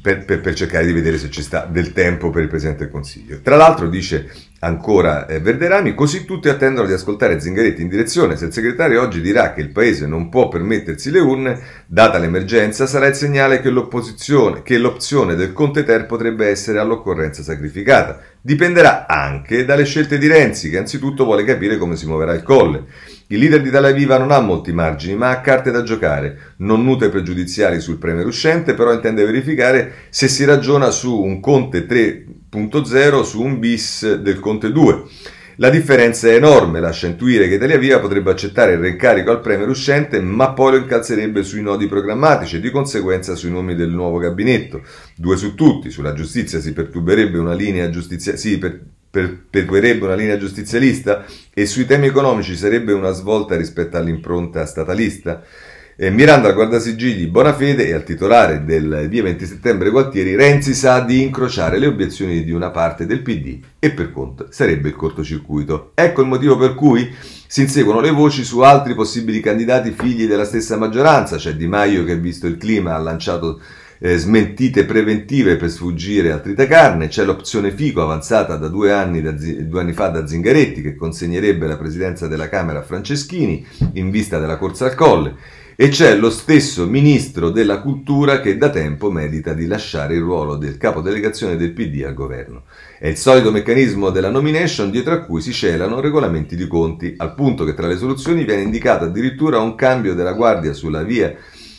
per, 0.00 0.24
per, 0.24 0.40
per, 0.40 0.54
cercare 0.54 0.86
di 0.86 0.92
vedere 0.92 1.18
se 1.18 1.30
ci 1.30 1.42
sta 1.42 1.64
del 1.64 1.92
tempo 1.92 2.30
per 2.30 2.42
il 2.42 2.48
Presidente 2.48 2.84
del 2.84 2.92
Consiglio. 2.92 3.40
Tra 3.42 3.56
l'altro 3.56 3.88
dice 3.88 4.50
ancora 4.64 5.26
eh, 5.26 5.40
Verderami, 5.40 5.94
così 5.94 6.24
tutti 6.24 6.48
attendono 6.48 6.86
di 6.86 6.92
ascoltare 6.92 7.40
Zingaretti 7.40 7.82
in 7.82 7.88
direzione. 7.88 8.36
Se 8.36 8.46
il 8.46 8.52
segretario 8.52 9.00
oggi 9.00 9.20
dirà 9.20 9.52
che 9.52 9.60
il 9.60 9.70
Paese 9.70 10.06
non 10.06 10.28
può 10.28 10.48
permettersi 10.48 11.10
le 11.10 11.18
urne, 11.18 11.60
data 11.86 12.18
l'emergenza, 12.18 12.86
sarà 12.86 13.06
il 13.06 13.14
segnale 13.14 13.60
che, 13.60 13.72
che 14.62 14.78
l'opzione 14.78 15.34
del 15.34 15.52
Conte 15.52 15.82
Ter 15.82 16.06
potrebbe 16.06 16.46
essere 16.46 16.78
all'occorrenza 16.78 17.42
sacrificata. 17.42 18.20
Dipenderà 18.40 19.06
anche 19.06 19.64
dalle 19.64 19.84
scelte 19.84 20.16
di 20.18 20.28
Renzi, 20.28 20.70
che 20.70 20.78
anzitutto 20.78 21.24
vuole 21.24 21.44
capire 21.44 21.76
come 21.76 21.96
si 21.96 22.06
muoverà 22.06 22.32
il 22.32 22.42
colle. 22.42 22.84
Il 23.28 23.38
leader 23.38 23.62
di 23.62 23.68
Italia 23.68 23.90
Viva 23.90 24.18
non 24.18 24.30
ha 24.30 24.40
molti 24.40 24.72
margini, 24.72 25.16
ma 25.16 25.30
ha 25.30 25.40
carte 25.40 25.72
da 25.72 25.82
giocare. 25.82 26.54
Non 26.58 26.84
nutre 26.84 27.08
pregiudiziali 27.08 27.80
sul 27.80 27.98
premier 27.98 28.26
uscente, 28.26 28.74
però 28.74 28.92
intende 28.92 29.24
verificare 29.24 29.92
se 30.10 30.28
si 30.28 30.44
ragiona 30.44 30.90
su 30.90 31.20
un 31.20 31.40
Conte 31.40 31.84
3.0 32.52 33.22
su 33.22 33.40
un 33.40 33.58
bis 33.58 34.16
del 34.16 34.38
Conte 34.38 34.70
2. 34.70 35.04
La 35.56 35.70
differenza 35.70 36.28
è 36.28 36.34
enorme, 36.34 36.80
lascia 36.80 37.06
intuire 37.06 37.48
che 37.48 37.54
Italia 37.54 37.78
Viva 37.78 37.98
potrebbe 37.98 38.30
accettare 38.30 38.72
il 38.72 38.78
reincarico 38.78 39.30
al 39.30 39.40
premier 39.40 39.70
uscente, 39.70 40.20
ma 40.20 40.52
poi 40.52 40.72
lo 40.72 40.76
incalzerebbe 40.76 41.42
sui 41.42 41.62
nodi 41.62 41.86
programmatici 41.86 42.56
e 42.56 42.60
di 42.60 42.70
conseguenza 42.70 43.34
sui 43.36 43.50
nomi 43.50 43.74
del 43.74 43.88
nuovo 43.88 44.18
gabinetto. 44.18 44.82
Due 45.16 45.38
su 45.38 45.54
tutti, 45.54 45.90
sulla 45.90 46.12
giustizia 46.12 46.60
si 46.60 46.74
perturberebbe 46.74 47.38
una 47.38 47.54
linea 47.54 47.88
giustizia... 47.88 48.36
Sì, 48.36 48.58
per 48.58 48.80
perpetuerebbe 49.12 50.06
una 50.06 50.14
linea 50.14 50.38
giustizialista 50.38 51.26
e 51.52 51.66
sui 51.66 51.84
temi 51.84 52.06
economici 52.06 52.56
sarebbe 52.56 52.94
una 52.94 53.10
svolta 53.10 53.56
rispetto 53.56 53.98
all'impronta 53.98 54.64
statalista? 54.64 55.42
Eh, 55.94 56.08
Miranda 56.08 56.48
al 56.48 56.54
guardasigilli 56.54 57.26
Bonafede 57.26 57.86
e 57.86 57.92
al 57.92 58.02
titolare 58.02 58.64
del 58.64 59.08
via 59.10 59.24
20 59.24 59.44
settembre 59.44 59.90
Gualtieri, 59.90 60.34
Renzi 60.34 60.72
sa 60.72 61.00
di 61.00 61.20
incrociare 61.20 61.78
le 61.78 61.86
obiezioni 61.86 62.42
di 62.44 62.50
una 62.50 62.70
parte 62.70 63.04
del 63.04 63.20
PD 63.20 63.58
e 63.78 63.90
per 63.90 64.10
conto 64.10 64.46
sarebbe 64.48 64.88
il 64.88 64.96
cortocircuito. 64.96 65.90
Ecco 65.94 66.22
il 66.22 66.28
motivo 66.28 66.56
per 66.56 66.74
cui 66.74 67.14
si 67.46 67.60
inseguono 67.60 68.00
le 68.00 68.10
voci 68.10 68.42
su 68.42 68.60
altri 68.60 68.94
possibili 68.94 69.40
candidati 69.40 69.90
figli 69.90 70.26
della 70.26 70.46
stessa 70.46 70.78
maggioranza. 70.78 71.36
C'è 71.36 71.54
Di 71.56 71.66
Maio 71.66 72.04
che, 72.04 72.16
visto 72.16 72.46
il 72.46 72.56
clima, 72.56 72.94
ha 72.94 72.98
lanciato 72.98 73.60
eh, 73.98 74.16
smentite 74.16 74.86
preventive 74.86 75.56
per 75.56 75.70
sfuggire 75.70 76.32
al 76.32 76.40
tritacarne, 76.40 77.08
c'è 77.08 77.22
l'opzione 77.24 77.70
Fico 77.70 78.00
avanzata 78.00 78.56
da 78.56 78.68
due, 78.68 78.92
anni, 78.92 79.20
da, 79.20 79.32
due 79.32 79.80
anni 79.80 79.92
fa 79.92 80.08
da 80.08 80.26
Zingaretti 80.26 80.80
che 80.80 80.96
consegnerebbe 80.96 81.66
la 81.66 81.76
presidenza 81.76 82.26
della 82.26 82.48
Camera 82.48 82.78
a 82.78 82.82
Franceschini 82.82 83.64
in 83.92 84.10
vista 84.10 84.38
della 84.38 84.56
corsa 84.56 84.86
al 84.86 84.94
colle 84.94 85.60
e 85.76 85.88
c'è 85.88 86.14
lo 86.16 86.30
stesso 86.30 86.86
ministro 86.86 87.50
della 87.50 87.80
cultura 87.80 88.40
che 88.40 88.56
da 88.56 88.70
tempo 88.70 89.10
medita 89.10 89.52
di 89.52 89.66
lasciare 89.66 90.14
il 90.14 90.20
ruolo 90.20 90.56
del 90.56 90.76
capodelegazione 90.76 91.56
del 91.56 91.72
PD 91.72 92.04
al 92.04 92.14
governo. 92.14 92.64
È 92.98 93.08
il 93.08 93.16
solito 93.16 93.50
meccanismo 93.50 94.10
della 94.10 94.30
nomination 94.30 94.90
dietro 94.90 95.14
a 95.14 95.20
cui 95.20 95.40
si 95.40 95.52
celano 95.52 96.00
regolamenti 96.00 96.56
di 96.56 96.66
conti, 96.66 97.14
al 97.16 97.34
punto 97.34 97.64
che 97.64 97.74
tra 97.74 97.86
le 97.86 97.96
soluzioni 97.96 98.44
viene 98.44 98.62
indicato 98.62 99.04
addirittura 99.04 99.60
un 99.60 99.74
cambio 99.74 100.14
della 100.14 100.32
guardia 100.32 100.72
sulla 100.72 101.02
via 101.02 101.34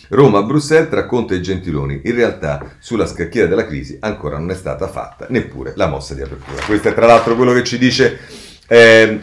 Roma-Bruxelles 0.10 0.90
tra 0.90 1.06
Conte 1.06 1.36
e 1.36 1.42
Gentiloni. 1.42 2.02
In 2.04 2.16
realtà 2.16 2.76
sulla 2.80 3.06
scacchiera 3.06 3.48
della 3.48 3.66
crisi 3.66 3.98
ancora 4.00 4.38
non 4.38 4.52
è 4.52 4.56
stata 4.56 4.88
fatta 4.88 5.28
neppure 5.30 5.74
la 5.76 5.88
mossa 5.88 6.14
di 6.14 6.22
apertura. 6.22 6.64
Questo 6.66 6.90
è 6.90 6.94
tra 6.94 7.06
l'altro 7.06 7.36
quello 7.36 7.54
che 7.54 7.64
ci 7.64 7.78
dice 7.78 8.20
eh, 8.68 9.20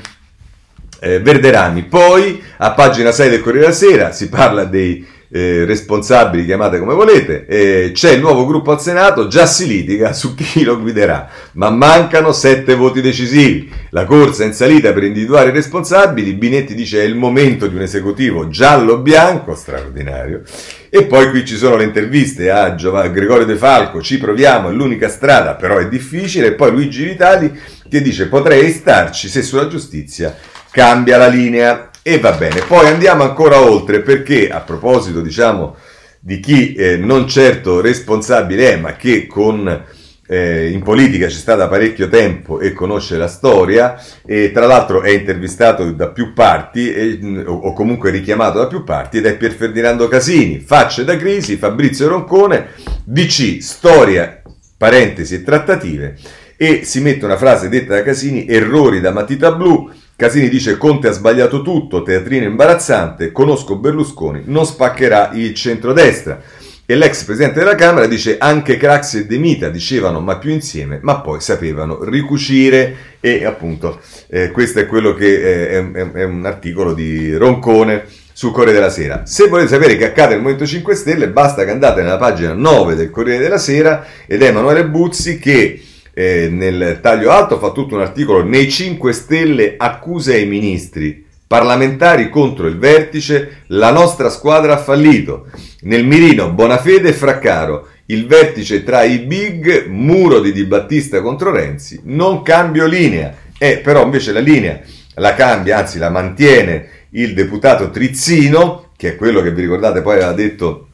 eh, 1.00 1.20
Verderami. 1.20 1.84
Poi 1.84 2.42
a 2.58 2.72
pagina 2.72 3.10
6 3.10 3.30
del 3.30 3.40
Corriere 3.40 3.66
della 3.66 3.76
Sera 3.76 4.12
si 4.12 4.28
parla 4.28 4.64
dei 4.64 5.18
eh, 5.32 5.64
responsabili, 5.64 6.44
chiamate 6.44 6.80
come 6.80 6.94
volete, 6.94 7.46
eh, 7.46 7.92
c'è 7.94 8.12
il 8.12 8.20
nuovo 8.20 8.44
gruppo 8.46 8.72
al 8.72 8.80
Senato, 8.80 9.28
già 9.28 9.46
si 9.46 9.66
litiga 9.66 10.12
su 10.12 10.34
chi 10.34 10.64
lo 10.64 10.80
guiderà, 10.80 11.28
ma 11.52 11.70
mancano 11.70 12.32
sette 12.32 12.74
voti 12.74 13.00
decisivi. 13.00 13.70
La 13.90 14.04
corsa 14.04 14.44
in 14.44 14.52
salita 14.52 14.92
per 14.92 15.04
individuare 15.04 15.50
i 15.50 15.52
responsabili, 15.52 16.34
Binetti 16.34 16.74
dice 16.74 17.00
è 17.00 17.04
il 17.04 17.14
momento 17.14 17.68
di 17.68 17.76
un 17.76 17.82
esecutivo 17.82 18.48
giallo-bianco, 18.48 19.54
straordinario, 19.54 20.42
e 20.88 21.04
poi 21.04 21.30
qui 21.30 21.44
ci 21.46 21.54
sono 21.54 21.76
le 21.76 21.84
interviste 21.84 22.50
a 22.50 22.70
Gregorio 22.70 23.46
De 23.46 23.56
Falco, 23.56 24.02
ci 24.02 24.18
proviamo, 24.18 24.68
è 24.68 24.72
l'unica 24.72 25.08
strada, 25.08 25.54
però 25.54 25.78
è 25.78 25.88
difficile, 25.88 26.48
e 26.48 26.52
poi 26.54 26.72
Luigi 26.72 27.04
Vitali 27.04 27.56
che 27.88 28.02
dice 28.02 28.28
potrei 28.28 28.70
starci 28.70 29.28
se 29.28 29.42
sulla 29.42 29.66
giustizia 29.66 30.36
cambia 30.70 31.16
la 31.16 31.28
linea. 31.28 31.90
E 32.02 32.18
va 32.18 32.32
bene, 32.32 32.62
poi 32.62 32.86
andiamo 32.86 33.24
ancora 33.24 33.60
oltre 33.60 34.00
perché 34.00 34.48
a 34.48 34.60
proposito, 34.60 35.20
diciamo, 35.20 35.76
di 36.18 36.40
chi 36.40 36.72
eh, 36.72 36.96
non 36.96 37.28
certo 37.28 37.80
responsabile 37.80 38.72
è, 38.72 38.76
ma 38.76 38.96
che 38.96 39.26
con 39.26 39.84
eh, 40.26 40.70
in 40.70 40.82
politica 40.82 41.26
c'è 41.26 41.32
sta 41.32 41.56
da 41.56 41.66
parecchio 41.66 42.08
tempo 42.08 42.60
e 42.60 42.72
conosce 42.72 43.16
la 43.16 43.26
storia 43.26 44.00
e 44.24 44.52
tra 44.52 44.66
l'altro 44.66 45.02
è 45.02 45.10
intervistato 45.10 45.90
da 45.90 46.08
più 46.08 46.32
parti 46.32 46.92
e, 46.92 47.18
mm, 47.20 47.42
o 47.46 47.72
comunque 47.72 48.10
richiamato 48.10 48.58
da 48.58 48.68
più 48.68 48.84
parti 48.84 49.18
ed 49.18 49.26
è 49.26 49.36
Pier 49.36 49.52
Ferdinando 49.52 50.06
Casini, 50.06 50.60
Facce 50.60 51.04
da 51.04 51.16
crisi, 51.16 51.56
Fabrizio 51.56 52.06
Roncone, 52.06 52.68
DC, 53.02 53.60
storia, 53.60 54.40
parentesi 54.76 55.34
e 55.34 55.42
trattative 55.42 56.16
e 56.56 56.84
si 56.84 57.00
mette 57.00 57.24
una 57.24 57.36
frase 57.36 57.68
detta 57.68 57.94
da 57.94 58.02
Casini, 58.02 58.46
errori 58.46 59.00
da 59.00 59.10
matita 59.10 59.50
blu, 59.50 59.90
Casini 60.20 60.50
dice 60.50 60.76
Conte 60.76 61.08
ha 61.08 61.12
sbagliato 61.12 61.62
tutto, 61.62 62.02
teatrino 62.02 62.44
imbarazzante, 62.44 63.32
conosco 63.32 63.76
Berlusconi, 63.76 64.42
non 64.44 64.66
spaccherà 64.66 65.30
il 65.32 65.54
centrodestra. 65.54 66.42
E 66.84 66.94
l'ex 66.94 67.24
presidente 67.24 67.60
della 67.60 67.74
Camera 67.74 68.06
dice 68.06 68.36
anche 68.36 68.76
Craxi 68.76 69.20
e 69.20 69.24
De 69.24 69.38
Mita 69.38 69.70
dicevano 69.70 70.20
ma 70.20 70.36
più 70.36 70.50
insieme, 70.50 70.98
ma 71.00 71.22
poi 71.22 71.40
sapevano 71.40 72.04
ricucire 72.04 73.16
e 73.18 73.46
appunto 73.46 73.98
eh, 74.28 74.50
questo 74.50 74.80
è 74.80 74.86
quello 74.86 75.14
che 75.14 75.36
eh, 75.36 75.68
è, 75.70 75.90
è, 75.90 76.12
è, 76.12 76.24
un 76.24 76.44
articolo 76.44 76.92
di 76.92 77.34
Roncone 77.34 78.04
sul 78.34 78.52
Corriere 78.52 78.74
della 78.78 78.90
Sera. 78.90 79.22
Se 79.24 79.48
volete 79.48 79.68
sapere 79.68 79.96
che 79.96 80.04
accade 80.04 80.34
nel 80.34 80.42
Movimento 80.42 80.66
5 80.66 80.94
Stelle 80.96 81.30
basta 81.30 81.64
che 81.64 81.70
andate 81.70 82.02
nella 82.02 82.18
pagina 82.18 82.52
9 82.52 82.94
del 82.94 83.08
Corriere 83.08 83.42
della 83.42 83.56
Sera 83.56 84.04
ed 84.26 84.42
è 84.42 84.48
Emanuele 84.48 84.84
Buzzi 84.84 85.38
che 85.38 85.80
eh, 86.20 86.48
nel 86.50 86.98
taglio 87.00 87.30
alto 87.30 87.58
fa 87.58 87.70
tutto 87.70 87.94
un 87.94 88.02
articolo 88.02 88.44
nei 88.44 88.70
5 88.70 89.12
Stelle 89.12 89.74
accuse 89.78 90.34
ai 90.34 90.46
ministri 90.46 91.26
Parlamentari 91.46 92.30
contro 92.30 92.68
il 92.68 92.78
vertice, 92.78 93.62
la 93.68 93.90
nostra 93.90 94.30
squadra 94.30 94.74
ha 94.74 94.78
fallito. 94.78 95.46
Nel 95.80 96.06
mirino 96.06 96.52
Bonafede 96.52 97.08
e 97.08 97.12
Fraccaro, 97.12 97.88
il 98.06 98.28
vertice 98.28 98.84
tra 98.84 99.02
i 99.02 99.18
big, 99.18 99.86
muro 99.86 100.38
di 100.38 100.52
Di 100.52 100.62
Battista 100.62 101.20
contro 101.20 101.50
Renzi, 101.50 102.02
non 102.04 102.42
cambio 102.42 102.86
linea. 102.86 103.34
E 103.58 103.78
però 103.78 104.04
invece 104.04 104.30
la 104.30 104.38
linea 104.38 104.80
la 105.14 105.34
cambia, 105.34 105.78
anzi 105.78 105.98
la 105.98 106.08
mantiene 106.08 106.88
il 107.10 107.34
deputato 107.34 107.90
Trizzino, 107.90 108.90
che 108.96 109.14
è 109.14 109.16
quello 109.16 109.42
che 109.42 109.50
vi 109.50 109.62
ricordate 109.62 110.02
poi 110.02 110.18
aveva 110.18 110.32
detto, 110.32 110.90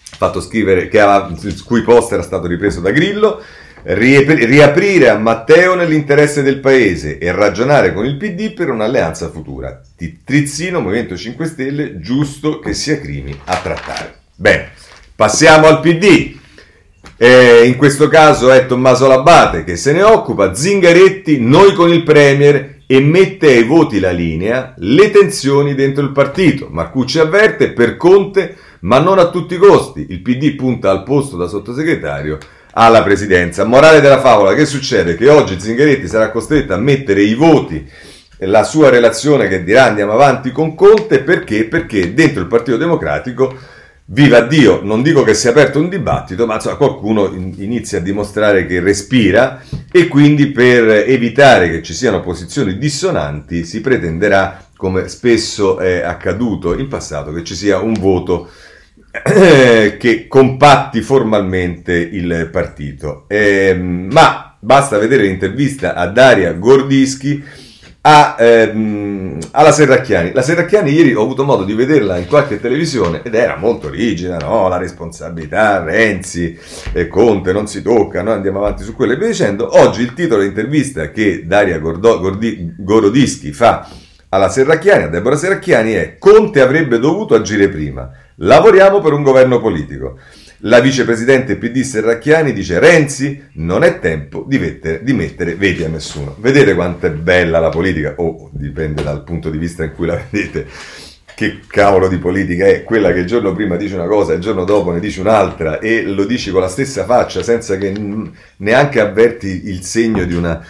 fatto 0.00 0.40
scrivere, 0.40 0.88
aveva, 0.98 1.30
il 1.42 1.62
cui 1.62 1.82
post 1.82 2.12
era 2.12 2.22
stato 2.22 2.46
ripreso 2.46 2.80
da 2.80 2.90
Grillo, 2.90 3.42
riaprire 3.82 5.08
a 5.08 5.18
Matteo 5.18 5.74
nell'interesse 5.74 6.42
del 6.42 6.58
paese 6.58 7.18
e 7.18 7.32
ragionare 7.32 7.92
con 7.92 8.04
il 8.04 8.16
PD 8.16 8.52
per 8.52 8.70
un'alleanza 8.70 9.30
futura. 9.30 9.80
Trizzino, 10.24 10.80
Movimento 10.80 11.16
5 11.16 11.46
Stelle, 11.46 12.00
giusto 12.00 12.58
che 12.58 12.74
sia 12.74 12.98
Crimi 12.98 13.38
a 13.44 13.56
trattare. 13.56 14.16
Bene, 14.34 14.70
passiamo 15.14 15.66
al 15.66 15.80
PD. 15.80 16.36
Eh, 17.16 17.66
in 17.66 17.76
questo 17.76 18.08
caso 18.08 18.50
è 18.52 18.66
Tommaso 18.66 19.08
Labate 19.08 19.64
che 19.64 19.76
se 19.76 19.92
ne 19.92 20.02
occupa, 20.02 20.54
Zingaretti, 20.54 21.40
noi 21.40 21.72
con 21.72 21.90
il 21.92 22.04
Premier 22.04 22.76
e 22.86 23.00
mette 23.00 23.48
ai 23.48 23.64
voti 23.64 24.00
la 24.00 24.12
linea, 24.12 24.74
le 24.78 25.10
tensioni 25.10 25.74
dentro 25.74 26.04
il 26.04 26.12
partito. 26.12 26.68
Marcucci 26.70 27.18
avverte 27.18 27.72
per 27.72 27.96
Conte, 27.96 28.56
ma 28.80 29.00
non 29.00 29.18
a 29.18 29.30
tutti 29.30 29.54
i 29.54 29.58
costi. 29.58 30.06
Il 30.10 30.22
PD 30.22 30.54
punta 30.54 30.90
al 30.90 31.02
posto 31.02 31.36
da 31.36 31.48
sottosegretario 31.48 32.38
alla 32.78 33.02
presidenza. 33.02 33.64
Morale 33.64 34.00
della 34.00 34.20
favola, 34.20 34.54
che 34.54 34.64
succede? 34.64 35.16
Che 35.16 35.28
oggi 35.28 35.58
Zingaretti 35.58 36.06
sarà 36.06 36.30
costretto 36.30 36.74
a 36.74 36.76
mettere 36.76 37.22
i 37.22 37.34
voti 37.34 37.84
la 38.42 38.62
sua 38.62 38.88
relazione 38.88 39.48
che 39.48 39.64
dirà 39.64 39.86
andiamo 39.86 40.12
avanti 40.12 40.52
con 40.52 40.76
Conte 40.76 41.20
perché? 41.22 41.64
Perché 41.64 42.14
dentro 42.14 42.40
il 42.40 42.46
Partito 42.46 42.76
Democratico, 42.76 43.52
viva 44.04 44.42
Dio, 44.42 44.80
non 44.84 45.02
dico 45.02 45.24
che 45.24 45.34
sia 45.34 45.50
aperto 45.50 45.80
un 45.80 45.88
dibattito, 45.88 46.46
ma 46.46 46.54
insomma, 46.54 46.76
qualcuno 46.76 47.26
inizia 47.34 47.98
a 47.98 48.00
dimostrare 48.00 48.64
che 48.64 48.78
respira 48.78 49.60
e 49.90 50.06
quindi 50.06 50.46
per 50.46 50.88
evitare 50.88 51.68
che 51.70 51.82
ci 51.82 51.92
siano 51.92 52.20
posizioni 52.20 52.78
dissonanti 52.78 53.64
si 53.64 53.80
pretenderà, 53.80 54.66
come 54.76 55.08
spesso 55.08 55.78
è 55.78 56.02
accaduto 56.02 56.78
in 56.78 56.86
passato, 56.86 57.32
che 57.32 57.42
ci 57.42 57.56
sia 57.56 57.80
un 57.80 57.94
voto 57.94 58.48
che 59.10 60.26
compatti 60.28 61.00
formalmente 61.00 61.94
il 61.94 62.48
partito. 62.52 63.24
Eh, 63.28 63.74
ma 63.74 64.56
basta 64.58 64.98
vedere 64.98 65.22
l'intervista 65.24 65.94
a 65.94 66.06
Daria 66.06 66.52
Gordischi 66.52 67.42
a, 68.00 68.36
ehm, 68.38 69.38
alla 69.50 69.72
Serracchiani. 69.72 70.32
La 70.32 70.42
Serracchiani 70.42 70.90
ieri 70.92 71.14
ho 71.14 71.22
avuto 71.22 71.44
modo 71.44 71.64
di 71.64 71.74
vederla 71.74 72.16
in 72.16 72.26
qualche 72.26 72.60
televisione 72.60 73.22
ed 73.22 73.34
era 73.34 73.56
molto 73.56 73.90
rigida, 73.90 74.38
no? 74.38 74.68
La 74.68 74.78
responsabilità, 74.78 75.82
Renzi 75.82 76.56
e 76.92 77.08
Conte 77.08 77.52
non 77.52 77.66
si 77.66 77.82
tocca, 77.82 78.22
noi 78.22 78.34
andiamo 78.34 78.58
avanti 78.58 78.84
su 78.84 78.94
quello 78.94 79.12
e 79.12 79.16
via 79.16 79.28
dicendo. 79.28 79.78
Oggi 79.78 80.02
il 80.02 80.14
titolo 80.14 80.40
dell'intervista 80.40 81.10
che 81.10 81.44
Daria 81.46 81.78
Gordo, 81.78 82.20
Gordi, 82.20 82.74
Gorodischi 82.76 83.52
fa 83.52 83.88
alla 84.30 84.48
Serracchiani, 84.48 85.04
a 85.04 85.08
Deborah 85.08 85.36
Serracchiani 85.36 85.92
è 85.92 86.16
Conte 86.18 86.60
avrebbe 86.60 86.98
dovuto 86.98 87.34
agire 87.34 87.68
prima. 87.68 88.10
Lavoriamo 88.36 89.00
per 89.00 89.12
un 89.12 89.22
governo 89.22 89.60
politico. 89.60 90.18
La 90.62 90.80
vicepresidente 90.80 91.56
PD 91.56 91.82
Serracchiani 91.82 92.52
dice 92.52 92.78
Renzi 92.78 93.40
non 93.54 93.84
è 93.84 94.00
tempo 94.00 94.44
di 94.46 94.58
mettere, 94.58 95.02
di 95.02 95.12
mettere 95.12 95.54
veti 95.54 95.84
a 95.84 95.88
nessuno. 95.88 96.36
Vedete 96.38 96.74
quanto 96.74 97.06
è 97.06 97.10
bella 97.10 97.58
la 97.58 97.68
politica? 97.68 98.14
O 98.16 98.26
oh, 98.26 98.50
dipende 98.52 99.02
dal 99.02 99.22
punto 99.22 99.50
di 99.50 99.58
vista 99.58 99.84
in 99.84 99.94
cui 99.94 100.06
la 100.06 100.20
vedete. 100.30 100.66
Che 101.34 101.60
cavolo 101.68 102.08
di 102.08 102.18
politica 102.18 102.66
è 102.66 102.82
quella 102.82 103.12
che 103.12 103.20
il 103.20 103.26
giorno 103.26 103.54
prima 103.54 103.76
dice 103.76 103.94
una 103.94 104.08
cosa 104.08 104.32
e 104.32 104.36
il 104.36 104.40
giorno 104.40 104.64
dopo 104.64 104.90
ne 104.90 104.98
dice 104.98 105.20
un'altra 105.20 105.78
e 105.78 106.02
lo 106.02 106.24
dici 106.24 106.50
con 106.50 106.60
la 106.60 106.68
stessa 106.68 107.04
faccia 107.04 107.44
senza 107.44 107.76
che 107.76 107.94
neanche 108.56 108.98
avverti 108.98 109.68
il 109.68 109.84
segno 109.84 110.24
di 110.24 110.34
una 110.34 110.60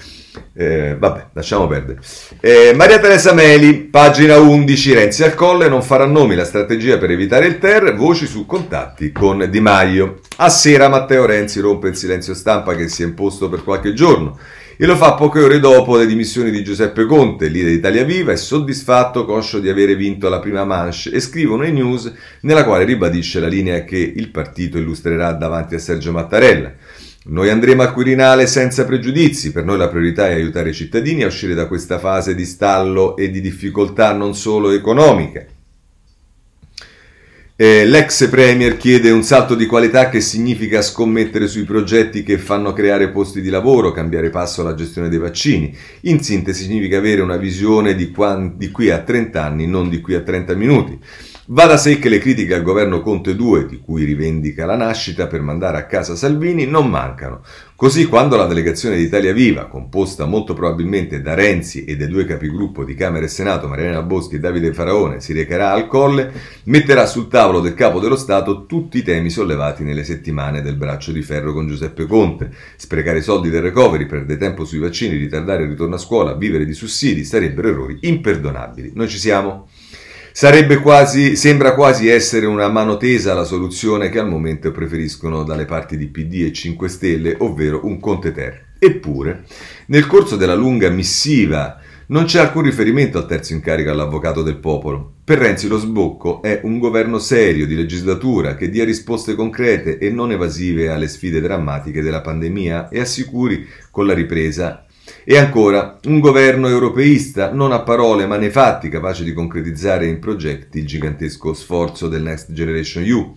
eh, 0.54 0.96
vabbè, 0.98 1.26
lasciamo 1.32 1.66
perdere. 1.66 2.00
Eh, 2.40 2.72
Maria 2.74 2.98
Teresa 2.98 3.32
Meli, 3.32 3.74
pagina 3.74 4.38
11, 4.38 4.94
Renzi 4.94 5.24
al 5.24 5.34
colle, 5.34 5.68
non 5.68 5.82
farà 5.82 6.06
nomi, 6.06 6.34
la 6.34 6.44
strategia 6.44 6.98
per 6.98 7.10
evitare 7.10 7.46
il 7.46 7.58
ter, 7.58 7.94
voci 7.94 8.26
su 8.26 8.46
contatti 8.46 9.12
con 9.12 9.46
Di 9.50 9.60
Maio. 9.60 10.20
A 10.36 10.48
sera 10.48 10.88
Matteo 10.88 11.26
Renzi 11.26 11.60
rompe 11.60 11.88
il 11.88 11.96
silenzio 11.96 12.34
stampa 12.34 12.74
che 12.74 12.88
si 12.88 13.02
è 13.02 13.06
imposto 13.06 13.48
per 13.48 13.62
qualche 13.62 13.92
giorno 13.92 14.38
e 14.80 14.86
lo 14.86 14.94
fa 14.94 15.14
poche 15.14 15.40
ore 15.40 15.58
dopo 15.58 15.96
le 15.96 16.06
dimissioni 16.06 16.52
di 16.52 16.62
Giuseppe 16.62 17.04
Conte, 17.04 17.48
leader 17.48 17.72
di 17.72 17.78
Italia 17.78 18.04
Viva, 18.04 18.30
è 18.30 18.36
soddisfatto, 18.36 19.24
conscio 19.24 19.58
di 19.58 19.68
avere 19.68 19.96
vinto 19.96 20.28
la 20.28 20.38
prima 20.38 20.64
manche 20.64 21.10
e 21.10 21.18
scrive 21.18 21.52
una 21.52 21.66
news 21.66 22.12
nella 22.42 22.64
quale 22.64 22.84
ribadisce 22.84 23.40
la 23.40 23.48
linea 23.48 23.82
che 23.82 23.96
il 23.96 24.30
partito 24.30 24.78
illustrerà 24.78 25.32
davanti 25.32 25.74
a 25.74 25.80
Sergio 25.80 26.12
Mattarella. 26.12 26.72
Noi 27.30 27.50
andremo 27.50 27.82
al 27.82 27.92
Quirinale 27.92 28.46
senza 28.46 28.86
pregiudizi, 28.86 29.52
per 29.52 29.62
noi 29.62 29.76
la 29.76 29.88
priorità 29.88 30.28
è 30.28 30.32
aiutare 30.32 30.70
i 30.70 30.74
cittadini 30.74 31.24
a 31.24 31.26
uscire 31.26 31.52
da 31.52 31.66
questa 31.66 31.98
fase 31.98 32.34
di 32.34 32.46
stallo 32.46 33.16
e 33.16 33.30
di 33.30 33.42
difficoltà 33.42 34.14
non 34.14 34.34
solo 34.34 34.70
economiche. 34.70 35.48
Eh, 37.54 37.84
l'ex 37.84 38.28
Premier 38.30 38.78
chiede 38.78 39.10
un 39.10 39.22
salto 39.22 39.54
di 39.54 39.66
qualità 39.66 40.08
che 40.08 40.22
significa 40.22 40.80
scommettere 40.80 41.48
sui 41.48 41.64
progetti 41.64 42.22
che 42.22 42.38
fanno 42.38 42.72
creare 42.72 43.10
posti 43.10 43.42
di 43.42 43.50
lavoro, 43.50 43.90
cambiare 43.90 44.30
passo 44.30 44.62
alla 44.62 44.74
gestione 44.74 45.10
dei 45.10 45.18
vaccini. 45.18 45.76
In 46.02 46.22
sintesi 46.22 46.62
significa 46.62 46.96
avere 46.96 47.20
una 47.20 47.36
visione 47.36 47.94
di, 47.94 48.10
qua, 48.10 48.50
di 48.54 48.70
qui 48.70 48.88
a 48.88 49.00
30 49.00 49.44
anni, 49.44 49.66
non 49.66 49.90
di 49.90 50.00
qui 50.00 50.14
a 50.14 50.20
30 50.20 50.54
minuti. 50.54 50.98
Va 51.50 51.64
da 51.64 51.78
sé 51.78 51.98
che 51.98 52.10
le 52.10 52.18
critiche 52.18 52.52
al 52.52 52.62
governo 52.62 53.00
Conte 53.00 53.34
2, 53.34 53.64
di 53.64 53.78
cui 53.78 54.04
rivendica 54.04 54.66
la 54.66 54.76
nascita 54.76 55.28
per 55.28 55.40
mandare 55.40 55.78
a 55.78 55.86
casa 55.86 56.14
Salvini, 56.14 56.66
non 56.66 56.90
mancano. 56.90 57.40
Così 57.74 58.04
quando 58.04 58.36
la 58.36 58.44
delegazione 58.44 58.98
di 58.98 59.04
Italia 59.04 59.32
Viva, 59.32 59.64
composta 59.64 60.26
molto 60.26 60.52
probabilmente 60.52 61.22
da 61.22 61.32
Renzi 61.32 61.86
e 61.86 61.96
dai 61.96 62.08
due 62.08 62.26
capigruppo 62.26 62.84
di 62.84 62.92
Camera 62.92 63.24
e 63.24 63.28
Senato, 63.28 63.66
Mariana 63.66 64.02
Boschi 64.02 64.34
e 64.34 64.40
Davide 64.40 64.74
Faraone, 64.74 65.22
si 65.22 65.32
recherà 65.32 65.72
al 65.72 65.86
Colle, 65.86 66.30
metterà 66.64 67.06
sul 67.06 67.28
tavolo 67.28 67.60
del 67.60 67.72
Capo 67.72 67.98
dello 67.98 68.16
Stato 68.16 68.66
tutti 68.66 68.98
i 68.98 69.02
temi 69.02 69.30
sollevati 69.30 69.84
nelle 69.84 70.04
settimane 70.04 70.60
del 70.60 70.76
braccio 70.76 71.12
di 71.12 71.22
ferro 71.22 71.54
con 71.54 71.66
Giuseppe 71.66 72.04
Conte. 72.04 72.52
Sprecare 72.76 73.20
i 73.20 73.22
soldi 73.22 73.48
del 73.48 73.62
recovery, 73.62 74.04
perdere 74.04 74.38
tempo 74.38 74.66
sui 74.66 74.80
vaccini, 74.80 75.16
ritardare 75.16 75.62
il 75.62 75.70
ritorno 75.70 75.94
a 75.94 75.98
scuola, 75.98 76.34
vivere 76.34 76.66
di 76.66 76.74
sussidi, 76.74 77.24
sarebbero 77.24 77.68
errori 77.68 78.00
imperdonabili. 78.02 78.92
Noi 78.94 79.08
ci 79.08 79.16
siamo? 79.16 79.66
Sarebbe 80.38 80.76
quasi, 80.76 81.34
sembra 81.34 81.74
quasi 81.74 82.06
essere 82.06 82.46
una 82.46 82.68
mano 82.68 82.96
tesa 82.96 83.34
la 83.34 83.42
soluzione 83.42 84.08
che 84.08 84.20
al 84.20 84.28
momento 84.28 84.70
preferiscono 84.70 85.42
dalle 85.42 85.64
parti 85.64 85.96
di 85.96 86.06
PD 86.06 86.44
e 86.44 86.52
5 86.52 86.88
Stelle, 86.88 87.34
ovvero 87.40 87.84
un 87.86 87.98
Conte 87.98 88.30
Ter. 88.30 88.66
Eppure, 88.78 89.42
nel 89.86 90.06
corso 90.06 90.36
della 90.36 90.54
lunga 90.54 90.90
missiva 90.90 91.80
non 92.06 92.26
c'è 92.26 92.38
alcun 92.38 92.62
riferimento 92.62 93.18
al 93.18 93.26
terzo 93.26 93.52
incarico 93.52 93.90
all'avvocato 93.90 94.42
del 94.42 94.58
popolo. 94.58 95.14
Per 95.24 95.38
Renzi 95.38 95.66
lo 95.66 95.76
sbocco 95.76 96.40
è 96.40 96.60
un 96.62 96.78
governo 96.78 97.18
serio 97.18 97.66
di 97.66 97.74
legislatura 97.74 98.54
che 98.54 98.70
dia 98.70 98.84
risposte 98.84 99.34
concrete 99.34 99.98
e 99.98 100.08
non 100.10 100.30
evasive 100.30 100.88
alle 100.88 101.08
sfide 101.08 101.40
drammatiche 101.40 102.00
della 102.00 102.20
pandemia 102.20 102.90
e 102.90 103.00
assicuri 103.00 103.66
con 103.90 104.06
la 104.06 104.14
ripresa 104.14 104.86
e 105.30 105.36
ancora, 105.36 105.98
un 106.04 106.20
governo 106.20 106.68
europeista, 106.68 107.52
non 107.52 107.72
a 107.72 107.80
parole 107.80 108.24
ma 108.24 108.38
nei 108.38 108.48
fatti, 108.48 108.88
capace 108.88 109.24
di 109.24 109.34
concretizzare 109.34 110.06
in 110.06 110.20
progetti 110.20 110.78
il 110.78 110.86
gigantesco 110.86 111.52
sforzo 111.52 112.08
del 112.08 112.22
Next 112.22 112.50
Generation 112.50 113.04
EU. 113.04 113.36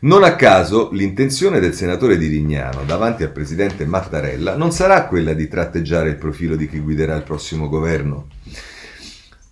Non 0.00 0.24
a 0.24 0.34
caso 0.34 0.88
l'intenzione 0.90 1.60
del 1.60 1.74
senatore 1.74 2.18
di 2.18 2.26
Rignano 2.26 2.82
davanti 2.82 3.22
al 3.22 3.30
presidente 3.30 3.86
Mattarella 3.86 4.56
non 4.56 4.72
sarà 4.72 5.06
quella 5.06 5.32
di 5.32 5.46
tratteggiare 5.46 6.08
il 6.08 6.16
profilo 6.16 6.56
di 6.56 6.68
chi 6.68 6.80
guiderà 6.80 7.14
il 7.14 7.22
prossimo 7.22 7.68
governo. 7.68 8.26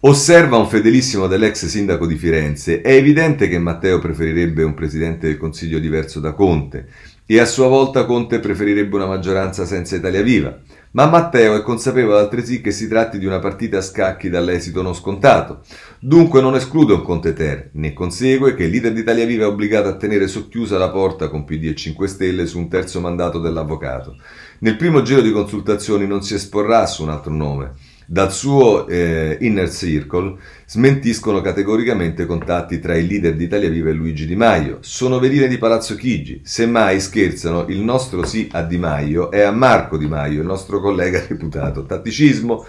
Osserva 0.01 0.57
un 0.57 0.67
fedelissimo 0.67 1.29
dell'ex 1.29 1.67
sindaco 1.67 2.09
di 2.09 2.17
Firenze, 2.17 2.81
è 2.81 2.95
evidente 2.95 3.47
che 3.47 3.61
Matteo 3.61 4.01
preferirebbe 4.01 4.65
un 4.65 4.75
presidente 4.75 5.29
del 5.29 5.39
Consiglio 5.39 5.79
diverso 5.79 6.19
da 6.19 6.33
Conte 6.33 6.89
e 7.25 7.39
a 7.39 7.45
sua 7.45 7.69
volta 7.69 8.05
Conte 8.07 8.41
preferirebbe 8.41 8.97
una 8.97 9.07
maggioranza 9.07 9.65
senza 9.65 9.95
Italia 9.95 10.23
Viva 10.23 10.61
ma 10.97 11.05
Matteo 11.05 11.55
è 11.55 11.63
consapevole 11.63 12.19
altresì 12.19 12.63
che 12.63 12.71
si 12.71 12.89
tratti 12.89 13.19
di 13.19 13.27
una 13.27 13.39
partita 13.39 13.77
a 13.77 13.83
scacchi 13.83 14.31
dall'esito 14.31 14.81
non 14.81 14.95
scontato. 14.95 15.61
Dunque 15.99 16.41
non 16.41 16.55
esclude 16.55 16.95
un 16.95 17.03
Conte 17.03 17.35
Ter, 17.35 17.69
ne 17.73 17.93
consegue 17.93 18.55
che 18.55 18.65
il 18.65 18.71
leader 18.71 18.95
di 18.95 19.01
Italia 19.01 19.27
Viva 19.27 19.45
è 19.45 19.49
obbligato 19.49 19.89
a 19.89 19.97
tenere 19.97 20.27
socchiusa 20.27 20.79
la 20.79 20.89
porta 20.89 21.29
con 21.29 21.45
PD 21.45 21.65
e 21.67 21.75
5 21.75 22.09
Stelle 22.09 22.47
su 22.47 22.57
un 22.57 22.71
terzo 22.71 23.01
mandato 23.01 23.39
dell'avvocato. 23.39 24.17
Nel 24.61 24.77
primo 24.77 25.03
giro 25.03 25.21
di 25.21 25.33
consultazioni 25.33 26.07
non 26.07 26.23
si 26.23 26.33
esporrà 26.33 26.87
su 26.87 27.03
un 27.03 27.11
altro 27.11 27.31
nome 27.31 27.75
dal 28.07 28.33
suo 28.33 28.87
eh, 28.87 29.37
inner 29.41 29.71
circle 29.71 30.37
smentiscono 30.65 31.41
categoricamente 31.41 32.25
contatti 32.25 32.79
tra 32.79 32.97
il 32.97 33.07
leader 33.07 33.35
di 33.35 33.45
Italia 33.45 33.69
Viva 33.69 33.91
e 33.91 33.93
Luigi 33.93 34.27
Di 34.27 34.37
Maio. 34.37 34.79
Sono 34.81 35.19
veline 35.19 35.49
di 35.49 35.59
Palazzo 35.59 35.97
Chigi. 35.97 36.41
Semmai 36.45 37.01
scherzano, 37.01 37.67
il 37.69 37.81
nostro 37.81 38.25
sì 38.25 38.49
a 38.53 38.63
Di 38.63 38.79
Maio 38.79 39.31
è 39.31 39.43
a 39.43 39.51
Marco 39.51 39.97
Di 39.97 40.07
Maio, 40.07 40.41
il 40.41 40.47
nostro 40.47 40.81
collega 40.81 41.23
deputato. 41.27 41.85
Tatticismo? 41.85 42.65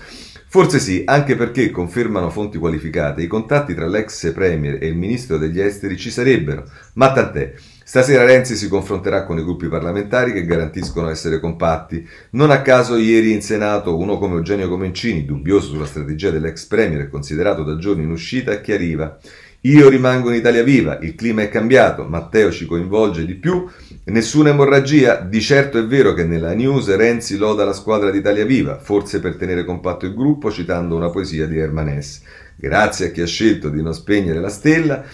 Forse 0.49 0.79
sì, 0.79 1.03
anche 1.05 1.35
perché, 1.35 1.69
confermano 1.69 2.29
fonti 2.29 2.57
qualificate, 2.57 3.21
i 3.21 3.27
contatti 3.27 3.75
tra 3.75 3.85
l'ex 3.85 4.31
premier 4.33 4.81
e 4.81 4.87
il 4.87 4.95
ministro 4.95 5.37
degli 5.37 5.59
esteri 5.59 5.97
ci 5.97 6.09
sarebbero. 6.09 6.63
Ma 6.93 7.11
tant'è. 7.11 7.53
Stasera 7.89 8.25
Renzi 8.25 8.57
si 8.57 8.67
confronterà 8.67 9.23
con 9.23 9.39
i 9.39 9.43
gruppi 9.43 9.69
parlamentari 9.69 10.33
che 10.33 10.43
garantiscono 10.43 11.07
essere 11.07 11.39
compatti. 11.39 12.05
Non 12.31 12.51
a 12.51 12.61
caso 12.61 12.97
ieri 12.97 13.31
in 13.31 13.41
Senato 13.41 13.95
uno 13.95 14.17
come 14.17 14.35
Eugenio 14.35 14.67
Comencini, 14.67 15.23
dubbioso 15.23 15.69
sulla 15.69 15.85
strategia 15.85 16.29
dell'ex 16.29 16.65
premier 16.65 16.99
e 16.99 17.07
considerato 17.07 17.63
da 17.63 17.77
giorni 17.77 18.03
in 18.03 18.11
uscita, 18.11 18.59
chiariva 18.59 19.17
io 19.61 19.87
rimango 19.87 20.29
in 20.29 20.35
Italia 20.35 20.63
Viva, 20.63 20.99
il 21.01 21.15
clima 21.15 21.43
è 21.43 21.49
cambiato, 21.49 22.03
Matteo 22.03 22.51
ci 22.51 22.65
coinvolge 22.65 23.25
di 23.25 23.35
più, 23.35 23.65
nessuna 24.03 24.49
emorragia, 24.49 25.21
di 25.21 25.39
certo 25.39 25.79
è 25.79 25.85
vero 25.85 26.13
che 26.13 26.25
nella 26.25 26.53
news 26.53 26.93
Renzi 26.93 27.37
loda 27.37 27.63
la 27.63 27.73
squadra 27.73 28.11
di 28.11 28.17
Italia 28.17 28.45
Viva, 28.45 28.79
forse 28.79 29.21
per 29.21 29.37
tenere 29.37 29.63
compatto 29.63 30.05
il 30.05 30.13
gruppo 30.13 30.51
citando 30.51 30.95
una 30.95 31.09
poesia 31.09 31.47
di 31.47 31.57
Herman 31.57 32.01
S. 32.01 32.21
Grazie 32.55 33.07
a 33.07 33.11
chi 33.11 33.21
ha 33.21 33.25
scelto 33.25 33.69
di 33.69 33.81
non 33.81 33.93
spegnere 33.93 34.41
la 34.41 34.49
stella, 34.49 35.05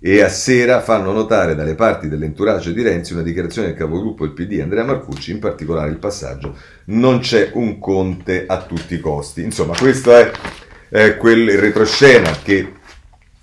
e 0.00 0.22
a 0.22 0.28
sera 0.28 0.80
fanno 0.80 1.12
notare 1.12 1.54
dalle 1.54 1.74
parti 1.74 2.08
dell'entourage 2.08 2.72
di 2.72 2.82
Renzi 2.82 3.14
una 3.14 3.22
dichiarazione 3.22 3.68
del 3.68 3.76
capogruppo 3.76 4.24
del 4.24 4.34
PD 4.34 4.60
Andrea 4.60 4.84
Marcucci, 4.84 5.32
in 5.32 5.40
particolare 5.40 5.90
il 5.90 5.98
passaggio 5.98 6.56
non 6.86 7.18
c'è 7.18 7.50
un 7.54 7.78
Conte 7.78 8.44
a 8.46 8.62
tutti 8.62 8.94
i 8.94 9.00
costi. 9.00 9.42
Insomma, 9.42 9.76
questo 9.76 10.14
è 10.14 10.30
eh, 10.90 11.16
quel 11.16 11.58
retroscena 11.58 12.30
che 12.42 12.74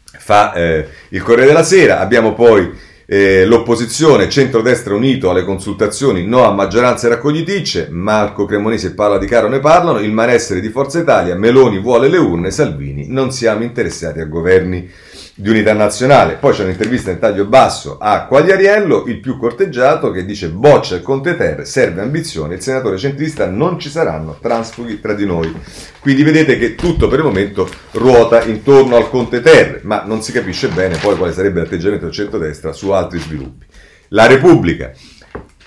fa 0.03 0.53
eh, 0.53 0.88
il 1.10 1.22
Corriere 1.22 1.47
della 1.47 1.64
Sera. 1.64 1.99
Abbiamo 1.99 2.34
poi 2.34 2.72
eh, 3.06 3.45
l'opposizione, 3.45 4.30
centrodestra 4.30 4.95
unito 4.95 5.30
alle 5.30 5.43
consultazioni, 5.43 6.26
no 6.26 6.43
a 6.45 6.53
maggioranze 6.53 7.08
raccogliticce, 7.08 7.89
Marco 7.91 8.45
Cremonesi 8.45 8.88
e 8.88 8.93
Paola 8.93 9.18
Di 9.18 9.28
Caro 9.28 9.47
ne 9.47 9.60
parlano, 9.60 9.99
il 9.99 10.12
malessere 10.12 10.60
di 10.60 10.70
Forza 10.70 10.99
Italia, 10.99 11.36
Meloni 11.36 11.80
vuole 11.80 12.08
le 12.08 12.18
urne, 12.18 12.49
Salvini, 12.49 13.08
non 13.10 13.32
siamo 13.32 13.64
interessati 13.64 14.20
a 14.20 14.26
governi 14.26 14.89
di 15.38 15.50
unità 15.50 15.74
nazionale. 15.74 16.36
Poi 16.36 16.54
c'è 16.54 16.64
un'intervista 16.64 17.12
in 17.12 17.20
taglio 17.20 17.46
basso 17.46 17.98
a 18.00 18.26
Quagliariello, 18.26 19.04
il 19.08 19.20
più 19.20 19.38
corteggiato, 19.38 20.10
che 20.12 20.24
dice 20.24 20.48
boccia 20.50 20.96
il 20.96 21.02
Conte 21.02 21.36
Ter, 21.36 21.68
serve 21.68 22.02
ambizione, 22.02 22.56
il 22.56 22.62
senatore 22.62 22.98
centrista 22.98 23.46
non 23.50 23.78
ci 23.78 23.90
saranno 23.90 24.38
transfughi 24.42 25.02
tra 25.02 25.14
di 25.14 25.26
noi. 25.26 25.54
Quindi 26.00 26.24
vedete 26.24 26.58
che 26.58 26.76
tutto 26.76 27.10
per 27.10 27.20
il 27.20 27.26
momento 27.26 27.70
ruota 27.92 28.44
intorno 28.44 28.96
al 28.96 29.10
Conte 29.10 29.42
Ter, 29.42 29.82
ma 29.84 30.04
non 30.06 30.22
si 30.22 30.32
capisce 30.32 30.70
bene 30.70 30.98
poi 30.98 31.18
quale 31.18 31.34
sarebbe 31.34 31.60
l'atteggiamento 31.60 32.06
del 32.06 32.14
centrodestra 32.14 32.72
su 32.72 32.92
altri 32.92 33.20
sviluppi. 33.20 33.66
La 34.10 34.28
Repubblica, 34.28 34.94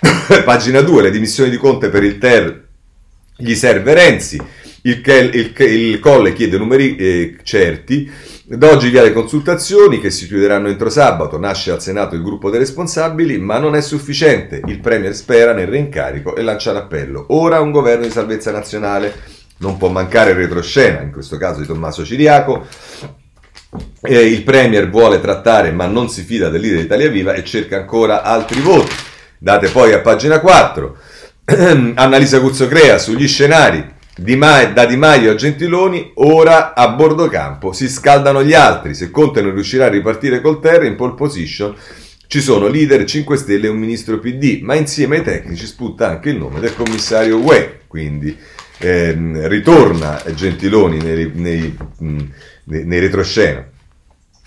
pagina 0.45 0.81
2, 0.81 1.03
le 1.03 1.11
dimissioni 1.11 1.51
di 1.51 1.59
Conte 1.59 1.91
per 1.91 2.05
il 2.05 2.17
Ter 2.17 2.65
gli 3.37 3.55
serve 3.55 3.95
Renzi, 3.95 4.41
il, 4.83 5.03
il, 5.05 5.31
il, 5.35 5.71
il 5.71 5.99
Colle 6.01 6.33
chiede 6.33 6.57
numeri 6.57 6.97
eh, 6.97 7.37
certi, 7.43 8.11
da 8.57 8.71
oggi 8.71 8.89
via 8.89 9.03
le 9.03 9.13
consultazioni 9.13 10.01
che 10.01 10.11
si 10.11 10.27
chiuderanno 10.27 10.69
entro 10.69 10.89
sabato, 10.89 11.39
nasce 11.39 11.71
al 11.71 11.83
Senato 11.83 12.15
il 12.15 12.23
gruppo 12.23 12.49
dei 12.49 12.59
responsabili, 12.59 13.37
ma 13.37 13.59
non 13.59 13.77
è 13.77 13.83
sufficiente. 13.83 14.63
Il 14.65 14.81
Premier 14.81 15.15
spera 15.15 15.53
nel 15.53 15.67
reincarico 15.67 16.35
e 16.35 16.41
lancia 16.41 16.73
l'appello. 16.73 17.27
Ora 17.29 17.61
un 17.61 17.71
governo 17.71 18.07
di 18.07 18.11
salvezza 18.11 18.51
nazionale. 18.51 19.13
Non 19.59 19.77
può 19.77 19.89
mancare 19.89 20.31
il 20.31 20.37
retroscena, 20.37 21.03
in 21.03 21.13
questo 21.13 21.37
caso 21.37 21.61
di 21.61 21.67
Tommaso 21.67 22.07
Ciriaco. 22.07 22.67
Eh, 24.01 24.27
il 24.27 24.43
Premier 24.45 24.89
vuole 24.89 25.21
trattare, 25.21 25.71
ma 25.71 25.85
non 25.85 26.09
si 26.09 26.23
fida 26.23 26.49
del 26.49 26.63
leader 26.63 26.83
Italia 26.83 27.11
Viva 27.11 27.35
e 27.35 27.45
cerca 27.45 27.77
ancora 27.77 28.23
altri 28.23 28.61
voti. 28.61 28.95
Date 29.37 29.69
poi 29.69 29.93
a 29.93 30.01
pagina 30.01 30.41
4. 30.41 30.97
Annalisa 31.97 32.41
Cuzzo 32.41 32.67
Crea 32.67 32.97
sugli 32.97 33.29
scenari 33.29 33.97
di 34.21 34.35
Ma- 34.35 34.65
da 34.65 34.85
Di 34.85 34.97
Maio 34.97 35.31
a 35.31 35.35
Gentiloni, 35.37 36.11
ora 36.15 36.75
a 36.75 36.89
bordo 36.89 37.29
campo 37.29 37.73
si 37.73 37.89
scaldano 37.89 38.43
gli 38.43 38.53
altri. 38.53 38.95
Se 38.95 39.13
Conte 39.13 39.41
non 39.41 39.55
riuscirà 39.55 39.87
a 39.87 39.91
ripartire 39.91 40.41
col 40.41 40.59
Terra 40.59 40.87
in 40.87 40.97
pole 40.97 41.15
position, 41.15 41.73
ci 42.27 42.41
sono 42.41 42.67
leader 42.67 43.05
5 43.05 43.37
Stelle 43.37 43.67
e 43.67 43.71
un 43.71 43.79
ministro 43.79 44.19
PD, 44.19 44.61
ma 44.63 44.75
insieme 44.75 45.19
ai 45.19 45.23
tecnici 45.23 45.67
spunta 45.67 46.09
anche 46.09 46.31
il 46.31 46.37
nome 46.37 46.59
del 46.59 46.75
commissario 46.75 47.39
UE. 47.39 47.83
Quindi 47.87 48.37
ehm, 48.79 49.47
ritorna 49.47 50.21
Gentiloni 50.35 50.99
nei, 50.99 51.31
nei, 51.35 51.77
nei 52.65 52.99
retroscena. 52.99 53.65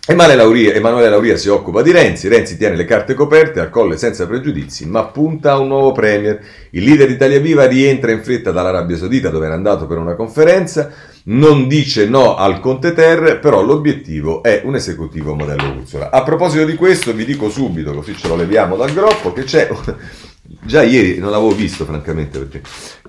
Emanuele 0.07 1.09
Lauria, 1.09 1.37
si 1.37 1.47
occupa 1.47 1.83
di 1.83 1.91
Renzi, 1.91 2.27
Renzi 2.27 2.57
tiene 2.57 2.75
le 2.75 2.85
carte 2.85 3.13
coperte, 3.13 3.59
al 3.59 3.69
colle 3.69 3.97
senza 3.97 4.25
pregiudizi, 4.25 4.87
ma 4.87 5.05
punta 5.05 5.51
a 5.51 5.59
un 5.59 5.67
nuovo 5.67 5.91
premier. 5.91 6.43
Il 6.71 6.85
leader 6.85 7.07
Italia 7.07 7.39
Viva 7.39 7.67
rientra 7.67 8.09
in 8.09 8.23
fretta 8.23 8.49
dall'Arabia 8.49 8.97
Saudita 8.97 9.29
dove 9.29 9.45
era 9.45 9.53
andato 9.53 9.85
per 9.85 9.99
una 9.99 10.15
conferenza, 10.15 10.91
non 11.25 11.67
dice 11.67 12.07
no 12.07 12.35
al 12.35 12.59
Conte 12.59 12.93
Ter, 12.93 13.37
però 13.39 13.61
l'obiettivo 13.61 14.41
è 14.41 14.61
un 14.65 14.73
esecutivo 14.73 15.35
modello 15.35 15.75
Uzzola. 15.81 16.09
A 16.09 16.23
proposito 16.23 16.65
di 16.65 16.73
questo 16.73 17.13
vi 17.13 17.23
dico 17.23 17.51
subito, 17.51 17.93
così 17.93 18.17
ce 18.17 18.27
lo 18.27 18.35
leviamo 18.35 18.75
dal 18.75 18.93
groppo, 18.93 19.31
che 19.33 19.43
c'è... 19.43 19.69
Già 20.43 20.81
ieri 20.81 21.19
non 21.19 21.29
l'avevo 21.29 21.53
visto 21.53 21.85
francamente 21.85 22.39
perché... 22.39 22.61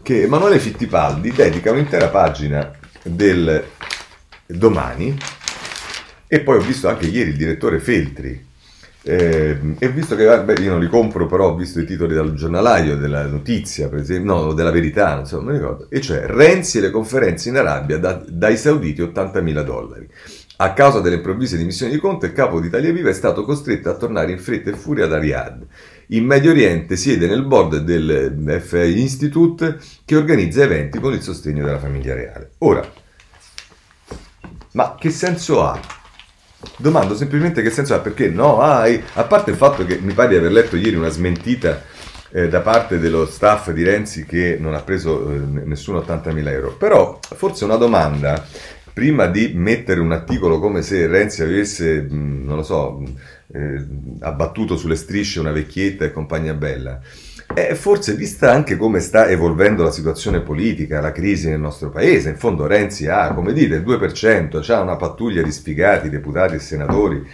Che 0.03 0.23
Emanuele 0.25 0.59
Fittipaldi 0.59 1.33
dedica 1.33 1.71
un'intera 1.71 2.09
pagina 2.09 2.71
del 3.03 3.65
domani 4.47 5.17
e 6.33 6.41
poi 6.41 6.57
ho 6.57 6.61
visto 6.63 6.89
anche 6.89 7.09
ieri 7.09 7.29
il 7.29 7.37
direttore 7.37 7.79
Feltri. 7.79 8.47
Eh, 9.03 9.59
e 9.79 9.89
visto 9.91 10.17
che 10.17 10.25
beh, 10.25 10.63
io 10.63 10.71
non 10.71 10.81
li 10.81 10.89
compro, 10.89 11.27
però 11.27 11.51
ho 11.51 11.55
visto 11.55 11.79
i 11.79 11.85
titoli 11.85 12.15
dal 12.15 12.33
giornalaio 12.33 12.97
della 12.97 13.27
notizia, 13.27 13.91
per 13.91 13.99
esempio, 13.99 14.33
no, 14.33 14.53
della 14.55 14.71
verità, 14.71 15.15
non 15.15 15.27
so, 15.27 15.43
mi 15.43 15.53
ricordo. 15.53 15.89
E 15.91 16.01
cioè 16.01 16.25
Renzi 16.25 16.79
e 16.79 16.81
le 16.81 16.91
conferenze 16.91 17.51
in 17.51 17.59
Arabia 17.59 17.99
da, 17.99 18.25
dai 18.27 18.57
sauditi 18.57 19.03
80.000 19.03 19.63
dollari. 19.63 20.09
A 20.57 20.73
causa 20.73 21.01
delle 21.01 21.17
improvvise 21.17 21.59
dimissioni 21.59 21.93
di 21.93 21.99
Conte, 21.99 22.25
il 22.25 22.33
capo 22.33 22.61
di 22.61 22.69
Italia 22.69 22.93
Viva 22.93 23.11
è 23.11 23.13
stato 23.13 23.45
costretto 23.45 23.91
a 23.91 23.95
tornare 23.97 24.33
in 24.33 24.39
fretta 24.39 24.71
e 24.71 24.75
furia 24.75 25.07
da 25.07 25.19
Riyadh. 25.19 25.67
In 26.09 26.25
Medio 26.25 26.53
Oriente 26.53 26.97
siede 26.97 27.27
nel 27.27 27.45
board 27.45 27.81
del 27.81 28.59
FI 28.59 28.99
Institute 28.99 29.79
che 30.07 30.17
organizza 30.17 30.63
eventi 30.63 30.99
con 30.99 31.13
il 31.13 31.21
sostegno 31.21 31.63
della 31.63 31.79
famiglia 31.79 32.15
reale. 32.15 32.53
Ora, 32.61 32.91
ma 34.73 34.97
che 34.99 35.11
senso 35.11 35.63
ha 35.63 36.01
Domando 36.77 37.15
semplicemente 37.17 37.63
che 37.63 37.71
senso 37.71 37.95
ha, 37.95 37.99
perché 37.99 38.29
no, 38.29 38.61
ah, 38.61 38.83
a 39.15 39.25
parte 39.25 39.51
il 39.51 39.57
fatto 39.57 39.85
che 39.85 39.99
mi 39.99 40.13
pare 40.13 40.29
di 40.29 40.37
aver 40.37 40.53
letto 40.53 40.77
ieri 40.77 40.97
una 40.97 41.09
smentita 41.09 41.83
eh, 42.31 42.49
da 42.49 42.61
parte 42.61 42.99
dello 42.99 43.27
staff 43.27 43.71
di 43.71 43.83
Renzi 43.83 44.25
che 44.25 44.57
non 44.59 44.75
ha 44.75 44.81
preso 44.83 45.31
eh, 45.31 45.39
nessuno 45.65 45.99
80.000 46.01 46.49
euro, 46.49 46.75
però 46.77 47.19
forse 47.21 47.65
una 47.65 47.77
domanda, 47.77 48.45
prima 48.93 49.27
di 49.27 49.53
mettere 49.55 50.01
un 50.01 50.13
articolo 50.13 50.59
come 50.59 50.83
se 50.83 51.07
Renzi 51.07 51.43
avesse, 51.43 52.03
mh, 52.03 52.45
non 52.45 52.57
lo 52.57 52.63
so, 52.63 53.03
eh, 53.53 53.85
abbattuto 54.21 54.77
sulle 54.77 54.97
strisce 54.97 55.41
una 55.41 55.53
vecchietta 55.53 56.05
e 56.05 56.13
compagnia 56.13 56.55
bella, 56.55 57.01
eh, 57.55 57.75
forse 57.75 58.15
vista 58.15 58.51
anche 58.51 58.77
come 58.77 59.01
sta 59.01 59.29
evolvendo 59.29 59.83
la 59.83 59.91
situazione 59.91 60.41
politica, 60.41 61.01
la 61.01 61.13
crisi 61.13 61.49
nel 61.49 61.61
nostro 61.61 61.91
paese, 61.91 62.31
in 62.31 62.37
fondo 62.37 62.67
Renzi 62.67 63.07
ha, 63.07 63.33
come 63.35 63.53
dite, 63.53 63.77
il 63.77 63.83
2%, 63.83 64.71
ha 64.71 64.81
una 64.81 64.97
pattuglia 64.97 65.43
di 65.43 65.53
sfigati, 65.53 66.09
deputati 66.09 66.55
e 66.55 66.59
senatori 66.61 67.27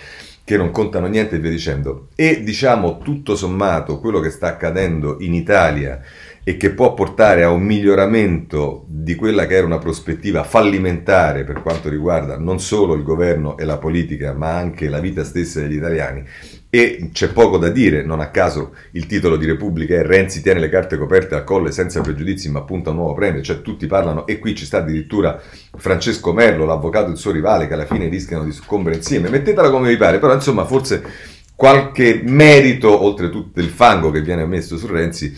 che 0.48 0.56
non 0.56 0.70
contano 0.70 1.06
niente 1.08 1.36
e 1.36 1.40
via 1.40 1.50
dicendo. 1.50 2.08
E 2.14 2.42
diciamo 2.42 2.98
tutto 2.98 3.36
sommato 3.36 4.00
quello 4.00 4.18
che 4.18 4.30
sta 4.30 4.46
accadendo 4.46 5.18
in 5.20 5.34
Italia 5.34 6.00
e 6.42 6.56
che 6.56 6.70
può 6.70 6.94
portare 6.94 7.42
a 7.42 7.50
un 7.50 7.62
miglioramento 7.62 8.86
di 8.88 9.14
quella 9.14 9.44
che 9.44 9.56
era 9.56 9.66
una 9.66 9.76
prospettiva 9.76 10.44
fallimentare 10.44 11.44
per 11.44 11.60
quanto 11.60 11.90
riguarda 11.90 12.38
non 12.38 12.58
solo 12.60 12.94
il 12.94 13.02
governo 13.02 13.58
e 13.58 13.66
la 13.66 13.76
politica, 13.76 14.32
ma 14.32 14.56
anche 14.56 14.88
la 14.88 15.00
vita 15.00 15.22
stessa 15.24 15.60
degli 15.60 15.76
italiani, 15.76 16.24
e 16.70 17.08
c'è 17.12 17.28
poco 17.28 17.56
da 17.56 17.70
dire, 17.70 18.02
non 18.02 18.20
a 18.20 18.28
caso 18.28 18.74
il 18.92 19.06
titolo 19.06 19.36
di 19.36 19.46
Repubblica 19.46 19.94
è 19.94 20.02
Renzi 20.02 20.42
tiene 20.42 20.60
le 20.60 20.68
carte 20.68 20.98
coperte 20.98 21.34
al 21.34 21.44
colle 21.44 21.72
senza 21.72 22.02
pregiudizi 22.02 22.50
ma 22.50 22.58
appunto 22.58 22.90
a 22.90 22.92
un 22.92 22.98
nuovo 22.98 23.14
premio, 23.14 23.40
cioè 23.40 23.62
tutti 23.62 23.86
parlano 23.86 24.26
e 24.26 24.38
qui 24.38 24.54
ci 24.54 24.66
sta 24.66 24.78
addirittura 24.78 25.40
Francesco 25.76 26.32
Merlo, 26.32 26.66
l'avvocato 26.66 27.08
del 27.08 27.16
suo 27.16 27.30
rivale 27.30 27.66
che 27.66 27.74
alla 27.74 27.86
fine 27.86 28.08
rischiano 28.08 28.44
di 28.44 28.52
soccombere 28.52 28.96
insieme, 28.96 29.30
mettetela 29.30 29.70
come 29.70 29.88
vi 29.88 29.96
pare, 29.96 30.18
però 30.18 30.34
insomma 30.34 30.66
forse 30.66 31.02
qualche 31.54 32.20
merito 32.22 33.02
oltre 33.02 33.30
tutto 33.30 33.60
il 33.60 33.68
fango 33.68 34.10
che 34.10 34.20
viene 34.20 34.44
messo 34.44 34.76
su 34.76 34.86
Renzi 34.86 35.34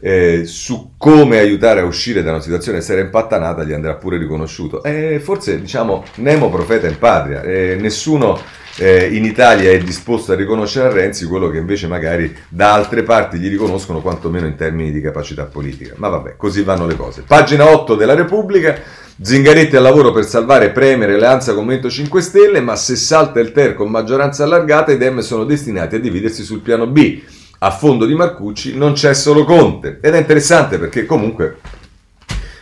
eh, 0.00 0.44
su 0.46 0.92
come 0.96 1.38
aiutare 1.38 1.80
a 1.80 1.84
uscire 1.84 2.22
da 2.22 2.30
una 2.30 2.40
situazione 2.40 2.80
seria 2.80 3.04
impattanata 3.04 3.64
gli 3.64 3.72
andrà 3.72 3.94
pure 3.94 4.18
riconosciuto. 4.18 4.82
Eh, 4.82 5.20
forse 5.20 5.60
diciamo 5.60 6.04
Nemo 6.16 6.50
profeta 6.50 6.86
in 6.86 6.98
patria, 6.98 7.42
eh, 7.42 7.76
nessuno 7.78 8.38
eh, 8.76 9.14
in 9.14 9.24
Italia 9.24 9.70
è 9.70 9.78
disposto 9.78 10.32
a 10.32 10.36
riconoscere 10.36 10.88
a 10.88 10.92
Renzi 10.92 11.26
quello 11.26 11.50
che 11.50 11.58
invece 11.58 11.86
magari 11.86 12.34
da 12.48 12.72
altre 12.72 13.02
parti 13.02 13.38
gli 13.38 13.48
riconoscono 13.48 14.00
quantomeno 14.00 14.46
in 14.46 14.56
termini 14.56 14.90
di 14.90 15.00
capacità 15.00 15.44
politica. 15.44 15.94
Ma 15.96 16.08
vabbè, 16.08 16.36
così 16.36 16.62
vanno 16.62 16.86
le 16.86 16.96
cose. 16.96 17.24
Pagina 17.26 17.68
8 17.68 17.94
della 17.94 18.14
Repubblica. 18.14 18.78
Zingaretti 19.22 19.76
al 19.76 19.82
lavoro 19.82 20.12
per 20.12 20.24
salvare 20.24 20.70
Premier 20.70 21.10
e 21.10 21.14
Alleanza 21.14 21.52
con 21.52 21.64
Movimento 21.64 21.90
5 21.90 22.22
Stelle, 22.22 22.60
ma 22.60 22.74
se 22.74 22.96
salta 22.96 23.38
il 23.38 23.52
TER 23.52 23.74
con 23.74 23.90
maggioranza 23.90 24.44
allargata 24.44 24.92
i 24.92 24.96
Dem 24.96 25.18
sono 25.18 25.44
destinati 25.44 25.96
a 25.96 26.00
dividersi 26.00 26.42
sul 26.42 26.60
piano 26.60 26.86
B 26.86 27.20
a 27.62 27.70
fondo 27.70 28.06
di 28.06 28.14
Marcucci 28.14 28.76
non 28.76 28.92
c'è 28.92 29.14
solo 29.14 29.44
Conte. 29.44 29.98
Ed 30.00 30.14
è 30.14 30.18
interessante 30.18 30.78
perché 30.78 31.04
comunque 31.04 31.58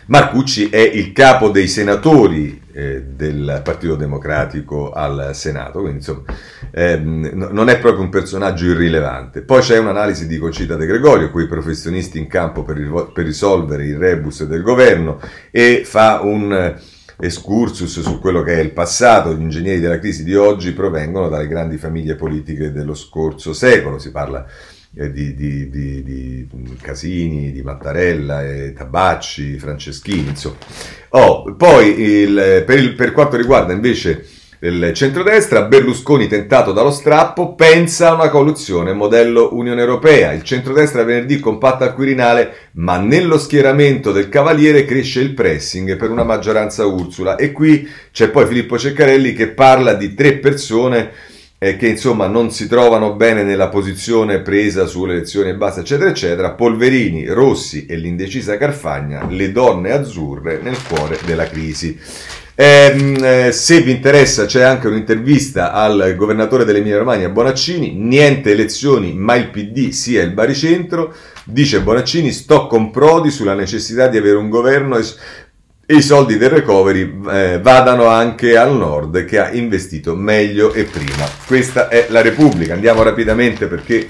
Marcucci 0.07 0.69
è 0.69 0.79
il 0.79 1.13
capo 1.13 1.49
dei 1.49 1.67
senatori 1.67 2.59
eh, 2.73 3.03
del 3.03 3.61
Partito 3.63 3.95
Democratico 3.95 4.91
al 4.91 5.31
Senato, 5.33 5.81
quindi 5.81 5.97
insomma 5.97 6.23
ehm, 6.71 7.29
non 7.51 7.69
è 7.69 7.77
proprio 7.77 8.03
un 8.03 8.09
personaggio 8.09 8.65
irrilevante. 8.65 9.41
Poi 9.41 9.61
c'è 9.61 9.77
un'analisi 9.77 10.27
di 10.27 10.37
Concita 10.37 10.75
De 10.75 10.85
Gregorio, 10.85 11.31
quei 11.31 11.47
professionisti 11.47 12.17
in 12.17 12.27
campo 12.27 12.63
per, 12.63 13.11
per 13.13 13.23
risolvere 13.23 13.85
il 13.85 13.97
rebus 13.97 14.43
del 14.45 14.63
governo 14.63 15.21
e 15.51 15.83
fa 15.85 16.21
un 16.23 16.75
excursus 17.21 17.99
su 18.01 18.19
quello 18.19 18.41
che 18.41 18.55
è 18.55 18.59
il 18.59 18.71
passato, 18.71 19.33
gli 19.33 19.41
ingegneri 19.41 19.79
della 19.79 19.99
crisi 19.99 20.23
di 20.23 20.35
oggi 20.35 20.71
provengono 20.71 21.29
dalle 21.29 21.47
grandi 21.47 21.77
famiglie 21.77 22.15
politiche 22.15 22.71
dello 22.71 22.95
scorso 22.95 23.53
secolo, 23.53 23.99
si 23.99 24.09
parla 24.09 24.43
eh, 24.45 24.78
di, 24.89 25.35
di, 25.35 25.69
di, 25.69 26.03
di, 26.03 26.47
Casini, 26.81 27.51
di 27.51 27.61
Mattarella, 27.61 28.43
eh, 28.43 28.73
Tabacci, 28.73 29.59
Franceschini, 29.59 30.29
insomma. 30.29 30.57
Oh, 31.09 31.53
poi 31.55 31.99
il, 31.99 32.63
per, 32.65 32.77
il, 32.79 32.95
per 32.95 33.11
quanto 33.11 33.37
riguarda 33.37 33.71
invece 33.71 34.25
il 34.61 34.91
centrodestra, 34.93 35.61
Berlusconi 35.61 36.27
tentato 36.27 36.73
dallo 36.73 36.91
strappo, 36.91 37.55
pensa 37.55 38.09
a 38.09 38.13
una 38.15 38.29
coalizione 38.29 38.91
modello 38.91 39.55
Unione 39.55 39.79
Europea. 39.79 40.33
Il 40.33 40.43
centrodestra 40.43 41.03
venerdì 41.03 41.39
compatta 41.39 41.85
al 41.85 41.93
Quirinale, 41.93 42.71
ma 42.73 42.97
nello 42.97 43.37
schieramento 43.37 44.11
del 44.11 44.27
Cavaliere 44.27 44.83
cresce 44.83 45.21
il 45.21 45.33
pressing 45.33 45.95
per 45.95 46.09
una 46.09 46.25
maggioranza 46.25 46.85
Ursula. 46.85 47.37
E 47.37 47.53
qui 47.53 47.87
c'è 48.11 48.29
poi 48.31 48.47
Filippo 48.47 48.77
Ceccarelli 48.77 49.31
che 49.31 49.47
parla 49.47 49.93
di 49.93 50.13
tre 50.13 50.33
persone 50.33 51.11
eh, 51.61 51.75
che 51.75 51.87
insomma 51.87 52.27
non 52.27 52.51
si 52.51 52.67
trovano 52.67 53.13
bene 53.13 53.43
nella 53.43 53.67
posizione 53.67 54.39
presa 54.39 54.85
sulle 54.85 55.13
elezioni 55.13 55.49
e 55.49 55.55
basta, 55.55 55.81
eccetera, 55.81 56.09
eccetera, 56.09 56.51
Polverini, 56.51 57.27
Rossi 57.27 57.85
e 57.85 57.97
l'indecisa 57.97 58.57
Carfagna, 58.57 59.27
le 59.29 59.51
donne 59.51 59.91
azzurre 59.91 60.59
nel 60.63 60.81
cuore 60.81 61.19
della 61.25 61.47
crisi. 61.47 61.99
Ehm, 62.55 63.23
eh, 63.23 63.51
se 63.53 63.81
vi 63.81 63.91
interessa 63.91 64.45
c'è 64.45 64.63
anche 64.63 64.87
un'intervista 64.87 65.71
al 65.71 66.13
governatore 66.17 66.65
dell'Emilia 66.65 66.97
Romagna 66.97 67.29
Bonaccini, 67.29 67.93
niente 67.93 68.51
elezioni 68.51 69.13
ma 69.13 69.35
il 69.35 69.49
PD 69.49 69.91
sia 69.91 70.21
il 70.23 70.31
baricentro, 70.31 71.13
dice 71.45 71.81
Bonaccini 71.81 72.31
sto 72.31 72.67
con 72.67 72.91
Prodi 72.91 73.31
sulla 73.31 73.53
necessità 73.53 74.07
di 74.07 74.17
avere 74.17 74.35
un 74.35 74.49
governo 74.49 74.97
e 75.91 75.95
i 75.95 76.03
soldi 76.03 76.37
del 76.37 76.51
recovery 76.51 77.19
eh, 77.31 77.59
vadano 77.59 78.05
anche 78.05 78.55
al 78.55 78.77
nord 78.77 79.25
che 79.25 79.39
ha 79.39 79.49
investito 79.49 80.15
meglio 80.15 80.71
e 80.71 80.83
prima. 80.83 81.27
Questa 81.47 81.87
è 81.87 82.05
la 82.09 82.21
Repubblica. 82.21 82.75
Andiamo 82.75 83.01
rapidamente 83.01 83.65
perché 83.65 84.07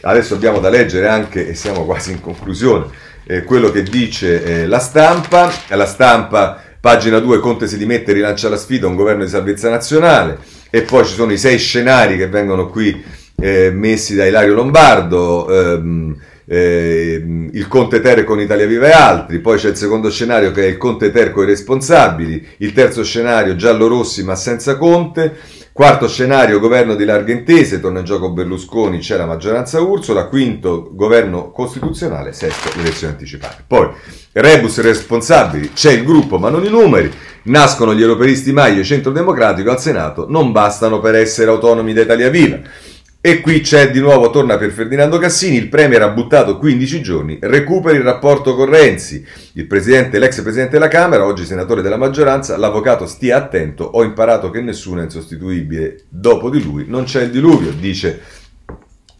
adesso 0.00 0.32
abbiamo 0.32 0.58
da 0.58 0.70
leggere 0.70 1.06
anche, 1.06 1.46
e 1.46 1.54
siamo 1.54 1.84
quasi 1.84 2.12
in 2.12 2.22
conclusione, 2.22 2.86
eh, 3.26 3.42
quello 3.44 3.70
che 3.70 3.82
dice 3.82 4.42
eh, 4.42 4.66
la 4.66 4.78
stampa. 4.78 5.52
La 5.68 5.84
stampa, 5.84 6.62
pagina 6.80 7.18
2, 7.18 7.40
Conte 7.40 7.66
si 7.66 7.76
dimette 7.76 8.14
rilancia 8.14 8.48
la 8.48 8.56
sfida, 8.56 8.86
un 8.86 8.96
governo 8.96 9.22
di 9.22 9.28
salvezza 9.28 9.68
nazionale. 9.68 10.38
E 10.70 10.80
poi 10.80 11.04
ci 11.04 11.12
sono 11.12 11.30
i 11.30 11.36
sei 11.36 11.58
scenari 11.58 12.16
che 12.16 12.28
vengono 12.28 12.70
qui 12.70 13.04
eh, 13.36 13.70
messi 13.70 14.14
da 14.14 14.24
Ilario 14.24 14.54
Lombardo. 14.54 15.46
Ehm, 15.50 16.16
eh, 16.48 17.22
il 17.52 17.68
Conte 17.68 18.00
Ter 18.00 18.24
con 18.24 18.40
Italia 18.40 18.66
Viva 18.66 18.88
e 18.88 18.92
altri, 18.92 19.38
poi 19.38 19.58
c'è 19.58 19.68
il 19.68 19.76
secondo 19.76 20.10
scenario 20.10 20.50
che 20.50 20.64
è 20.64 20.66
il 20.66 20.78
Conte 20.78 21.10
Ter 21.10 21.30
con 21.30 21.44
i 21.44 21.46
responsabili, 21.46 22.46
il 22.58 22.72
terzo 22.72 23.04
scenario 23.04 23.54
giallo-rossi 23.54 24.24
ma 24.24 24.34
senza 24.34 24.78
Conte, 24.78 25.36
quarto 25.72 26.08
scenario 26.08 26.58
governo 26.58 26.94
di 26.94 27.04
larghe 27.04 27.32
intese, 27.32 27.80
torna 27.80 27.98
in 27.98 28.06
gioco 28.06 28.32
Berlusconi, 28.32 28.98
c'è 28.98 29.18
la 29.18 29.26
maggioranza 29.26 29.80
Ursola, 29.80 30.24
quinto 30.24 30.88
governo 30.92 31.50
costituzionale, 31.50 32.32
sesto 32.32 32.70
elezioni 32.78 33.12
anticipate. 33.12 33.64
Poi 33.66 33.90
rebus 34.32 34.80
responsabili, 34.80 35.72
c'è 35.74 35.92
il 35.92 36.04
gruppo 36.04 36.38
ma 36.38 36.48
non 36.48 36.64
i 36.64 36.70
numeri, 36.70 37.12
nascono 37.44 37.94
gli 37.94 38.00
europeisti 38.00 38.52
Maio 38.52 38.80
e 38.80 38.84
Centro 38.84 39.12
Democratico 39.12 39.70
al 39.70 39.80
Senato, 39.80 40.26
non 40.28 40.50
bastano 40.50 40.98
per 40.98 41.14
essere 41.14 41.50
autonomi 41.50 41.92
da 41.92 42.00
Italia 42.00 42.30
Viva. 42.30 42.60
E 43.20 43.40
qui 43.40 43.62
c'è 43.62 43.90
di 43.90 43.98
nuovo, 43.98 44.30
torna 44.30 44.56
per 44.56 44.70
Ferdinando 44.70 45.18
Cassini, 45.18 45.56
il 45.56 45.68
Premier 45.68 46.02
ha 46.02 46.10
buttato 46.10 46.56
15 46.56 47.02
giorni, 47.02 47.38
recuperi 47.40 47.96
il 47.96 48.04
rapporto 48.04 48.54
con 48.54 48.70
Renzi. 48.70 49.26
Il 49.54 49.66
presidente, 49.66 50.20
l'ex 50.20 50.40
presidente 50.40 50.74
della 50.74 50.86
Camera, 50.86 51.24
oggi 51.24 51.44
senatore 51.44 51.82
della 51.82 51.96
maggioranza, 51.96 52.56
l'avvocato 52.56 53.06
stia 53.06 53.36
attento, 53.36 53.82
ho 53.82 54.04
imparato 54.04 54.50
che 54.50 54.60
nessuno 54.60 55.00
è 55.00 55.02
insostituibile, 55.02 56.04
dopo 56.08 56.48
di 56.48 56.62
lui 56.62 56.84
non 56.86 57.04
c'è 57.04 57.22
il 57.22 57.30
diluvio, 57.30 57.72
dice 57.72 58.20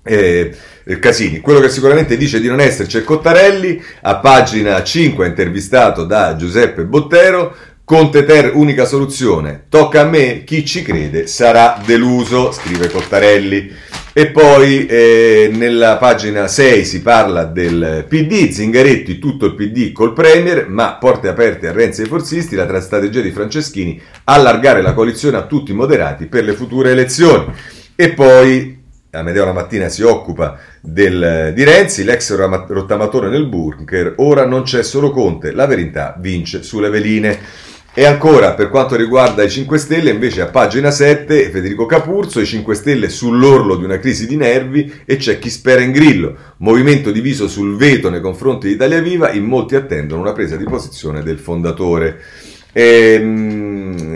eh, 0.05 0.55
Casini. 1.01 1.41
Quello 1.41 1.59
che 1.59 1.69
sicuramente 1.69 2.17
dice 2.17 2.39
di 2.39 2.47
non 2.47 2.61
esserci 2.61 2.99
è 2.99 3.03
Cottarelli, 3.03 3.83
a 4.03 4.19
pagina 4.19 4.81
5 4.81 5.27
intervistato 5.27 6.05
da 6.05 6.37
Giuseppe 6.37 6.85
Bottero, 6.85 7.53
Conte 7.89 8.27
Ter, 8.27 8.55
unica 8.55 8.85
soluzione. 8.85 9.65
Tocca 9.71 10.03
a 10.03 10.05
me, 10.05 10.45
chi 10.45 10.63
ci 10.67 10.83
crede 10.83 11.27
sarà 11.27 11.81
deluso, 11.87 12.53
scrive 12.53 12.91
Cottarelli. 12.91 13.73
E 14.13 14.27
poi 14.27 14.85
eh, 14.85 15.51
nella 15.55 15.97
pagina 15.97 16.49
6 16.49 16.85
si 16.85 17.01
parla 17.01 17.45
del 17.45 18.05
PD, 18.07 18.51
Zingaretti, 18.51 19.19
tutto 19.19 19.47
il 19.47 19.55
PD 19.55 19.93
col 19.93 20.13
Premier, 20.13 20.69
ma 20.69 20.97
porte 20.97 21.29
aperte 21.29 21.69
a 21.69 21.73
Renzi 21.73 22.01
e 22.01 22.03
ai 22.03 22.11
forzisti, 22.11 22.57
la 22.57 22.79
strategia 22.79 23.23
di 23.23 23.31
Franceschini, 23.31 23.99
allargare 24.25 24.83
la 24.83 24.93
coalizione 24.93 25.39
a 25.39 25.47
tutti 25.47 25.71
i 25.71 25.75
moderati 25.75 26.27
per 26.27 26.45
le 26.45 26.53
future 26.53 26.91
elezioni. 26.91 27.47
E 27.97 28.11
poi 28.11 28.79
Amedeo 29.11 29.47
la 29.47 29.53
mattina 29.53 29.89
si 29.89 30.03
occupa 30.03 30.59
del, 30.83 31.53
di 31.55 31.65
Renzi, 31.65 32.05
l'ex 32.05 32.37
rottamatore 32.37 33.31
nel 33.31 33.47
bunker, 33.47 34.13
ora 34.19 34.45
non 34.45 34.65
c'è 34.65 34.83
solo 34.83 35.11
Conte, 35.11 35.53
la 35.53 35.67
verità 35.67 36.15
vince 36.19 36.63
sulle 36.63 36.91
veline. 36.91 37.67
E 37.99 38.05
ancora, 38.05 38.55
per 38.55 38.69
quanto 38.69 38.95
riguarda 38.95 39.43
i 39.43 39.51
5 39.51 39.77
Stelle, 39.77 40.11
invece 40.11 40.41
a 40.41 40.47
pagina 40.47 40.93
7 40.93 41.51
Federico 41.51 41.85
Capurzo, 41.85 42.39
i 42.39 42.47
5 42.47 42.73
Stelle 42.77 43.09
sull'orlo 43.09 43.75
di 43.75 43.83
una 43.83 43.99
crisi 43.99 44.29
di 44.29 44.37
nervi 44.37 45.01
e 45.05 45.17
c'è 45.17 45.41
chi 45.41 45.51
spera 45.51 45.81
in 45.81 45.91
grillo. 45.91 46.37
Movimento 46.59 47.11
diviso 47.11 47.49
sul 47.49 47.75
veto 47.75 48.09
nei 48.09 48.21
confronti 48.21 48.69
di 48.69 48.75
Italia 48.75 49.01
Viva, 49.01 49.33
in 49.33 49.47
molti 49.47 49.75
attendono 49.75 50.21
una 50.21 50.33
presa 50.33 50.55
di 50.55 50.63
posizione 50.63 51.25
del 51.25 51.41
fondatore. 51.41 52.21
Ehm, 52.71 54.15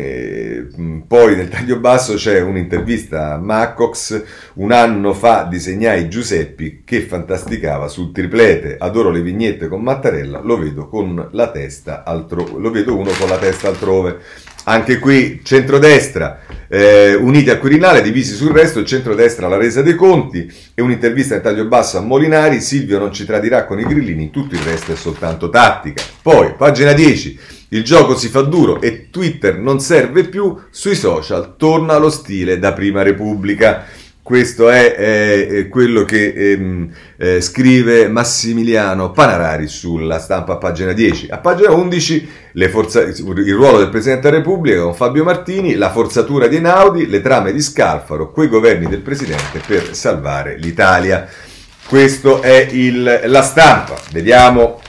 e, 0.62 1.02
poi 1.06 1.36
nel 1.36 1.48
taglio 1.48 1.78
basso 1.78 2.14
c'è 2.14 2.40
un'intervista 2.40 3.34
a 3.34 3.38
Maccox, 3.38 4.22
un 4.54 4.72
anno 4.72 5.12
fa 5.12 5.44
disegnai 5.44 6.08
Giuseppi 6.08 6.82
che 6.84 7.00
fantasticava 7.02 7.88
sul 7.88 8.12
triplete, 8.12 8.76
adoro 8.78 9.10
le 9.10 9.22
vignette 9.22 9.68
con 9.68 9.82
Mattarella, 9.82 10.40
lo 10.40 10.58
vedo 10.58 10.88
con 10.88 11.28
la 11.32 11.50
testa 11.50 12.04
altrove, 12.04 12.60
lo 12.60 12.70
vedo 12.70 12.96
uno 12.96 13.10
con 13.18 13.28
la 13.28 13.38
testa 13.38 13.68
altrove. 13.68 14.18
Anche 14.64 15.00
qui 15.00 15.40
centrodestra, 15.42 16.38
eh, 16.68 17.14
uniti 17.14 17.50
al 17.50 17.58
Quirinale, 17.58 18.00
divisi 18.00 18.32
sul 18.32 18.52
resto, 18.52 18.84
centrodestra 18.84 19.48
la 19.48 19.56
resa 19.56 19.82
dei 19.82 19.96
conti 19.96 20.48
e 20.72 20.80
un'intervista 20.80 21.34
in 21.34 21.42
taglio 21.42 21.66
basso 21.66 21.98
a 21.98 22.00
Molinari, 22.00 22.60
Silvio 22.60 23.00
non 23.00 23.12
ci 23.12 23.24
tradirà 23.24 23.64
con 23.64 23.80
i 23.80 23.84
grillini, 23.84 24.30
tutto 24.30 24.54
il 24.54 24.60
resto 24.60 24.92
è 24.92 24.96
soltanto 24.96 25.50
tattica. 25.50 26.00
Poi, 26.22 26.54
pagina 26.56 26.92
10, 26.92 27.38
il 27.72 27.84
gioco 27.84 28.16
si 28.16 28.28
fa 28.28 28.42
duro 28.42 28.80
e 28.80 29.08
Twitter 29.10 29.58
non 29.58 29.80
serve 29.80 30.24
più, 30.24 30.56
sui 30.70 30.94
social 30.94 31.54
torna 31.56 31.96
lo 31.96 32.10
stile 32.10 32.58
da 32.58 32.72
prima 32.72 33.02
Repubblica. 33.02 33.84
Questo 34.22 34.68
è, 34.68 34.94
è 34.94 35.68
quello 35.68 36.04
che 36.04 36.32
ehm, 36.32 36.90
eh, 37.16 37.40
scrive 37.40 38.08
Massimiliano 38.08 39.10
Panarari 39.10 39.68
sulla 39.68 40.18
stampa 40.18 40.52
a 40.52 40.56
pagina 40.58 40.92
10. 40.92 41.28
A 41.30 41.38
pagina 41.38 41.72
11 41.72 42.28
forza, 42.70 43.00
il 43.00 43.54
ruolo 43.54 43.78
del 43.78 43.88
Presidente 43.88 44.28
della 44.28 44.42
Repubblica 44.42 44.82
con 44.82 44.94
Fabio 44.94 45.24
Martini, 45.24 45.74
la 45.74 45.90
forzatura 45.90 46.48
di 46.48 46.56
Einaudi, 46.56 47.08
le 47.08 47.22
trame 47.22 47.52
di 47.52 47.60
Scalfaro, 47.62 48.30
quei 48.32 48.48
governi 48.48 48.86
del 48.86 49.00
Presidente 49.00 49.60
per 49.66 49.96
salvare 49.96 50.58
l'Italia. 50.58 51.26
Questo 51.88 52.42
è 52.42 52.68
il, 52.70 53.22
la 53.24 53.42
stampa. 53.42 53.98
Vediamo 54.12 54.81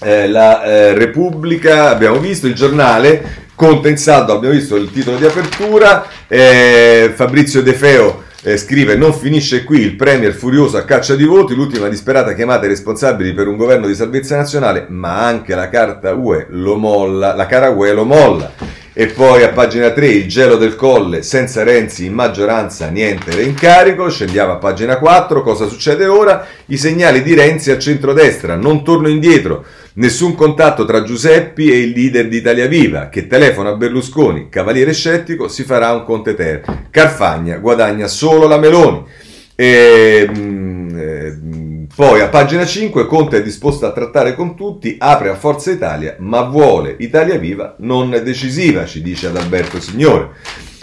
eh, 0.00 0.28
la 0.28 0.62
eh, 0.64 0.94
Repubblica, 0.94 1.90
abbiamo 1.90 2.18
visto 2.18 2.46
il 2.46 2.54
giornale, 2.54 3.48
Conte 3.54 3.90
in 3.90 3.98
saldo, 3.98 4.34
abbiamo 4.34 4.54
visto 4.54 4.76
il 4.76 4.90
titolo 4.90 5.18
di 5.18 5.26
apertura, 5.26 6.06
eh, 6.26 7.12
Fabrizio 7.14 7.62
De 7.62 7.74
Feo 7.74 8.28
eh, 8.42 8.56
scrive 8.56 8.96
non 8.96 9.12
finisce 9.12 9.64
qui 9.64 9.80
il 9.80 9.96
premier 9.96 10.32
furioso 10.32 10.78
a 10.78 10.84
caccia 10.84 11.14
di 11.14 11.24
voti, 11.24 11.54
l'ultima 11.54 11.88
disperata 11.88 12.32
chiamata 12.34 12.62
ai 12.62 12.68
responsabili 12.68 13.34
per 13.34 13.48
un 13.48 13.56
governo 13.56 13.86
di 13.86 13.94
salvezza 13.94 14.36
nazionale, 14.36 14.86
ma 14.88 15.26
anche 15.26 15.54
la 15.54 15.68
carta 15.68 16.14
UE 16.14 16.46
lo 16.48 16.76
molla, 16.76 17.34
la 17.34 17.46
cara 17.46 17.68
UE 17.68 17.92
lo 17.92 18.04
molla. 18.04 18.50
E 18.92 19.06
poi 19.06 19.44
a 19.44 19.50
pagina 19.50 19.90
3 19.90 20.08
il 20.08 20.26
gelo 20.28 20.56
del 20.56 20.74
colle, 20.74 21.22
senza 21.22 21.62
Renzi 21.62 22.06
in 22.06 22.12
maggioranza 22.12 22.88
niente 22.88 23.30
reincarico, 23.30 24.10
scendiamo 24.10 24.52
a 24.52 24.56
pagina 24.56 24.98
4, 24.98 25.42
cosa 25.42 25.68
succede 25.68 26.06
ora? 26.06 26.44
I 26.66 26.76
segnali 26.76 27.22
di 27.22 27.34
Renzi 27.34 27.70
al 27.70 27.78
centrodestra, 27.78 28.56
non 28.56 28.82
torno 28.82 29.08
indietro, 29.08 29.64
nessun 29.94 30.34
contatto 30.34 30.84
tra 30.84 31.04
Giuseppi 31.04 31.70
e 31.70 31.78
il 31.78 31.90
leader 31.90 32.26
di 32.26 32.38
Italia 32.38 32.66
Viva, 32.66 33.08
che 33.08 33.28
telefona 33.28 33.70
a 33.70 33.76
Berlusconi, 33.76 34.48
cavaliere 34.48 34.92
scettico, 34.92 35.46
si 35.46 35.62
farà 35.62 35.92
un 35.92 36.02
conte 36.02 36.34
ter. 36.34 36.62
Carfagna 36.90 37.58
guadagna 37.58 38.08
solo 38.08 38.48
la 38.48 38.58
Meloni. 38.58 39.04
E, 39.54 40.28
mm, 40.28 40.98
eh, 40.98 41.38
poi 41.94 42.20
a 42.20 42.28
pagina 42.28 42.64
5 42.64 43.06
Conte 43.06 43.38
è 43.38 43.42
disposto 43.42 43.84
a 43.84 43.92
trattare 43.92 44.34
con 44.34 44.54
tutti, 44.54 44.94
apre 44.98 45.28
a 45.28 45.34
Forza 45.34 45.72
Italia, 45.72 46.14
ma 46.20 46.42
vuole 46.42 46.94
Italia 47.00 47.36
Viva 47.36 47.74
non 47.80 48.10
decisiva, 48.10 48.86
ci 48.86 49.02
dice 49.02 49.26
Adalberto 49.26 49.80
Signore. 49.80 50.30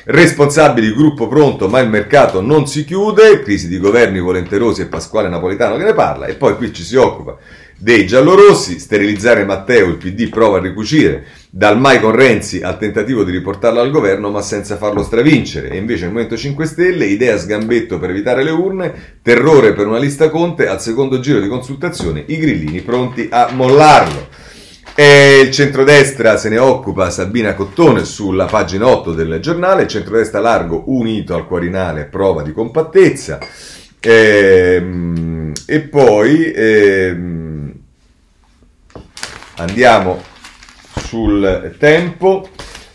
Responsabili, 0.03 0.93
gruppo 0.93 1.28
pronto, 1.28 1.70
ma 1.70 1.80
il 1.80 1.89
mercato 1.89 2.41
non 2.41 2.68
si 2.68 2.84
chiude, 2.84 3.41
crisi 3.41 3.68
di 3.68 3.80
governi 3.80 4.20
volenterosi 4.20 4.82
e 4.82 4.88
Pasquale 4.88 5.30
Napolitano 5.30 5.78
che 5.78 5.84
ne 5.86 5.93
parla, 5.93 6.26
e 6.26 6.36
poi 6.36 6.55
qui 6.55 6.74
ci 6.74 6.84
si 6.84 6.95
occupa 6.95 7.38
dei 7.80 8.08
giallorossi, 8.08 8.80
sterilizzare 8.80 9.45
Matteo, 9.45 9.88
il 9.88 9.97
PD 9.97 10.30
prova 10.30 10.58
a 10.58 10.62
ricucire, 10.62 11.26
dal 11.58 11.80
mai 11.80 11.99
con 11.99 12.12
Renzi 12.12 12.62
al 12.62 12.78
tentativo 12.78 13.24
di 13.24 13.32
riportarlo 13.32 13.80
al 13.80 13.89
governo 13.89 14.30
ma 14.30 14.43
senza 14.43 14.78
farlo 14.78 15.01
stravincere, 15.01 15.72
e 15.72 15.78
invece 15.78 16.03
il 16.03 16.12
Movimento 16.12 16.38
5 16.38 16.66
Stelle, 16.68 17.05
idea 17.05 17.36
sgambetto 17.36 17.97
per 17.97 18.12
evitare 18.12 18.43
le 18.43 18.51
urne, 18.51 19.18
terrore 19.24 19.74
per 19.74 19.88
una 19.88 19.97
lista 19.97 20.30
Conte, 20.30 20.68
al 20.68 20.80
secondo 20.80 21.20
giro 21.20 21.39
di 21.39 21.47
consultazione 21.47 22.24
i 22.28 22.38
grillini 22.38 22.82
pronti 22.82 23.28
a 23.32 23.49
mollarlo. 23.53 24.28
E 24.93 25.41
il 25.45 25.51
centrodestra 25.51 26.38
se 26.38 26.49
ne 26.49 26.60
occupa 26.60 27.10
Sabina 27.10 27.55
Cottone 27.55 28.05
sulla 28.05 28.45
pagina 28.45 28.86
8 28.86 29.14
del 29.14 29.39
giornale, 29.39 29.84
il 29.84 29.88
centrodestra 29.88 30.39
largo 30.39 30.84
unito 30.86 31.34
al 31.34 31.47
Quarinale, 31.47 32.05
prova 32.05 32.43
di 32.43 32.51
compattezza. 32.51 33.39
E, 33.99 34.76
ehm, 34.76 35.53
e 35.66 35.80
poi... 35.80 36.51
E, 36.51 37.08
ehm, 37.08 37.74
Andiamo 39.60 40.22
sul 41.08 41.76
tempo. 41.80 42.49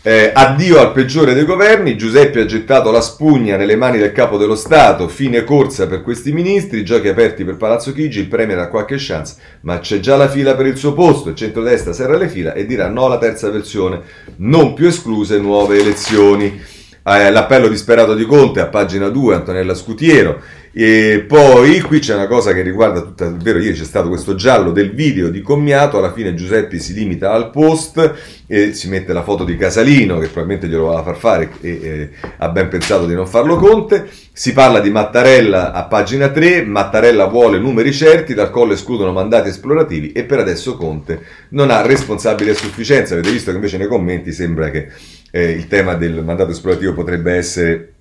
Eh, 0.05 0.31
addio 0.33 0.79
al 0.79 0.91
peggiore 0.91 1.33
dei 1.33 1.45
governi, 1.45 1.95
Giuseppe 1.95 2.41
ha 2.41 2.45
gettato 2.45 2.91
la 2.91 2.99
spugna 2.99 3.55
nelle 3.55 3.77
mani 3.77 3.97
del 3.97 4.11
capo 4.11 4.37
dello 4.37 4.55
Stato, 4.55 5.07
fine 5.07 5.45
corsa 5.45 5.87
per 5.87 6.03
questi 6.03 6.33
ministri, 6.33 6.83
giochi 6.83 7.07
aperti 7.07 7.45
per 7.45 7.55
Palazzo 7.55 7.93
Chigi, 7.93 8.19
il 8.19 8.27
Premier 8.27 8.59
ha 8.59 8.67
qualche 8.67 8.97
chance, 8.97 9.35
ma 9.61 9.79
c'è 9.79 10.01
già 10.01 10.17
la 10.17 10.27
fila 10.27 10.55
per 10.55 10.65
il 10.65 10.75
suo 10.75 10.91
posto, 10.91 11.29
il 11.29 11.35
centrodestra 11.35 11.93
serra 11.93 12.17
le 12.17 12.27
fila 12.27 12.51
e 12.51 12.65
dirà 12.65 12.89
no 12.89 13.05
alla 13.05 13.17
terza 13.17 13.49
versione, 13.49 14.01
non 14.37 14.73
più 14.73 14.87
escluse 14.87 15.39
nuove 15.39 15.79
elezioni. 15.79 16.61
Eh, 17.05 17.31
l'appello 17.31 17.69
disperato 17.69 18.13
di 18.13 18.25
Conte 18.25 18.59
a 18.59 18.67
pagina 18.67 19.07
2, 19.07 19.35
Antonella 19.35 19.73
Scutiero, 19.73 20.41
e 20.75 21.23
poi 21.27 21.81
qui 21.81 21.99
c'è 21.99 22.15
una 22.15 22.25
cosa 22.25 22.51
che 22.51 22.63
riguarda 22.63 23.01
tutta, 23.01 23.29
vero, 23.29 23.59
ieri 23.59 23.77
c'è 23.77 23.83
stato 23.83 24.09
questo 24.09 24.33
giallo 24.33 24.71
del 24.71 24.91
video 24.91 25.29
di 25.29 25.39
Commiato, 25.41 25.99
alla 25.99 26.11
fine 26.11 26.33
Giuseppe 26.33 26.79
si 26.79 26.95
limita 26.95 27.31
al 27.31 27.51
post 27.51 28.13
e 28.47 28.73
si 28.73 28.89
mette 28.89 29.13
la 29.13 29.21
foto 29.21 29.43
di 29.43 29.55
Casalino 29.55 30.17
che 30.17 30.29
probabilmente 30.29 30.67
glielo 30.67 30.85
voleva 30.85 31.03
far 31.03 31.15
fare 31.17 31.51
e, 31.61 31.69
e 31.69 32.09
ha 32.37 32.49
ben 32.49 32.69
pensato 32.69 33.05
di 33.05 33.13
non 33.13 33.27
farlo 33.27 33.55
Conte. 33.57 34.09
Si 34.33 34.51
parla 34.51 34.79
di 34.79 34.89
Mattarella 34.89 35.73
a 35.73 35.83
pagina 35.83 36.29
3, 36.29 36.65
Mattarella 36.65 37.27
vuole 37.27 37.59
numeri 37.59 37.93
certi, 37.93 38.33
dal 38.33 38.49
collo 38.49 38.73
escludono 38.73 39.11
mandati 39.11 39.49
esplorativi 39.49 40.11
e 40.11 40.23
per 40.23 40.39
adesso 40.39 40.75
Conte 40.75 41.21
non 41.49 41.69
ha 41.69 41.85
responsabile 41.85 42.49
a 42.49 42.55
sufficienza. 42.55 43.13
Avete 43.13 43.29
visto 43.29 43.51
che 43.51 43.57
invece 43.57 43.77
nei 43.77 43.85
commenti 43.85 44.31
sembra 44.31 44.71
che 44.71 44.87
eh, 45.29 45.51
il 45.51 45.67
tema 45.67 45.93
del 45.93 46.23
mandato 46.23 46.49
esplorativo 46.49 46.93
potrebbe 46.93 47.33
essere 47.33 47.92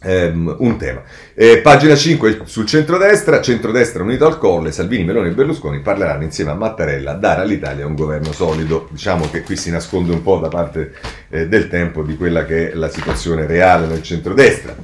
Um, 0.00 0.54
un 0.60 0.78
tema. 0.78 1.02
Eh, 1.34 1.58
pagina 1.58 1.96
5 1.96 2.42
sul 2.44 2.66
centrodestra, 2.66 3.40
centrodestra 3.40 4.04
unito 4.04 4.26
al 4.26 4.38
colle, 4.38 4.70
Salvini, 4.70 5.02
Meloni 5.02 5.30
e 5.30 5.32
Berlusconi 5.32 5.80
parleranno 5.80 6.22
insieme 6.22 6.52
a 6.52 6.54
Mattarella 6.54 7.14
dare 7.14 7.40
all'Italia 7.40 7.84
un 7.84 7.96
governo 7.96 8.30
solido. 8.30 8.86
Diciamo 8.92 9.28
che 9.28 9.42
qui 9.42 9.56
si 9.56 9.72
nasconde 9.72 10.12
un 10.12 10.22
po' 10.22 10.38
da 10.38 10.46
parte 10.46 10.94
eh, 11.30 11.48
del 11.48 11.68
tempo 11.68 12.02
di 12.02 12.16
quella 12.16 12.44
che 12.44 12.70
è 12.70 12.74
la 12.74 12.88
situazione 12.88 13.44
reale 13.46 13.88
nel 13.88 14.04
centrodestra. 14.04 14.76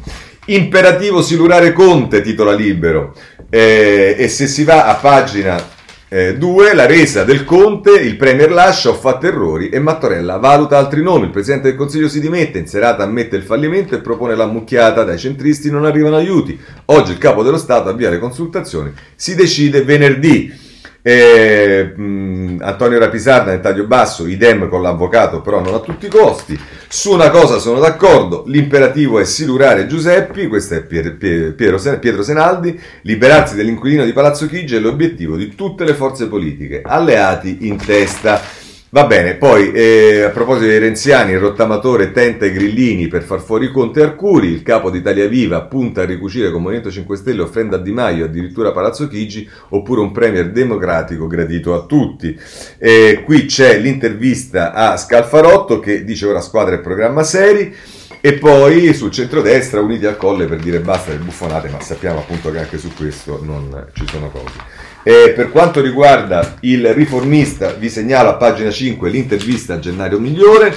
Imperativo 0.46 1.22
silurare 1.22 1.72
Conte, 1.72 2.20
titola 2.20 2.52
libero. 2.52 3.14
Eh, 3.48 4.16
e 4.18 4.26
se 4.26 4.48
si 4.48 4.64
va 4.64 4.86
a 4.86 4.96
pagina 4.96 5.73
2. 6.14 6.70
Eh, 6.70 6.74
la 6.74 6.86
resa 6.86 7.24
del 7.24 7.44
Conte, 7.44 7.90
il 7.90 8.16
Premier 8.16 8.52
lascia, 8.52 8.90
ho 8.90 8.94
fatto 8.94 9.26
errori 9.26 9.68
e 9.68 9.80
Mattarella 9.80 10.36
valuta 10.36 10.78
altri 10.78 11.02
nomi. 11.02 11.24
Il 11.24 11.30
Presidente 11.30 11.68
del 11.68 11.76
Consiglio 11.76 12.08
si 12.08 12.20
dimette, 12.20 12.58
in 12.58 12.68
serata 12.68 13.02
ammette 13.02 13.34
il 13.34 13.42
fallimento 13.42 13.96
e 13.96 14.00
propone 14.00 14.36
la 14.36 14.46
mucchiata. 14.46 15.02
Dai 15.02 15.18
centristi 15.18 15.70
non 15.70 15.84
arrivano 15.84 16.14
aiuti. 16.14 16.56
Oggi 16.86 17.10
il 17.10 17.18
Capo 17.18 17.42
dello 17.42 17.58
Stato 17.58 17.88
avvia 17.88 18.10
le 18.10 18.20
consultazioni. 18.20 18.92
Si 19.16 19.34
decide 19.34 19.82
venerdì. 19.82 20.62
Eh, 21.06 21.92
mh, 21.94 22.60
Antonio 22.62 22.98
Rapisarda 22.98 23.50
nel 23.50 23.60
taglio 23.60 23.84
basso, 23.84 24.26
idem 24.26 24.70
con 24.70 24.80
l'avvocato, 24.80 25.42
però 25.42 25.60
non 25.60 25.74
a 25.74 25.80
tutti 25.80 26.06
i 26.06 26.08
costi. 26.08 26.58
Su 26.88 27.12
una 27.12 27.28
cosa 27.28 27.58
sono 27.58 27.78
d'accordo, 27.78 28.44
l'imperativo 28.46 29.18
è 29.18 29.24
silurare 29.24 29.86
Giuseppi, 29.86 30.46
questo 30.46 30.76
è 30.76 30.82
Pier, 30.82 31.14
Pier, 31.18 31.54
Piero, 31.54 31.78
Pietro 31.98 32.22
Senaldi, 32.22 32.80
liberarsi 33.02 33.54
dell'inquilino 33.54 34.02
di 34.02 34.14
Palazzo 34.14 34.46
Chigi 34.46 34.76
è 34.76 34.78
l'obiettivo 34.78 35.36
di 35.36 35.54
tutte 35.54 35.84
le 35.84 35.92
forze 35.92 36.26
politiche, 36.26 36.80
alleati 36.82 37.66
in 37.66 37.76
testa. 37.76 38.40
Va 38.94 39.06
bene, 39.06 39.34
poi 39.34 39.72
eh, 39.72 40.22
a 40.22 40.28
proposito 40.28 40.66
dei 40.66 40.78
renziani, 40.78 41.32
il 41.32 41.40
rottamatore 41.40 42.12
tenta 42.12 42.46
i 42.46 42.52
grillini 42.52 43.08
per 43.08 43.24
far 43.24 43.40
fuori 43.40 43.72
Conte 43.72 44.00
Arcuri, 44.00 44.46
il 44.46 44.62
capo 44.62 44.88
di 44.88 44.98
Italia 44.98 45.26
Viva 45.26 45.62
punta 45.62 46.02
a 46.02 46.04
ricucire 46.04 46.52
con 46.52 46.62
Movimento 46.62 46.92
5 46.92 47.16
Stelle 47.16 47.42
offenda 47.42 47.74
a 47.74 47.80
Di 47.80 47.90
Maio, 47.90 48.26
addirittura 48.26 48.70
Palazzo 48.70 49.08
Chigi, 49.08 49.50
oppure 49.70 50.00
un 50.00 50.12
premier 50.12 50.52
democratico 50.52 51.26
gradito 51.26 51.74
a 51.74 51.86
tutti. 51.86 52.38
E 52.78 53.22
qui 53.24 53.46
c'è 53.46 53.80
l'intervista 53.80 54.72
a 54.72 54.96
Scalfarotto 54.96 55.80
che 55.80 56.04
dice 56.04 56.26
ora 56.26 56.40
squadra 56.40 56.76
e 56.76 56.78
programma 56.78 57.24
seri. 57.24 57.74
E 58.20 58.34
poi 58.34 58.94
sul 58.94 59.10
centrodestra 59.10 59.80
uniti 59.80 60.06
al 60.06 60.16
colle 60.16 60.46
per 60.46 60.60
dire 60.60 60.78
basta 60.78 61.10
le 61.10 61.18
buffonate, 61.18 61.68
ma 61.68 61.80
sappiamo 61.80 62.20
appunto 62.20 62.52
che 62.52 62.60
anche 62.60 62.78
su 62.78 62.94
questo 62.94 63.40
non 63.42 63.88
ci 63.92 64.06
sono 64.08 64.30
cose. 64.30 64.93
Eh, 65.06 65.34
per 65.36 65.50
quanto 65.50 65.82
riguarda 65.82 66.56
il 66.60 66.94
riformista, 66.94 67.72
vi 67.72 67.90
segnalo 67.90 68.30
a 68.30 68.36
pagina 68.36 68.70
5 68.70 69.10
l'intervista 69.10 69.74
a 69.74 69.78
Gennaio 69.78 70.18
Migliore. 70.18 70.74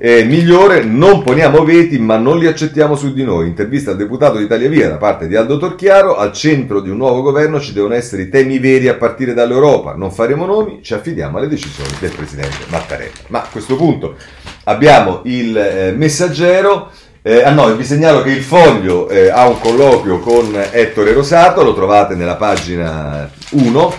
Eh, 0.00 0.24
migliore, 0.24 0.84
non 0.84 1.24
poniamo 1.24 1.64
veti 1.64 1.98
ma 1.98 2.16
non 2.16 2.38
li 2.38 2.48
accettiamo 2.48 2.96
su 2.96 3.12
di 3.12 3.22
noi. 3.22 3.46
Intervista 3.46 3.92
al 3.92 3.96
deputato 3.96 4.38
di 4.38 4.44
Italia 4.44 4.68
Via 4.68 4.88
da 4.88 4.96
parte 4.96 5.28
di 5.28 5.36
Aldo 5.36 5.56
Torchiaro. 5.56 6.16
Al 6.16 6.32
centro 6.32 6.80
di 6.80 6.90
un 6.90 6.96
nuovo 6.96 7.22
governo 7.22 7.60
ci 7.60 7.72
devono 7.72 7.94
essere 7.94 8.22
i 8.22 8.28
temi 8.28 8.58
veri 8.58 8.88
a 8.88 8.94
partire 8.94 9.34
dall'Europa. 9.34 9.94
Non 9.94 10.10
faremo 10.10 10.44
nomi, 10.44 10.80
ci 10.82 10.94
affidiamo 10.94 11.38
alle 11.38 11.48
decisioni 11.48 11.90
del 12.00 12.10
presidente 12.10 12.56
Mattarella. 12.70 13.12
Ma 13.28 13.42
a 13.42 13.48
questo 13.50 13.76
punto 13.76 14.16
abbiamo 14.64 15.20
il 15.24 15.56
eh, 15.56 15.92
messaggero. 15.96 16.90
Eh, 17.20 17.42
ah 17.42 17.50
no, 17.50 17.74
vi 17.74 17.84
segnalo 17.84 18.22
che 18.22 18.30
il 18.30 18.42
foglio 18.42 19.08
eh, 19.08 19.28
ha 19.28 19.48
un 19.48 19.58
colloquio 19.58 20.20
con 20.20 20.56
Ettore 20.70 21.12
Rosato, 21.12 21.64
lo 21.64 21.74
trovate 21.74 22.14
nella 22.14 22.36
pagina 22.36 23.28
1. 23.50 23.94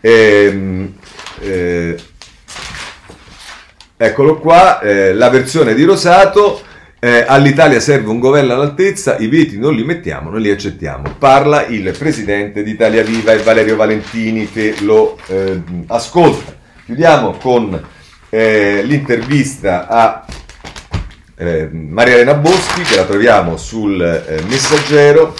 Ehm, 0.00 0.94
eh, 1.40 1.96
eccolo 3.96 4.38
qua, 4.38 4.80
eh, 4.80 5.12
la 5.12 5.28
versione 5.30 5.74
di 5.74 5.82
Rosato. 5.82 6.62
Eh, 7.00 7.24
all'Italia 7.26 7.80
serve 7.80 8.08
un 8.08 8.20
governo 8.20 8.54
all'altezza, 8.54 9.16
i 9.16 9.26
veti 9.26 9.58
non 9.58 9.74
li 9.74 9.82
mettiamo, 9.82 10.30
non 10.30 10.40
li 10.40 10.50
accettiamo. 10.50 11.16
Parla 11.18 11.66
il 11.66 11.94
presidente 11.98 12.62
di 12.62 12.70
Italia 12.70 13.02
Viva 13.02 13.32
e 13.32 13.38
Valerio 13.38 13.74
Valentini 13.74 14.48
che 14.48 14.76
lo 14.82 15.18
eh, 15.26 15.60
ascolta. 15.88 16.54
Chiudiamo 16.84 17.32
con 17.32 17.98
l'intervista 18.32 19.88
a 19.88 20.24
eh, 21.40 21.70
Maria 21.72 22.16
Elena 22.16 22.34
Boschi, 22.34 22.82
che 22.82 22.96
la 22.96 23.04
troviamo 23.04 23.56
sul 23.56 24.00
eh, 24.02 24.42
messaggero. 24.42 25.34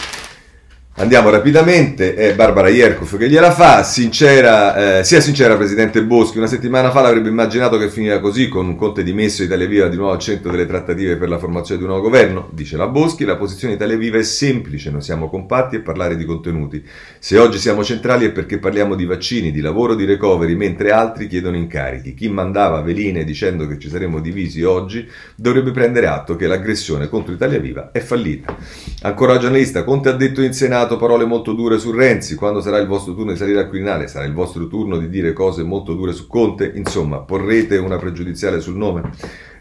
Andiamo 0.96 1.30
rapidamente, 1.30 2.14
è 2.14 2.34
Barbara 2.34 2.68
Ierkov 2.68 3.16
che 3.16 3.30
gliela 3.30 3.52
fa, 3.52 3.84
sincera, 3.84 4.98
eh, 4.98 5.04
sia 5.04 5.20
sincera 5.20 5.56
Presidente 5.56 6.02
Boschi, 6.04 6.36
una 6.36 6.48
settimana 6.48 6.90
fa 6.90 7.00
l'avrebbe 7.00 7.28
immaginato 7.28 7.78
che 7.78 7.88
finiva 7.88 8.18
così 8.18 8.48
con 8.48 8.66
un 8.66 8.76
Conte 8.76 9.04
dimesso 9.04 9.44
Italia 9.44 9.66
Viva 9.66 9.88
di 9.88 9.96
nuovo 9.96 10.12
al 10.12 10.18
centro 10.18 10.50
delle 10.50 10.66
trattative 10.66 11.16
per 11.16 11.28
la 11.28 11.38
formazione 11.38 11.80
di 11.80 11.86
un 11.86 11.92
nuovo 11.92 12.06
governo, 12.06 12.50
dice 12.52 12.76
la 12.76 12.88
Boschi, 12.88 13.24
la 13.24 13.36
posizione 13.36 13.74
Italia 13.74 13.96
Viva 13.96 14.18
è 14.18 14.22
semplice, 14.24 14.90
noi 14.90 15.00
siamo 15.00 15.30
compatti 15.30 15.76
e 15.76 15.80
parlare 15.80 16.16
di 16.16 16.24
contenuti. 16.24 16.84
Se 17.18 17.38
oggi 17.38 17.58
siamo 17.58 17.82
centrali 17.82 18.26
è 18.26 18.32
perché 18.32 18.58
parliamo 18.58 18.94
di 18.94 19.06
vaccini, 19.06 19.52
di 19.52 19.60
lavoro, 19.60 19.94
di 19.94 20.04
recovery, 20.04 20.54
mentre 20.54 20.90
altri 20.90 21.28
chiedono 21.28 21.56
incarichi. 21.56 22.14
Chi 22.14 22.28
mandava 22.28 22.82
veline 22.82 23.24
dicendo 23.24 23.66
che 23.66 23.78
ci 23.78 23.88
saremmo 23.88 24.20
divisi 24.20 24.64
oggi 24.64 25.08
dovrebbe 25.34 25.70
prendere 25.70 26.08
atto 26.08 26.36
che 26.36 26.48
l'aggressione 26.48 27.08
contro 27.08 27.32
Italia 27.32 27.60
Viva 27.60 27.90
è 27.90 28.00
fallita. 28.00 28.54
Ancora 29.02 29.38
giornalista, 29.38 29.84
Conte 29.84 30.10
ha 30.10 30.12
detto 30.12 30.42
in 30.42 30.52
Senato 30.52 30.79
parole 30.86 31.24
molto 31.24 31.52
dure 31.52 31.78
su 31.78 31.90
Renzi, 31.90 32.34
quando 32.34 32.60
sarà 32.60 32.78
il 32.78 32.86
vostro 32.86 33.14
turno 33.14 33.32
di 33.32 33.38
salire 33.38 33.60
al 33.60 33.68
Quirinale, 33.68 34.08
sarà 34.08 34.24
il 34.24 34.32
vostro 34.32 34.66
turno 34.66 34.98
di 34.98 35.08
dire 35.08 35.32
cose 35.32 35.62
molto 35.62 35.94
dure 35.94 36.12
su 36.12 36.26
Conte, 36.26 36.72
insomma, 36.74 37.18
porrete 37.18 37.76
una 37.76 37.96
pregiudiziale 37.98 38.60
sul 38.60 38.76
nome? 38.76 39.10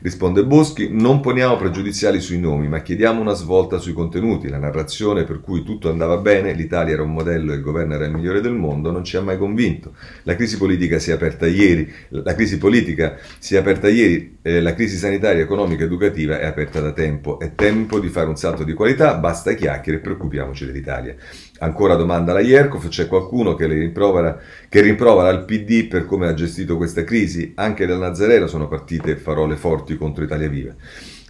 Risponde 0.02 0.46
Boschi, 0.46 0.88
non 0.90 1.20
poniamo 1.20 1.58
pregiudiziali 1.58 2.22
sui 2.22 2.40
nomi, 2.40 2.70
ma 2.70 2.82
chiediamo 2.82 3.20
una 3.20 3.34
svolta 3.34 3.80
sui 3.80 3.92
contenuti. 3.92 4.48
La 4.48 4.58
narrazione 4.58 5.26
per 5.26 5.42
cui 5.42 5.62
tutto 5.62 5.90
andava 5.90 6.16
bene, 6.16 6.54
l'Italia 6.54 6.94
era 6.94 7.04
un 7.04 7.12
modello 7.12 7.52
e 7.52 7.56
il 7.56 7.62
governo 7.62 7.96
era 7.96 8.06
il 8.06 8.14
migliore 8.14 8.40
del 8.40 8.54
mondo, 8.54 8.92
non 8.92 9.04
ci 9.04 9.18
ha 9.18 9.22
mai 9.22 9.38
convinto. 9.38 9.96
La 10.24 10.36
crisi 10.36 10.58
politica 10.58 11.00
si 11.00 11.12
è 11.12 11.14
aperta 11.14 11.48
ieri, 11.48 11.92
la 12.10 12.34
crisi 12.34 12.58
politica 12.58 13.18
si 13.40 13.56
è 13.56 13.58
aperta 13.58 13.90
ieri, 13.90 14.38
eh, 14.42 14.62
la 14.62 14.74
crisi 14.74 14.96
sanitaria, 14.96 15.44
economica 15.44 15.84
educativa 15.84 16.40
è 16.40 16.46
aperta 16.46 16.80
da 16.80 16.94
tempo. 16.94 17.38
È 17.38 17.54
tempo 17.54 18.00
di 18.00 18.08
fare 18.08 18.30
un 18.30 18.38
salto 18.38 18.64
di 18.64 18.72
qualità, 18.72 19.16
basta 19.16 19.52
chiacchiere 19.52 19.98
e 19.98 20.02
preoccupiamoci 20.02 20.66
dell'Italia. 20.66 21.14
Ancora 21.60 21.96
domanda 21.96 22.34
la 22.34 22.40
Ierkov, 22.40 22.88
c'è 22.88 23.08
qualcuno 23.08 23.56
che, 23.56 23.68
rimprovera, 23.68 24.40
che 24.70 24.82
rimprovera 24.82 25.30
al 25.30 25.46
PD 25.46 25.88
per 25.88 26.06
come 26.06 26.28
ha 26.28 26.34
gestito 26.34 26.78
questa 26.78 27.04
crisi? 27.04 27.52
Anche 27.56 27.86
dal 27.86 28.00
Nazareno 28.00 28.48
sono 28.48 28.68
partite 28.68 29.16
parole 29.16 29.56
forti 29.58 29.98
contro 29.98 30.24
Italia 30.24 30.48
Viva. 30.48 30.74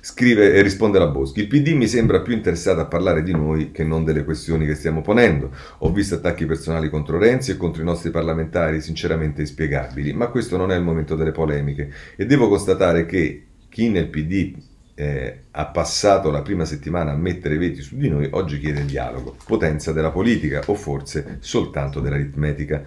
Scrive 0.01 0.53
e 0.53 0.61
risponde 0.61 0.97
la 0.97 1.07
Boschi. 1.07 1.41
Il 1.41 1.47
PD 1.47 1.69
mi 1.73 1.87
sembra 1.87 2.21
più 2.21 2.33
interessato 2.33 2.79
a 2.79 2.85
parlare 2.85 3.21
di 3.21 3.31
noi 3.31 3.71
che 3.71 3.83
non 3.83 4.03
delle 4.03 4.23
questioni 4.23 4.65
che 4.65 4.75
stiamo 4.75 5.01
ponendo. 5.01 5.51
Ho 5.79 5.91
visto 5.91 6.15
attacchi 6.15 6.45
personali 6.45 6.89
contro 6.89 7.17
Renzi 7.17 7.51
e 7.51 7.57
contro 7.57 7.81
i 7.81 7.85
nostri 7.85 8.09
parlamentari 8.09 8.81
sinceramente 8.81 9.41
inspiegabili, 9.41 10.13
ma 10.13 10.27
questo 10.27 10.57
non 10.57 10.71
è 10.71 10.75
il 10.75 10.83
momento 10.83 11.15
delle 11.15 11.31
polemiche 11.31 11.91
e 12.15 12.25
devo 12.25 12.47
constatare 12.47 13.05
che 13.05 13.45
chi 13.67 13.89
nel 13.89 14.07
PD 14.07 14.53
eh, 14.99 15.43
ha 15.51 15.65
passato 15.67 16.29
la 16.29 16.41
prima 16.41 16.65
settimana 16.65 17.11
a 17.11 17.15
mettere 17.15 17.57
veti 17.57 17.81
su 17.81 17.95
di 17.95 18.09
noi, 18.09 18.27
oggi 18.31 18.59
chiede 18.59 18.83
dialogo, 18.83 19.33
potenza 19.45 19.93
della 19.93 20.11
politica 20.11 20.61
o 20.65 20.75
forse 20.75 21.37
soltanto 21.39 22.01
dell'aritmetica. 22.01 22.83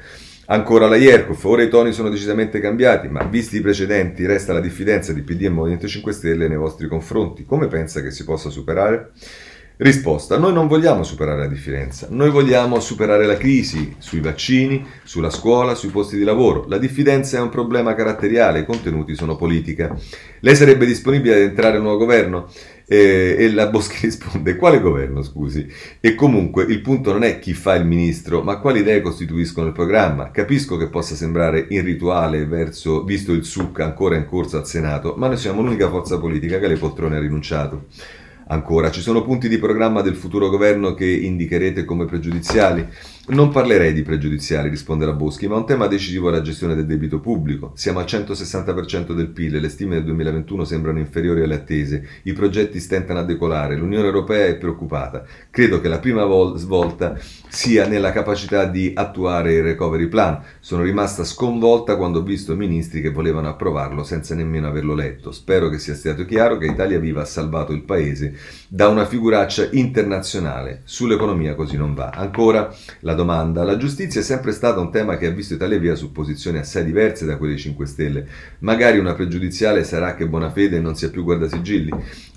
Ancora 0.47 0.89
la 0.89 0.97
Ierkov, 0.97 1.43
ora 1.47 1.63
i 1.63 1.71
toni 1.71 1.93
sono 1.93 2.11
decisamente 2.11 2.61
cambiati, 2.61 3.09
ma 3.09 3.25
visti 3.25 3.57
i 3.57 3.61
precedenti 3.63 4.27
resta 4.27 4.53
la 4.53 4.61
diffidenza 4.61 5.15
di 5.15 5.23
PD 5.23 5.45
e 5.45 5.49
Movimento 5.49 5.89
5 5.89 6.13
Stelle 6.13 6.49
nei 6.49 6.59
vostri 6.59 6.87
confronti. 6.87 7.47
Come 7.47 7.67
pensa 7.69 8.03
che 8.03 8.11
si 8.11 8.25
possa 8.25 8.51
superare? 8.51 9.13
Risposta, 9.79 10.39
noi 10.39 10.53
non 10.53 10.69
vogliamo 10.69 11.03
superare 11.03 11.39
la 11.39 11.47
diffidenza, 11.47 12.07
noi 12.11 12.31
vogliamo 12.31 12.79
superare 12.79 13.25
la 13.25 13.39
crisi 13.39 13.97
sui 13.99 14.21
vaccini, 14.21 14.87
sulla 15.03 15.31
scuola, 15.31 15.75
sui 15.75 15.89
posti 15.89 16.19
di 16.19 16.25
lavoro. 16.25 16.67
La 16.69 16.77
diffidenza 16.77 17.39
è 17.39 17.41
un 17.41 17.49
problema 17.49 17.95
caratteriale, 17.95 18.61
i 18.61 18.65
contenuti 18.67 19.15
sono 19.15 19.35
politica. 19.35 19.97
Lei 20.41 20.55
sarebbe 20.55 20.85
disponibile 20.85 21.37
ad 21.37 21.41
entrare 21.41 21.77
in 21.77 21.79
un 21.79 21.85
nuovo 21.85 21.99
governo? 21.99 22.51
E, 22.85 23.37
e 23.39 23.53
la 23.53 23.69
Boschi 23.69 24.05
risponde, 24.05 24.57
quale 24.57 24.79
governo 24.79 25.23
scusi? 25.23 25.67
E 26.01 26.15
comunque 26.15 26.65
il 26.65 26.83
punto 26.83 27.11
non 27.11 27.23
è 27.23 27.39
chi 27.39 27.55
fa 27.55 27.75
il 27.75 27.87
ministro, 27.87 28.43
ma 28.43 28.59
quali 28.59 28.81
idee 28.81 29.01
costituiscono 29.01 29.69
il 29.69 29.73
programma. 29.73 30.31
Capisco 30.31 30.77
che 30.77 30.91
possa 30.91 31.15
sembrare 31.15 31.67
irrituale 31.71 32.45
verso, 32.45 33.05
visto 33.05 33.33
il 33.33 33.45
SUC 33.45 33.81
ancora 33.81 34.17
in 34.17 34.27
corso 34.27 34.59
al 34.59 34.67
Senato, 34.67 35.15
ma 35.17 35.29
noi 35.29 35.39
siamo 35.39 35.63
l'unica 35.63 35.89
forza 35.89 36.19
politica 36.19 36.59
che 36.59 36.67
alle 36.67 36.77
poltrone 36.77 37.17
ha 37.17 37.21
rinunciato. 37.21 37.87
Ancora, 38.49 38.91
ci 38.91 39.01
sono 39.01 39.23
punti 39.23 39.49
di 39.49 39.59
programma 39.59 40.03
del 40.03 40.17
futuro 40.17 40.49
governo 40.49 40.95
che 40.95 41.07
indicherete 41.07 41.85
come 41.85 42.05
pregiudiziali? 42.05 42.87
Non 43.25 43.51
parlerei 43.51 43.93
di 43.93 44.03
pregiudiziali, 44.03 44.69
risponde 44.69 45.07
la 45.07 45.13
Boschi, 45.13 45.47
ma 45.47 45.55
un 45.55 45.65
tema 45.65 45.87
decisivo 45.87 46.29
è 46.29 46.33
la 46.33 46.43
gestione 46.43 46.75
del 46.75 46.87
debito 46.87 47.21
pubblico. 47.21 47.71
Siamo 47.77 48.01
al 48.01 48.05
160% 48.05 49.13
del 49.13 49.29
PIL, 49.29 49.61
le 49.61 49.69
stime 49.69 49.95
del 49.95 50.05
2021 50.07 50.65
sembrano 50.65 50.99
inferiori 50.99 51.41
alle 51.41 51.55
attese, 51.55 52.05
i 52.25 52.33
progetti 52.33 52.81
stentano 52.81 53.21
a 53.21 53.23
decolare, 53.23 53.77
l'Unione 53.77 54.07
Europea 54.07 54.47
è 54.47 54.57
preoccupata. 54.57 55.25
Credo 55.51 55.81
che 55.81 55.87
la 55.87 56.01
prima 56.01 56.25
vol- 56.25 56.59
svolta 56.59 57.17
sia 57.49 57.87
nella 57.87 58.11
capacità 58.11 58.65
di 58.65 58.91
attuare 58.93 59.53
il 59.53 59.63
recovery 59.63 60.09
plan. 60.09 60.43
Sono 60.59 60.83
rimasta 60.83 61.23
sconvolta 61.23 61.97
quando 61.97 62.19
ho 62.19 62.23
visto 62.23 62.57
ministri 62.57 63.01
che 63.01 63.11
volevano 63.11 63.49
approvarlo 63.49 64.03
senza 64.03 64.35
nemmeno 64.35 64.67
averlo 64.67 64.95
letto. 64.95 65.31
Spero 65.31 65.69
che 65.69 65.79
sia 65.79 65.95
stato 65.95 66.25
chiaro 66.25 66.57
che 66.57 66.67
Italia 66.67 66.99
Viva 66.99 67.23
ha 67.23 67.27
salvato 67.27 67.73
il 67.73 67.83
paese 67.83 68.35
da 68.67 68.89
una 68.89 69.07
figuraccia 69.07 69.69
internazionale. 69.71 70.81
Sull'economia 70.83 71.55
così 71.55 71.77
non 71.77 71.95
va. 71.95 72.11
Ancora 72.11 72.75
la 73.01 73.12
la 73.13 73.15
domanda. 73.15 73.63
La 73.63 73.77
giustizia 73.77 74.21
è 74.21 74.25
sempre 74.25 74.53
stata 74.53 74.81
un 74.81 74.91
tema 74.91 75.17
che 75.17 75.27
ha 75.27 75.31
visto 75.31 75.55
Italia 75.55 75.79
Via 75.79 75.95
su 75.95 76.13
posizioni 76.13 76.59
assai 76.59 76.85
diverse 76.85 77.25
da 77.25 77.37
quelle 77.37 77.57
5 77.57 77.87
Stelle. 77.87 78.27
Magari 78.61 78.99
una 78.99 79.15
pregiudiziale 79.15 79.85
sarà 79.85 80.15
che 80.15 80.27
Bonafede 80.27 80.81
non 80.81 80.97
sia 80.97 81.11
più 81.11 81.23
guardasigilli. 81.23 81.93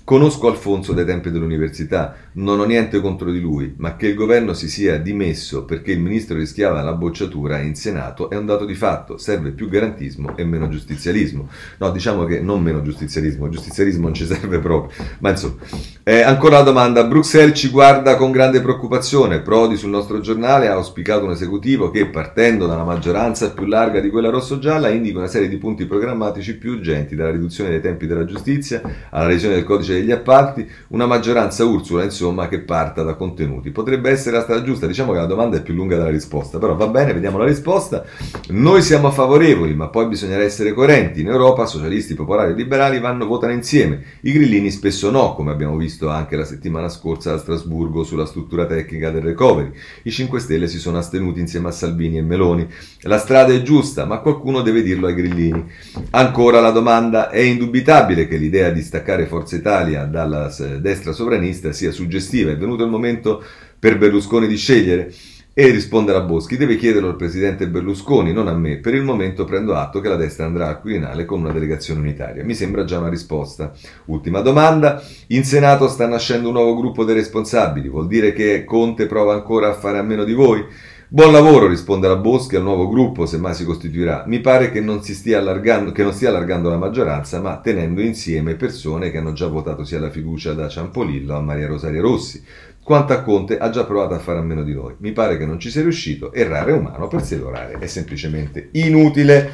Conosco 0.06 0.46
Alfonso 0.46 0.92
dai 0.92 1.04
tempi 1.04 1.32
dell'università, 1.32 2.14
non 2.34 2.60
ho 2.60 2.64
niente 2.64 3.00
contro 3.00 3.32
di 3.32 3.40
lui, 3.40 3.74
ma 3.78 3.96
che 3.96 4.06
il 4.06 4.14
governo 4.14 4.52
si 4.54 4.68
sia 4.68 4.98
dimesso 4.98 5.64
perché 5.64 5.90
il 5.90 5.98
ministro 5.98 6.36
rischiava 6.36 6.80
la 6.82 6.92
bocciatura 6.92 7.58
in 7.58 7.74
Senato 7.74 8.30
è 8.30 8.36
un 8.36 8.46
dato 8.46 8.64
di 8.64 8.76
fatto, 8.76 9.18
serve 9.18 9.50
più 9.50 9.68
garantismo 9.68 10.36
e 10.36 10.44
meno 10.44 10.68
giustizialismo. 10.68 11.48
No, 11.78 11.90
diciamo 11.90 12.24
che 12.24 12.38
non 12.38 12.62
meno 12.62 12.82
giustizialismo, 12.82 13.48
giustizialismo 13.48 14.04
non 14.04 14.14
ci 14.14 14.26
serve 14.26 14.60
proprio. 14.60 14.96
Ma 15.18 15.30
insomma, 15.30 15.56
eh, 16.04 16.20
ancora 16.20 16.58
la 16.58 16.62
domanda, 16.62 17.02
Bruxelles 17.02 17.58
ci 17.58 17.68
guarda 17.68 18.14
con 18.14 18.30
grande 18.30 18.60
preoccupazione, 18.60 19.40
Prodi 19.40 19.74
sul 19.74 19.90
nostro 19.90 20.20
giornale 20.20 20.68
ha 20.68 20.74
auspicato 20.74 21.24
un 21.24 21.32
esecutivo 21.32 21.90
che 21.90 22.06
partendo 22.06 22.68
da 22.68 22.74
una 22.74 22.84
maggioranza 22.84 23.50
più 23.50 23.66
larga 23.66 23.98
di 23.98 24.10
quella 24.10 24.30
rosso-gialla 24.30 24.88
indica 24.88 25.18
una 25.18 25.26
serie 25.26 25.48
di 25.48 25.56
punti 25.56 25.84
programmatici 25.84 26.56
più 26.58 26.74
urgenti, 26.74 27.16
dalla 27.16 27.32
riduzione 27.32 27.70
dei 27.70 27.80
tempi 27.80 28.06
della 28.06 28.24
giustizia 28.24 28.80
alla 29.10 29.26
revisione 29.26 29.56
del 29.56 29.64
codice 29.64 29.94
degli 29.96 30.12
appalti, 30.12 30.68
una 30.88 31.06
maggioranza 31.06 31.64
Ursula, 31.64 32.04
insomma, 32.04 32.48
che 32.48 32.60
parta 32.60 33.02
da 33.02 33.14
contenuti. 33.14 33.70
Potrebbe 33.70 34.10
essere 34.10 34.36
la 34.36 34.42
strada 34.42 34.62
giusta, 34.62 34.86
diciamo 34.86 35.12
che 35.12 35.18
la 35.18 35.26
domanda 35.26 35.56
è 35.56 35.62
più 35.62 35.74
lunga 35.74 35.96
della 35.96 36.10
risposta, 36.10 36.58
però 36.58 36.74
va 36.74 36.86
bene, 36.88 37.12
vediamo 37.12 37.38
la 37.38 37.44
risposta. 37.44 38.04
Noi 38.48 38.82
siamo 38.82 39.10
favorevoli, 39.10 39.74
ma 39.74 39.88
poi 39.88 40.06
bisognerà 40.06 40.42
essere 40.42 40.72
coerenti. 40.72 41.20
In 41.20 41.28
Europa 41.28 41.66
socialisti, 41.66 42.14
popolari 42.14 42.52
e 42.52 42.54
liberali 42.54 42.98
vanno 42.98 43.26
votano 43.26 43.52
insieme. 43.52 44.02
I 44.20 44.32
grillini 44.32 44.70
spesso 44.70 45.10
no, 45.10 45.34
come 45.34 45.50
abbiamo 45.50 45.76
visto 45.76 46.08
anche 46.08 46.36
la 46.36 46.44
settimana 46.44 46.88
scorsa 46.88 47.32
a 47.32 47.38
Strasburgo 47.38 48.02
sulla 48.04 48.26
struttura 48.26 48.66
tecnica 48.66 49.10
del 49.10 49.22
recovery. 49.22 49.70
I 50.02 50.10
5 50.10 50.40
Stelle 50.40 50.68
si 50.68 50.78
sono 50.78 50.98
astenuti 50.98 51.40
insieme 51.40 51.68
a 51.68 51.72
Salvini 51.72 52.18
e 52.18 52.22
Meloni. 52.22 52.66
La 53.02 53.18
strada 53.18 53.52
è 53.52 53.62
giusta, 53.62 54.04
ma 54.04 54.18
qualcuno 54.18 54.62
deve 54.62 54.82
dirlo 54.82 55.06
ai 55.06 55.14
grillini. 55.14 55.64
Ancora 56.10 56.60
la 56.60 56.70
domanda, 56.70 57.30
è 57.30 57.40
indubitabile 57.40 58.26
che 58.26 58.36
l'idea 58.36 58.70
di 58.70 58.82
staccare 58.82 59.26
Forza 59.26 59.56
Italia 59.56 59.85
Italia 59.86 60.04
dalla 60.04 60.52
destra 60.80 61.12
sovranista 61.12 61.72
sia 61.72 61.92
suggestiva. 61.92 62.50
È 62.50 62.56
venuto 62.56 62.84
il 62.84 62.90
momento 62.90 63.42
per 63.78 63.98
Berlusconi 63.98 64.46
di 64.46 64.56
scegliere? 64.56 65.12
E 65.58 65.70
risponde 65.70 66.12
la 66.12 66.20
Boschi, 66.20 66.58
deve 66.58 66.76
chiederlo 66.76 67.08
al 67.08 67.16
presidente 67.16 67.66
Berlusconi, 67.66 68.30
non 68.30 68.46
a 68.46 68.52
me. 68.52 68.76
Per 68.76 68.92
il 68.92 69.02
momento 69.02 69.44
prendo 69.44 69.74
atto 69.74 70.00
che 70.00 70.08
la 70.08 70.16
destra 70.16 70.44
andrà 70.44 70.68
al 70.68 70.80
Quirinale 70.82 71.24
con 71.24 71.40
una 71.40 71.52
delegazione 71.52 72.00
unitaria. 72.00 72.44
Mi 72.44 72.54
sembra 72.54 72.84
già 72.84 72.98
una 72.98 73.08
risposta. 73.08 73.72
Ultima 74.06 74.40
domanda. 74.40 75.02
In 75.28 75.44
Senato 75.44 75.88
sta 75.88 76.06
nascendo 76.06 76.48
un 76.48 76.54
nuovo 76.54 76.76
gruppo 76.76 77.04
dei 77.04 77.14
responsabili. 77.14 77.88
Vuol 77.88 78.06
dire 78.06 78.34
che 78.34 78.64
Conte 78.64 79.06
prova 79.06 79.32
ancora 79.32 79.68
a 79.68 79.74
fare 79.74 79.96
a 79.96 80.02
meno 80.02 80.24
di 80.24 80.34
voi? 80.34 80.62
Buon 81.08 81.30
lavoro, 81.30 81.68
risponde 81.68 82.08
la 82.08 82.16
Boschi 82.16 82.56
al 82.56 82.64
nuovo 82.64 82.88
gruppo, 82.88 83.26
se 83.26 83.38
mai 83.38 83.54
si 83.54 83.64
costituirà. 83.64 84.24
Mi 84.26 84.40
pare 84.40 84.72
che 84.72 84.80
non, 84.80 85.04
stia 85.04 85.40
che 85.60 86.02
non 86.02 86.12
stia 86.12 86.30
allargando 86.30 86.68
la 86.68 86.78
maggioranza, 86.78 87.40
ma 87.40 87.60
tenendo 87.60 88.00
insieme 88.00 88.56
persone 88.56 89.12
che 89.12 89.18
hanno 89.18 89.32
già 89.32 89.46
votato 89.46 89.84
sia 89.84 90.00
la 90.00 90.10
fiducia 90.10 90.52
da 90.52 90.66
Ciampolillo 90.66 91.36
a 91.36 91.40
Maria 91.40 91.68
Rosaria 91.68 92.00
Rossi. 92.00 92.42
Quanto 92.82 93.12
a 93.12 93.22
Conte, 93.22 93.56
ha 93.56 93.70
già 93.70 93.84
provato 93.84 94.14
a 94.14 94.18
fare 94.18 94.40
a 94.40 94.42
meno 94.42 94.64
di 94.64 94.74
noi. 94.74 94.94
Mi 94.98 95.12
pare 95.12 95.38
che 95.38 95.46
non 95.46 95.60
ci 95.60 95.70
sia 95.70 95.82
riuscito. 95.82 96.32
Errare 96.32 96.72
è 96.72 96.74
umano, 96.74 97.06
perseverare 97.06 97.78
è 97.78 97.86
semplicemente 97.86 98.70
inutile. 98.72 99.52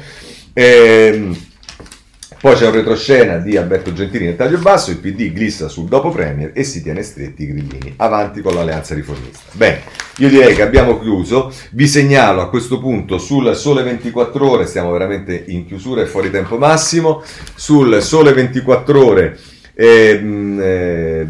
Ehm. 0.53 1.37
Poi 2.43 2.55
c'è 2.55 2.65
un 2.65 2.73
retroscena 2.73 3.37
di 3.37 3.55
Alberto 3.55 3.93
Gentini 3.93 4.25
nel 4.25 4.35
taglio 4.35 4.57
basso, 4.57 4.91
il 4.91 4.97
PD 4.97 5.31
glissa 5.31 5.69
sul 5.69 5.85
dopo 5.85 6.09
Premier 6.09 6.51
e 6.53 6.65
si 6.65 6.83
tiene 6.83 7.01
stretti 7.01 7.43
i 7.43 7.45
grillini. 7.45 7.93
Avanti 7.95 8.41
con 8.41 8.53
l'alleanza 8.53 8.93
riformista. 8.93 9.39
Bene, 9.53 9.83
io 10.17 10.27
direi 10.27 10.53
che 10.53 10.61
abbiamo 10.61 10.99
chiuso. 10.99 11.53
Vi 11.71 11.87
segnalo 11.87 12.41
a 12.41 12.49
questo 12.49 12.79
punto 12.79 13.17
sul 13.17 13.55
Sole 13.55 13.81
24 13.83 14.45
Ore, 14.45 14.65
stiamo 14.65 14.91
veramente 14.91 15.41
in 15.47 15.65
chiusura 15.65 16.01
e 16.01 16.05
fuori 16.05 16.31
tempo 16.31 16.57
massimo, 16.57 17.23
sul 17.55 18.01
Sole 18.01 18.33
24 18.33 19.05
Ore 19.05 19.39
eh, 19.75 20.21
eh, 20.59 21.27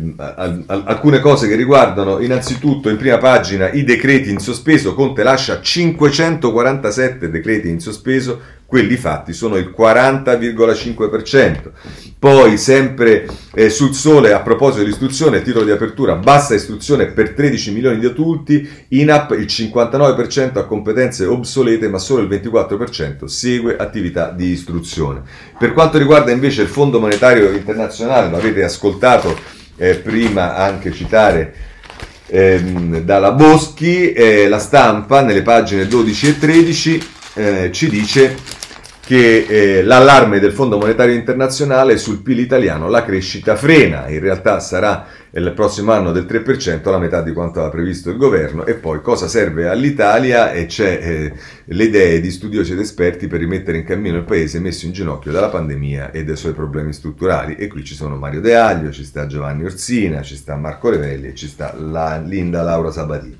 alcune 0.68 1.20
cose 1.20 1.47
che 1.47 1.55
riguardano 1.55 2.20
innanzitutto 2.20 2.89
in 2.89 2.97
prima 2.97 3.18
pagina 3.18 3.72
i 3.72 3.84
decreti 3.84 4.30
in 4.30 4.39
sospeso, 4.39 4.93
Conte 4.93 5.24
lascia 5.24 5.61
547 5.61 7.30
decreti 7.30 7.70
in 7.70 7.80
sospeso, 7.80 8.41
quelli 8.74 8.97
fatti 8.97 9.34
sono 9.34 9.57
il 9.57 9.71
40,5%. 9.78 11.69
Poi 12.17 12.57
sempre 12.57 13.28
eh, 13.53 13.69
sul 13.69 13.93
sole 13.93 14.34
a 14.34 14.39
proposito 14.39 14.84
di 14.84 14.89
istruzione, 14.89 15.43
titolo 15.43 15.63
di 15.63 15.69
apertura, 15.69 16.15
bassa 16.15 16.55
istruzione 16.55 17.11
per 17.11 17.34
13 17.34 17.71
milioni 17.71 17.99
di 17.99 18.07
adulti, 18.07 18.67
in 18.88 19.11
app 19.11 19.30
il 19.34 19.45
59% 19.45 20.57
ha 20.57 20.63
competenze 20.63 21.28
obsolete 21.28 21.88
ma 21.88 21.99
solo 21.99 22.24
il 22.24 22.28
24% 22.28 23.26
segue 23.26 23.78
attività 23.78 24.32
di 24.32 24.47
istruzione. 24.47 25.21
Per 25.55 25.71
quanto 25.71 25.99
riguarda 25.99 26.32
invece 26.32 26.63
il 26.63 26.67
Fondo 26.67 26.99
Monetario 26.99 27.51
Internazionale, 27.51 28.32
lo 28.32 28.38
avete 28.38 28.63
ascoltato 28.63 29.38
eh, 29.76 29.97
prima 29.97 30.55
anche 30.55 30.91
citare 30.91 31.53
ehm, 32.26 33.01
dalla 33.01 33.34
Boschi, 33.34 34.13
eh, 34.13 34.47
la 34.47 34.57
stampa 34.57 35.21
nelle 35.21 35.43
pagine 35.43 35.86
12 35.86 36.28
e 36.28 36.39
13 36.39 37.07
eh, 37.36 37.69
ci 37.71 37.89
dice 37.89 38.61
che 39.06 39.45
eh, 39.49 39.84
l'allarme 39.84 40.39
del 40.39 40.54
Fondo 40.54 40.78
Monetario 40.78 41.14
Internazionale 41.14 41.97
sul 41.97 42.22
PIL 42.22 42.39
italiano, 42.39 42.88
la 42.88 43.04
crescita 43.04 43.58
frena, 43.58 44.08
in 44.08 44.22
realtà 44.22 44.62
sarà 44.62 45.06
il 45.32 45.51
prossimo 45.54 45.91
anno 45.91 46.14
del 46.14 46.24
3%, 46.24 46.89
la 46.89 46.99
metà 46.99 47.22
di 47.22 47.34
quanto 47.34 47.60
aveva 47.60 47.74
previsto 47.74 48.10
il 48.10 48.16
governo, 48.16 48.66
e 48.66 48.76
poi 48.76 49.01
cosa 49.01 49.28
serve 49.28 49.68
all'Italia 49.68 50.54
e 50.54 50.68
c'è 50.68 50.99
eh, 51.01 51.34
le 51.66 51.84
idee 51.84 52.22
di 52.22 52.32
studiosi 52.32 52.72
ed 52.72 52.80
esperti 52.80 53.28
per 53.28 53.39
rimettere 53.39 53.80
in 53.80 53.84
cammino 53.84 54.16
il 54.16 54.24
paese 54.24 54.60
messo 54.60 54.86
in 54.86 54.93
ginocchio 54.93 55.32
dalla 55.32 55.49
pandemia 55.49 56.12
e 56.12 56.24
dai 56.24 56.38
suoi 56.38 56.54
problemi 56.54 56.93
strutturali. 56.93 57.56
E 57.56 57.68
qui 57.68 57.84
ci 57.84 57.95
sono 57.95 58.16
Mario 58.16 58.39
De 58.39 58.56
Aglio, 58.56 58.89
ci 58.91 59.04
sta 59.04 59.28
Giovanni 59.28 59.66
Orsina, 59.66 60.22
ci 60.22 60.38
sta 60.38 60.56
Marco 60.56 60.89
Revelli 60.89 61.28
e 61.28 61.36
ci 61.36 61.47
sta 61.47 61.76
la 61.78 62.22
Linda 62.24 62.62
Laura 62.62 62.89
Sabatini. 62.89 63.38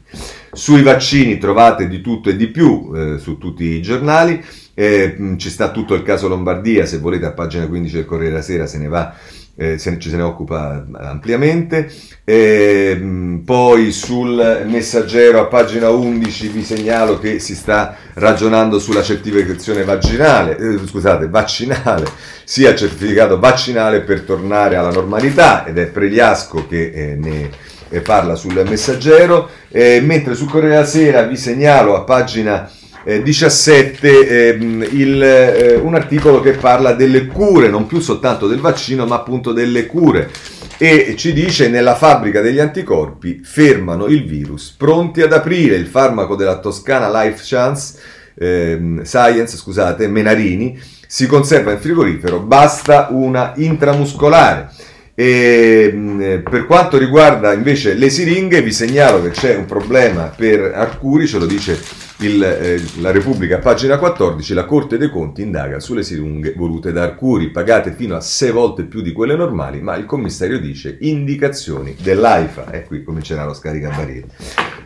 Sui 0.51 0.82
vaccini 0.82 1.38
trovate 1.38 1.88
di 1.88 2.01
tutto 2.01 2.30
e 2.30 2.36
di 2.36 2.47
più 2.47 2.91
eh, 2.93 3.18
su 3.18 3.38
tutti 3.38 3.64
i 3.64 3.82
giornali. 3.82 4.43
Eh, 4.76 5.36
ci 5.38 5.49
sta 5.49 5.69
tutto 5.69 5.93
il 5.93 6.01
caso 6.03 6.28
Lombardia, 6.28 6.86
se 6.86 6.97
volete 6.97 7.26
a 7.26 7.32
pagina 7.32 7.67
15 7.67 7.95
del 7.95 8.05
Corriere 8.05 8.32
della 8.32 8.43
Sera 8.43 8.65
se 8.65 8.80
ne 8.80 8.88
va, 8.88 9.13
eh, 9.55 9.78
se 9.78 9.91
ne, 9.91 9.99
ci 9.99 10.09
se 10.09 10.15
ne 10.15 10.24
occupa 10.24 10.84
ampiamente. 10.93 11.91
Eh, 12.24 13.39
poi 13.45 13.91
sul 13.91 14.65
messaggero 14.67 15.39
a 15.41 15.45
pagina 15.45 15.89
11 15.89 16.47
vi 16.47 16.63
segnalo 16.63 17.19
che 17.19 17.38
si 17.38 17.53
sta 17.53 17.95
ragionando 18.15 18.80
sulla 18.80 19.03
certificazione 19.03 19.84
vaginale, 19.84 20.57
eh, 20.57 20.80
scusate, 20.88 21.28
vaccinale, 21.28 22.07
sia 22.43 22.74
certificato 22.74 23.38
vaccinale 23.39 24.01
per 24.01 24.21
tornare 24.21 24.76
alla 24.76 24.91
normalità 24.91 25.65
ed 25.65 25.78
è 25.78 25.86
Pregliasco 25.86 26.65
che 26.67 26.91
eh, 26.91 27.15
ne 27.15 27.51
eh, 27.89 28.01
parla 28.01 28.34
sul 28.34 28.59
messaggero, 28.67 29.49
mentre 29.71 30.34
sul 30.34 30.49
Corriere 30.49 30.76
della 30.76 30.86
Sera 30.86 31.21
vi 31.24 31.38
segnalo 31.38 31.95
a 31.95 32.01
pagina 32.01 32.69
17 33.04 34.28
eh, 34.28 34.58
il, 34.91 35.22
eh, 35.22 35.76
un 35.76 35.93
articolo 35.93 36.39
che 36.39 36.54
parla 36.54 36.93
delle 36.93 37.26
cure, 37.28 37.68
non 37.68 37.86
più 37.86 37.99
soltanto 37.99 38.47
del 38.47 38.60
vaccino, 38.60 39.06
ma 39.06 39.16
appunto 39.16 39.51
delle 39.51 39.86
cure. 39.86 40.30
E 40.78 41.16
ci 41.18 41.34
dice 41.34 41.70
nella 41.70 41.95
fabbrica 41.95 42.41
degli 42.41 42.60
anticorpi 42.60 43.41
fermano 43.43 44.08
il 44.08 44.26
virus, 44.26 44.74
pronti 44.78 45.22
ad 45.22 45.34
aprire 45.34 45.76
il 45.76 45.88
farmaco 45.88 46.36
della 46.36 46.60
Toscana 46.60 47.10
Life 47.10 47.41
Chance, 47.43 47.99
eh, 48.36 48.99
Science, 49.04 49.58
scusate, 49.58 50.08
Menarini, 50.08 50.80
si 51.06 51.28
conserva 51.28 51.74
in 51.74 51.80
frigorifero, 51.80 52.39
basta 52.39 53.10
una 53.12 53.54
intramuscolare. 53.56 54.72
E, 55.16 56.41
per 56.49 56.66
quanto 56.66 56.97
riguarda 56.97 57.54
invece 57.54 57.93
le 57.93 58.10
siringhe, 58.10 58.64
vi 58.64 58.72
segnalo 58.72 59.22
che 59.22 59.30
c'è 59.30 59.56
un 59.56 59.66
problema 59.66 60.34
per 60.36 60.72
Arcuri, 60.74 61.28
ce 61.28 61.38
lo 61.38 61.45
dice 61.45 61.80
il, 62.18 62.43
eh, 62.43 62.82
la 63.01 63.11
Repubblica, 63.11 63.57
pagina 63.57 63.97
14, 63.97 64.53
la 64.53 64.66
Corte 64.66 64.97
dei 64.97 65.09
Conti 65.09 65.41
indaga 65.41 65.80
sulle 65.80 66.03
siringhe 66.03 66.53
volute 66.55 66.91
da 66.91 67.03
Arcuri, 67.03 67.49
pagate 67.49 67.93
fino 67.93 68.16
a 68.16 68.22
6 68.22 68.51
volte 68.51 68.84
più 68.84 69.01
di 69.01 69.11
quelle 69.11 69.36
normali, 69.36 69.82
ma 69.82 69.95
il 69.95 70.05
commissario 70.05 70.59
dice 70.59 70.97
indicazioni 71.01 71.95
dell'AIFA. 71.99 72.72
E 72.72 72.84
qui 72.84 73.03
comincerà 73.03 73.45
lo 73.45 73.53
scaricabarile. 73.53 74.28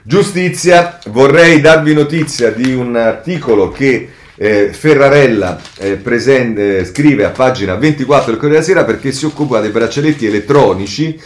Giustizia, 0.03 0.99
vorrei 1.09 1.59
darvi 1.59 1.93
notizia 1.93 2.51
di 2.51 2.73
un 2.73 2.95
articolo 2.95 3.69
che 3.69 4.09
eh, 4.39 4.69
Ferrarella 4.71 5.59
eh, 5.79 5.95
presente, 5.95 6.79
eh, 6.79 6.85
scrive 6.85 7.25
a 7.25 7.31
pagina 7.31 7.75
24 7.75 8.31
del 8.31 8.39
Corriere 8.39 8.61
della 8.61 8.79
Sera 8.79 8.85
perché 8.85 9.11
si 9.11 9.25
occupa 9.25 9.59
dei 9.59 9.71
braccialetti 9.71 10.27
elettronici, 10.27 11.19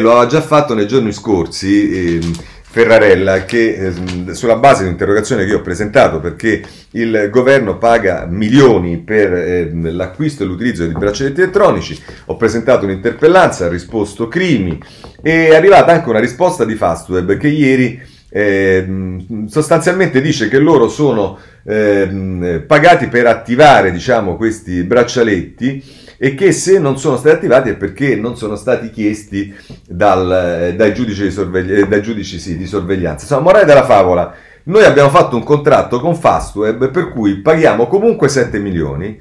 lo 0.00 0.18
ha 0.18 0.24
già 0.24 0.40
fatto 0.40 0.72
nei 0.72 0.86
giorni 0.86 1.12
scorsi 1.12 2.16
ehm, 2.16 2.32
Ferrarella 2.72 3.44
che 3.44 3.92
eh, 4.28 4.34
sulla 4.34 4.54
base 4.54 4.82
di 4.82 4.86
un'interrogazione 4.86 5.44
che 5.44 5.50
io 5.50 5.58
ho 5.58 5.62
presentato 5.62 6.20
perché 6.20 6.62
il 6.92 7.28
governo 7.28 7.78
paga 7.78 8.26
milioni 8.30 8.98
per 8.98 9.32
eh, 9.32 9.70
l'acquisto 9.72 10.44
e 10.44 10.46
l'utilizzo 10.46 10.86
di 10.86 10.92
braccialetti 10.92 11.40
elettronici, 11.40 12.00
ho 12.26 12.36
presentato 12.36 12.84
un'interpellanza, 12.84 13.66
ha 13.66 13.68
risposto 13.68 14.28
Crimi 14.28 14.80
e 15.20 15.48
è 15.48 15.56
arrivata 15.56 15.90
anche 15.90 16.08
una 16.08 16.20
risposta 16.20 16.64
di 16.64 16.76
Fastweb 16.76 17.36
che 17.36 17.48
ieri 17.48 18.00
eh, 18.32 19.16
sostanzialmente 19.48 20.20
dice 20.20 20.48
che 20.48 20.58
loro 20.58 20.88
sono 20.88 21.36
eh, 21.64 22.62
pagati 22.64 23.08
per 23.08 23.26
attivare 23.26 23.90
diciamo, 23.90 24.36
questi 24.36 24.84
braccialetti 24.84 26.08
e 26.22 26.34
che 26.34 26.52
se 26.52 26.78
non 26.78 26.98
sono 26.98 27.16
stati 27.16 27.36
attivati 27.36 27.70
è 27.70 27.76
perché 27.76 28.14
non 28.14 28.36
sono 28.36 28.54
stati 28.54 28.90
chiesti 28.90 29.54
dal, 29.88 30.68
eh, 30.68 30.74
dai 30.74 30.92
giudici, 30.92 31.22
di, 31.22 31.30
sorvegli- 31.30 31.72
eh, 31.72 31.88
dai 31.88 32.02
giudici 32.02 32.38
sì, 32.38 32.58
di 32.58 32.66
sorveglianza. 32.66 33.22
Insomma, 33.22 33.40
morale 33.40 33.64
della 33.64 33.86
favola, 33.86 34.34
noi 34.64 34.84
abbiamo 34.84 35.08
fatto 35.08 35.36
un 35.36 35.42
contratto 35.42 35.98
con 35.98 36.14
Fastweb 36.14 36.90
per 36.90 37.08
cui 37.08 37.36
paghiamo 37.36 37.86
comunque 37.86 38.28
7 38.28 38.58
milioni 38.58 39.18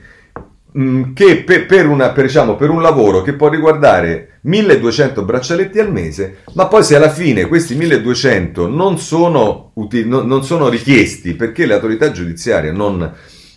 mm, 0.78 1.14
che 1.14 1.43
per, 1.45 1.68
per, 1.68 1.88
una, 1.88 2.10
per, 2.10 2.26
diciamo, 2.26 2.58
per, 2.58 2.70
un 2.70 2.82
lavoro 2.82 3.22
che 3.22 3.32
può 3.32 3.47
riguardare 3.47 4.39
1200 4.41 5.24
braccialetti 5.24 5.80
al 5.80 5.93
mese, 5.93 6.39
ma 6.56 6.68
poi 6.68 6.84
se 6.84 6.97
alla 6.97 7.10
fine 7.10 7.47
questi 7.47 7.76
1200 7.76 8.68
non 8.68 9.00
sono, 9.00 9.72
uti- 9.76 10.06
non, 10.06 10.28
non 10.28 10.43
sono 10.43 10.68
richiesti 10.68 11.34
perché 11.34 11.66
l'autorità 11.66 12.12
giudiziaria 12.12 12.74
non 12.74 13.10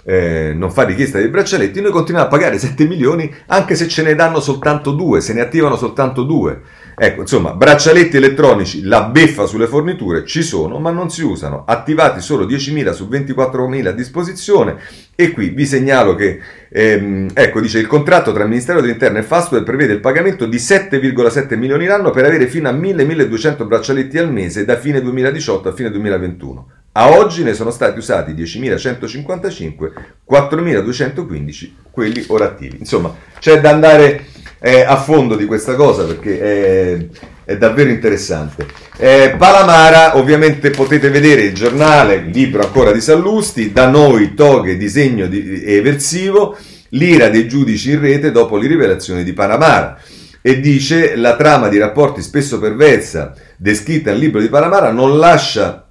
eh, 0.05 0.53
non 0.55 0.70
fa 0.70 0.82
richiesta 0.82 1.18
dei 1.18 1.28
braccialetti, 1.28 1.80
noi 1.80 1.92
continuiamo 1.92 2.28
a 2.28 2.30
pagare 2.30 2.59
7 2.59 2.86
milioni 2.86 3.32
anche 3.46 3.74
se 3.74 3.88
ce 3.88 4.03
ne 4.03 4.14
danno 4.14 4.40
soltanto 4.40 4.92
due, 4.92 5.20
se 5.20 5.32
ne 5.32 5.40
attivano 5.40 5.76
soltanto 5.76 6.22
due. 6.24 6.61
Ecco, 6.94 7.22
insomma, 7.22 7.55
braccialetti 7.55 8.18
elettronici, 8.18 8.82
la 8.82 9.05
beffa 9.05 9.46
sulle 9.46 9.66
forniture 9.66 10.26
ci 10.26 10.42
sono, 10.42 10.78
ma 10.78 10.90
non 10.90 11.11
si 11.11 11.22
usano. 11.22 11.64
Attivati 11.66 12.20
solo 12.20 12.44
10.000 12.44 12.92
su 12.92 13.09
24.000 13.11 13.86
a 13.86 13.92
disposizione. 13.92 14.76
E 15.14 15.30
qui 15.30 15.48
vi 15.48 15.64
segnalo 15.64 16.14
che, 16.14 16.38
ehm, 16.68 17.30
ecco, 17.32 17.61
dice 17.61 17.78
il 17.78 17.86
contratto 17.86 18.32
tra 18.32 18.42
il 18.42 18.48
Ministero 18.50 18.80
dell'Interno 18.80 19.18
e 19.18 19.22
Fastweb 19.22 19.64
prevede 19.64 19.94
il 19.94 20.00
pagamento 20.00 20.44
di 20.44 20.59
7,7 20.59 21.57
milioni 21.57 21.86
l'anno 21.86 22.11
per 22.11 22.26
avere 22.26 22.46
fino 22.46 22.68
a 22.68 22.72
1.000-1.200 22.72 23.66
braccialetti 23.66 24.18
al 24.18 24.30
mese 24.30 24.64
da 24.64 24.76
fine 24.76 25.00
2018 25.00 25.68
a 25.70 25.72
fine 25.72 25.90
2021. 25.90 26.82
A 26.95 27.16
oggi 27.16 27.43
ne 27.43 27.55
sono 27.55 27.70
stati 27.70 27.99
usati 27.99 28.32
10.155, 28.32 29.93
4.215 30.30 31.70
quelli 31.90 32.22
ora. 32.28 32.55
Insomma, 32.78 33.16
c'è 33.38 33.61
da 33.61 33.70
andare 33.70 34.26
eh, 34.61 34.82
a 34.82 34.97
fondo 34.97 35.34
di 35.34 35.47
questa 35.47 35.74
cosa 35.74 36.05
perché 36.05 36.38
è, 36.38 37.07
è 37.45 37.57
davvero 37.57 37.88
interessante. 37.88 38.66
Eh, 38.99 39.36
Palamara, 39.38 40.18
ovviamente 40.18 40.68
potete 40.68 41.09
vedere 41.09 41.45
il 41.45 41.55
giornale, 41.55 42.16
il 42.16 42.30
libro 42.30 42.62
ancora 42.62 42.93
di 42.93 43.01
Sallusti, 43.01 43.72
da 43.72 43.88
noi 43.88 44.34
toghe 44.34 44.76
disegno 44.76 45.26
di, 45.28 45.64
eversivo, 45.64 46.59
l'ira 46.90 47.30
dei 47.30 47.49
giudici 47.49 47.93
in 47.93 48.01
rete 48.01 48.30
dopo 48.30 48.59
le 48.59 48.68
rivelazioni 48.68 49.24
di 49.24 49.32
Palamara. 49.32 49.99
E 50.43 50.61
dice 50.61 51.16
la 51.16 51.36
trama 51.36 51.68
di 51.68 51.78
rapporti 51.78 52.20
spesso 52.20 52.59
perversa 52.59 53.32
descritta 53.57 54.11
nel 54.11 54.20
libro 54.20 54.40
di 54.40 54.49
Palamara 54.49 54.90
non 54.90 55.16
lascia 55.16 55.82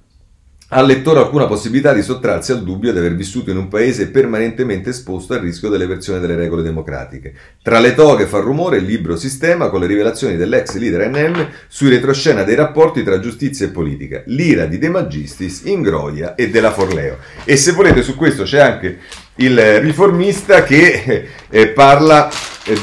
al 0.74 0.86
lettore 0.86 1.20
alcuna 1.20 1.46
possibilità 1.46 1.92
di 1.92 2.02
sottrarsi 2.02 2.52
al 2.52 2.62
dubbio 2.62 2.92
di 2.92 2.98
aver 2.98 3.14
vissuto 3.14 3.50
in 3.50 3.58
un 3.58 3.68
paese 3.68 4.08
permanentemente 4.08 4.90
esposto 4.90 5.34
al 5.34 5.40
rischio 5.40 5.68
dell'eversione 5.68 6.18
delle 6.18 6.34
regole 6.34 6.62
democratiche. 6.62 7.34
Tra 7.62 7.78
le 7.78 7.94
toghe 7.94 8.24
fa 8.24 8.38
rumore 8.38 8.78
il 8.78 8.84
libro 8.84 9.16
Sistema 9.16 9.68
con 9.68 9.80
le 9.80 9.86
rivelazioni 9.86 10.36
dell'ex 10.36 10.76
leader 10.76 11.10
NM 11.10 11.48
sui 11.68 11.90
retroscena 11.90 12.42
dei 12.42 12.54
rapporti 12.54 13.02
tra 13.02 13.20
giustizia 13.20 13.66
e 13.66 13.70
politica, 13.70 14.22
l'ira 14.26 14.64
di 14.64 14.78
De 14.78 14.88
Magistris, 14.88 15.62
Ingroia 15.64 16.34
e 16.34 16.48
della 16.48 16.72
Forleo. 16.72 17.18
E 17.44 17.56
se 17.56 17.72
volete 17.72 18.02
su 18.02 18.16
questo 18.16 18.44
c'è 18.44 18.60
anche 18.60 18.98
il 19.36 19.80
riformista 19.80 20.62
che 20.62 21.28
eh, 21.50 21.68
parla 21.68 22.30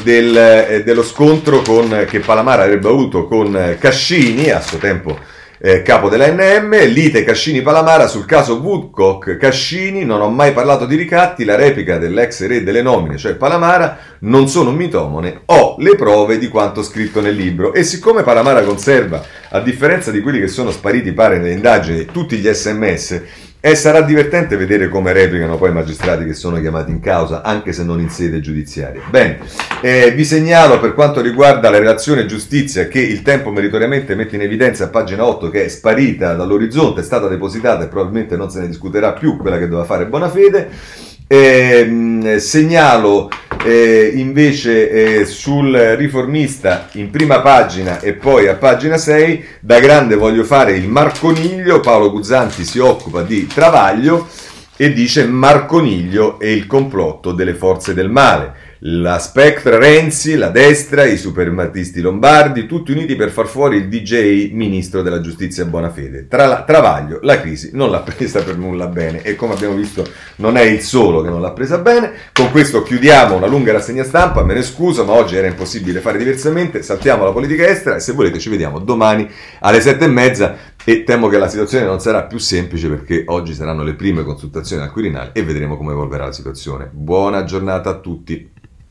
del, 0.04 0.36
eh, 0.36 0.82
dello 0.84 1.02
scontro 1.02 1.62
con, 1.62 2.04
che 2.08 2.20
Palamara 2.20 2.62
avrebbe 2.62 2.88
avuto 2.88 3.26
con 3.26 3.76
Cascini 3.80 4.50
a 4.50 4.60
suo 4.60 4.78
tempo 4.78 5.38
eh, 5.62 5.82
capo 5.82 6.08
dell'ANM, 6.08 6.86
lite 6.86 7.22
Cascini-Palamara 7.22 8.06
sul 8.06 8.24
caso 8.24 8.60
Woodcock. 8.62 9.36
Cascini, 9.36 10.06
non 10.06 10.22
ho 10.22 10.30
mai 10.30 10.52
parlato 10.52 10.86
di 10.86 10.96
ricatti, 10.96 11.44
la 11.44 11.54
replica 11.54 11.98
dell'ex 11.98 12.46
re 12.46 12.62
delle 12.62 12.80
nomine, 12.80 13.18
cioè 13.18 13.34
Palamara, 13.34 13.98
non 14.20 14.48
sono 14.48 14.70
un 14.70 14.76
mitomone, 14.76 15.42
ho 15.44 15.74
le 15.78 15.96
prove 15.96 16.38
di 16.38 16.48
quanto 16.48 16.82
scritto 16.82 17.20
nel 17.20 17.34
libro. 17.34 17.74
E 17.74 17.82
siccome 17.82 18.22
Palamara 18.22 18.62
conserva, 18.62 19.22
a 19.50 19.60
differenza 19.60 20.10
di 20.10 20.20
quelli 20.20 20.40
che 20.40 20.48
sono 20.48 20.70
spariti 20.70 21.12
pare 21.12 21.36
nelle 21.36 21.52
indagini, 21.52 22.06
tutti 22.06 22.38
gli 22.38 22.48
sms, 22.48 23.22
e 23.60 23.74
sarà 23.74 24.00
divertente 24.00 24.56
vedere 24.56 24.88
come 24.88 25.12
replicano 25.12 25.58
poi 25.58 25.68
i 25.68 25.74
magistrati 25.74 26.24
che 26.24 26.32
sono 26.32 26.58
chiamati 26.60 26.90
in 26.90 27.00
causa, 27.00 27.42
anche 27.42 27.72
se 27.72 27.84
non 27.84 28.00
in 28.00 28.08
sede 28.08 28.40
giudiziaria. 28.40 29.02
Bene, 29.10 29.38
eh, 29.82 30.12
vi 30.12 30.24
segnalo 30.24 30.80
per 30.80 30.94
quanto 30.94 31.20
riguarda 31.20 31.68
la 31.68 31.78
relazione 31.78 32.24
giustizia 32.24 32.88
che 32.88 33.00
il 33.00 33.22
tempo 33.22 33.50
meritoriamente 33.50 34.14
mette 34.14 34.36
in 34.36 34.42
evidenza 34.42 34.84
a 34.84 34.88
pagina 34.88 35.26
8 35.26 35.50
che 35.50 35.66
è 35.66 35.68
sparita 35.68 36.34
dall'orizzonte, 36.34 37.00
è 37.00 37.04
stata 37.04 37.28
depositata 37.28 37.84
e 37.84 37.88
probabilmente 37.88 38.36
non 38.36 38.50
se 38.50 38.60
ne 38.60 38.68
discuterà 38.68 39.12
più 39.12 39.36
quella 39.36 39.58
che 39.58 39.68
doveva 39.68 39.84
fare 39.84 40.06
Bonafede. 40.06 41.09
Eh, 41.32 42.38
segnalo 42.40 43.30
eh, 43.62 44.10
invece 44.16 45.20
eh, 45.20 45.24
sul 45.26 45.72
riformista 45.96 46.88
in 46.94 47.10
prima 47.10 47.40
pagina 47.40 48.00
e 48.00 48.14
poi 48.14 48.48
a 48.48 48.56
pagina 48.56 48.98
6 48.98 49.44
da 49.60 49.78
grande 49.78 50.16
voglio 50.16 50.42
fare 50.42 50.72
il 50.72 50.88
Marconiglio 50.88 51.78
Paolo 51.78 52.10
Guzzanti 52.10 52.64
si 52.64 52.80
occupa 52.80 53.22
di 53.22 53.46
Travaglio 53.46 54.26
e 54.76 54.92
dice 54.92 55.24
Marconiglio 55.24 56.40
e 56.40 56.52
il 56.52 56.66
complotto 56.66 57.30
delle 57.30 57.54
forze 57.54 57.94
del 57.94 58.10
male 58.10 58.52
la 58.84 59.18
Spectra 59.18 59.76
Renzi, 59.76 60.36
la 60.36 60.48
destra, 60.48 61.04
i 61.04 61.18
supermartisti 61.18 62.00
lombardi, 62.00 62.64
tutti 62.64 62.92
uniti 62.92 63.14
per 63.14 63.30
far 63.30 63.46
fuori 63.46 63.76
il 63.76 63.88
DJ 63.88 64.52
ministro 64.52 65.02
della 65.02 65.20
giustizia 65.20 65.66
Bonafede. 65.66 66.28
Tra 66.28 66.46
la, 66.46 66.62
Travaglio, 66.62 67.18
la 67.20 67.38
crisi 67.42 67.70
non 67.74 67.90
l'ha 67.90 68.00
presa 68.00 68.42
per 68.42 68.56
nulla 68.56 68.86
bene 68.86 69.20
e 69.22 69.34
come 69.34 69.52
abbiamo 69.52 69.74
visto 69.74 70.06
non 70.36 70.56
è 70.56 70.62
il 70.62 70.80
solo 70.80 71.20
che 71.20 71.28
non 71.28 71.42
l'ha 71.42 71.50
presa 71.50 71.76
bene. 71.76 72.12
Con 72.32 72.50
questo 72.50 72.82
chiudiamo 72.82 73.36
una 73.36 73.46
lunga 73.46 73.72
rassegna 73.72 74.02
stampa, 74.02 74.44
me 74.44 74.54
ne 74.54 74.62
scuso 74.62 75.04
ma 75.04 75.12
oggi 75.12 75.36
era 75.36 75.46
impossibile 75.46 76.00
fare 76.00 76.16
diversamente, 76.16 76.82
saltiamo 76.82 77.24
la 77.24 77.32
politica 77.32 77.66
estera 77.66 77.96
e 77.96 78.00
se 78.00 78.12
volete 78.12 78.38
ci 78.38 78.48
vediamo 78.48 78.78
domani 78.78 79.28
alle 79.60 79.82
sette 79.82 80.06
e 80.06 80.08
mezza 80.08 80.56
e 80.82 81.04
temo 81.04 81.28
che 81.28 81.36
la 81.36 81.48
situazione 81.48 81.84
non 81.84 82.00
sarà 82.00 82.22
più 82.22 82.38
semplice 82.38 82.88
perché 82.88 83.24
oggi 83.26 83.52
saranno 83.52 83.82
le 83.82 83.92
prime 83.92 84.24
consultazioni 84.24 84.82
al 84.82 84.90
Quirinale 84.90 85.32
e 85.34 85.42
vedremo 85.42 85.76
come 85.76 85.92
evolverà 85.92 86.24
la 86.24 86.32
situazione. 86.32 86.88
Buona 86.90 87.44
giornata 87.44 87.90
a 87.90 87.98
tutti. 87.98 88.58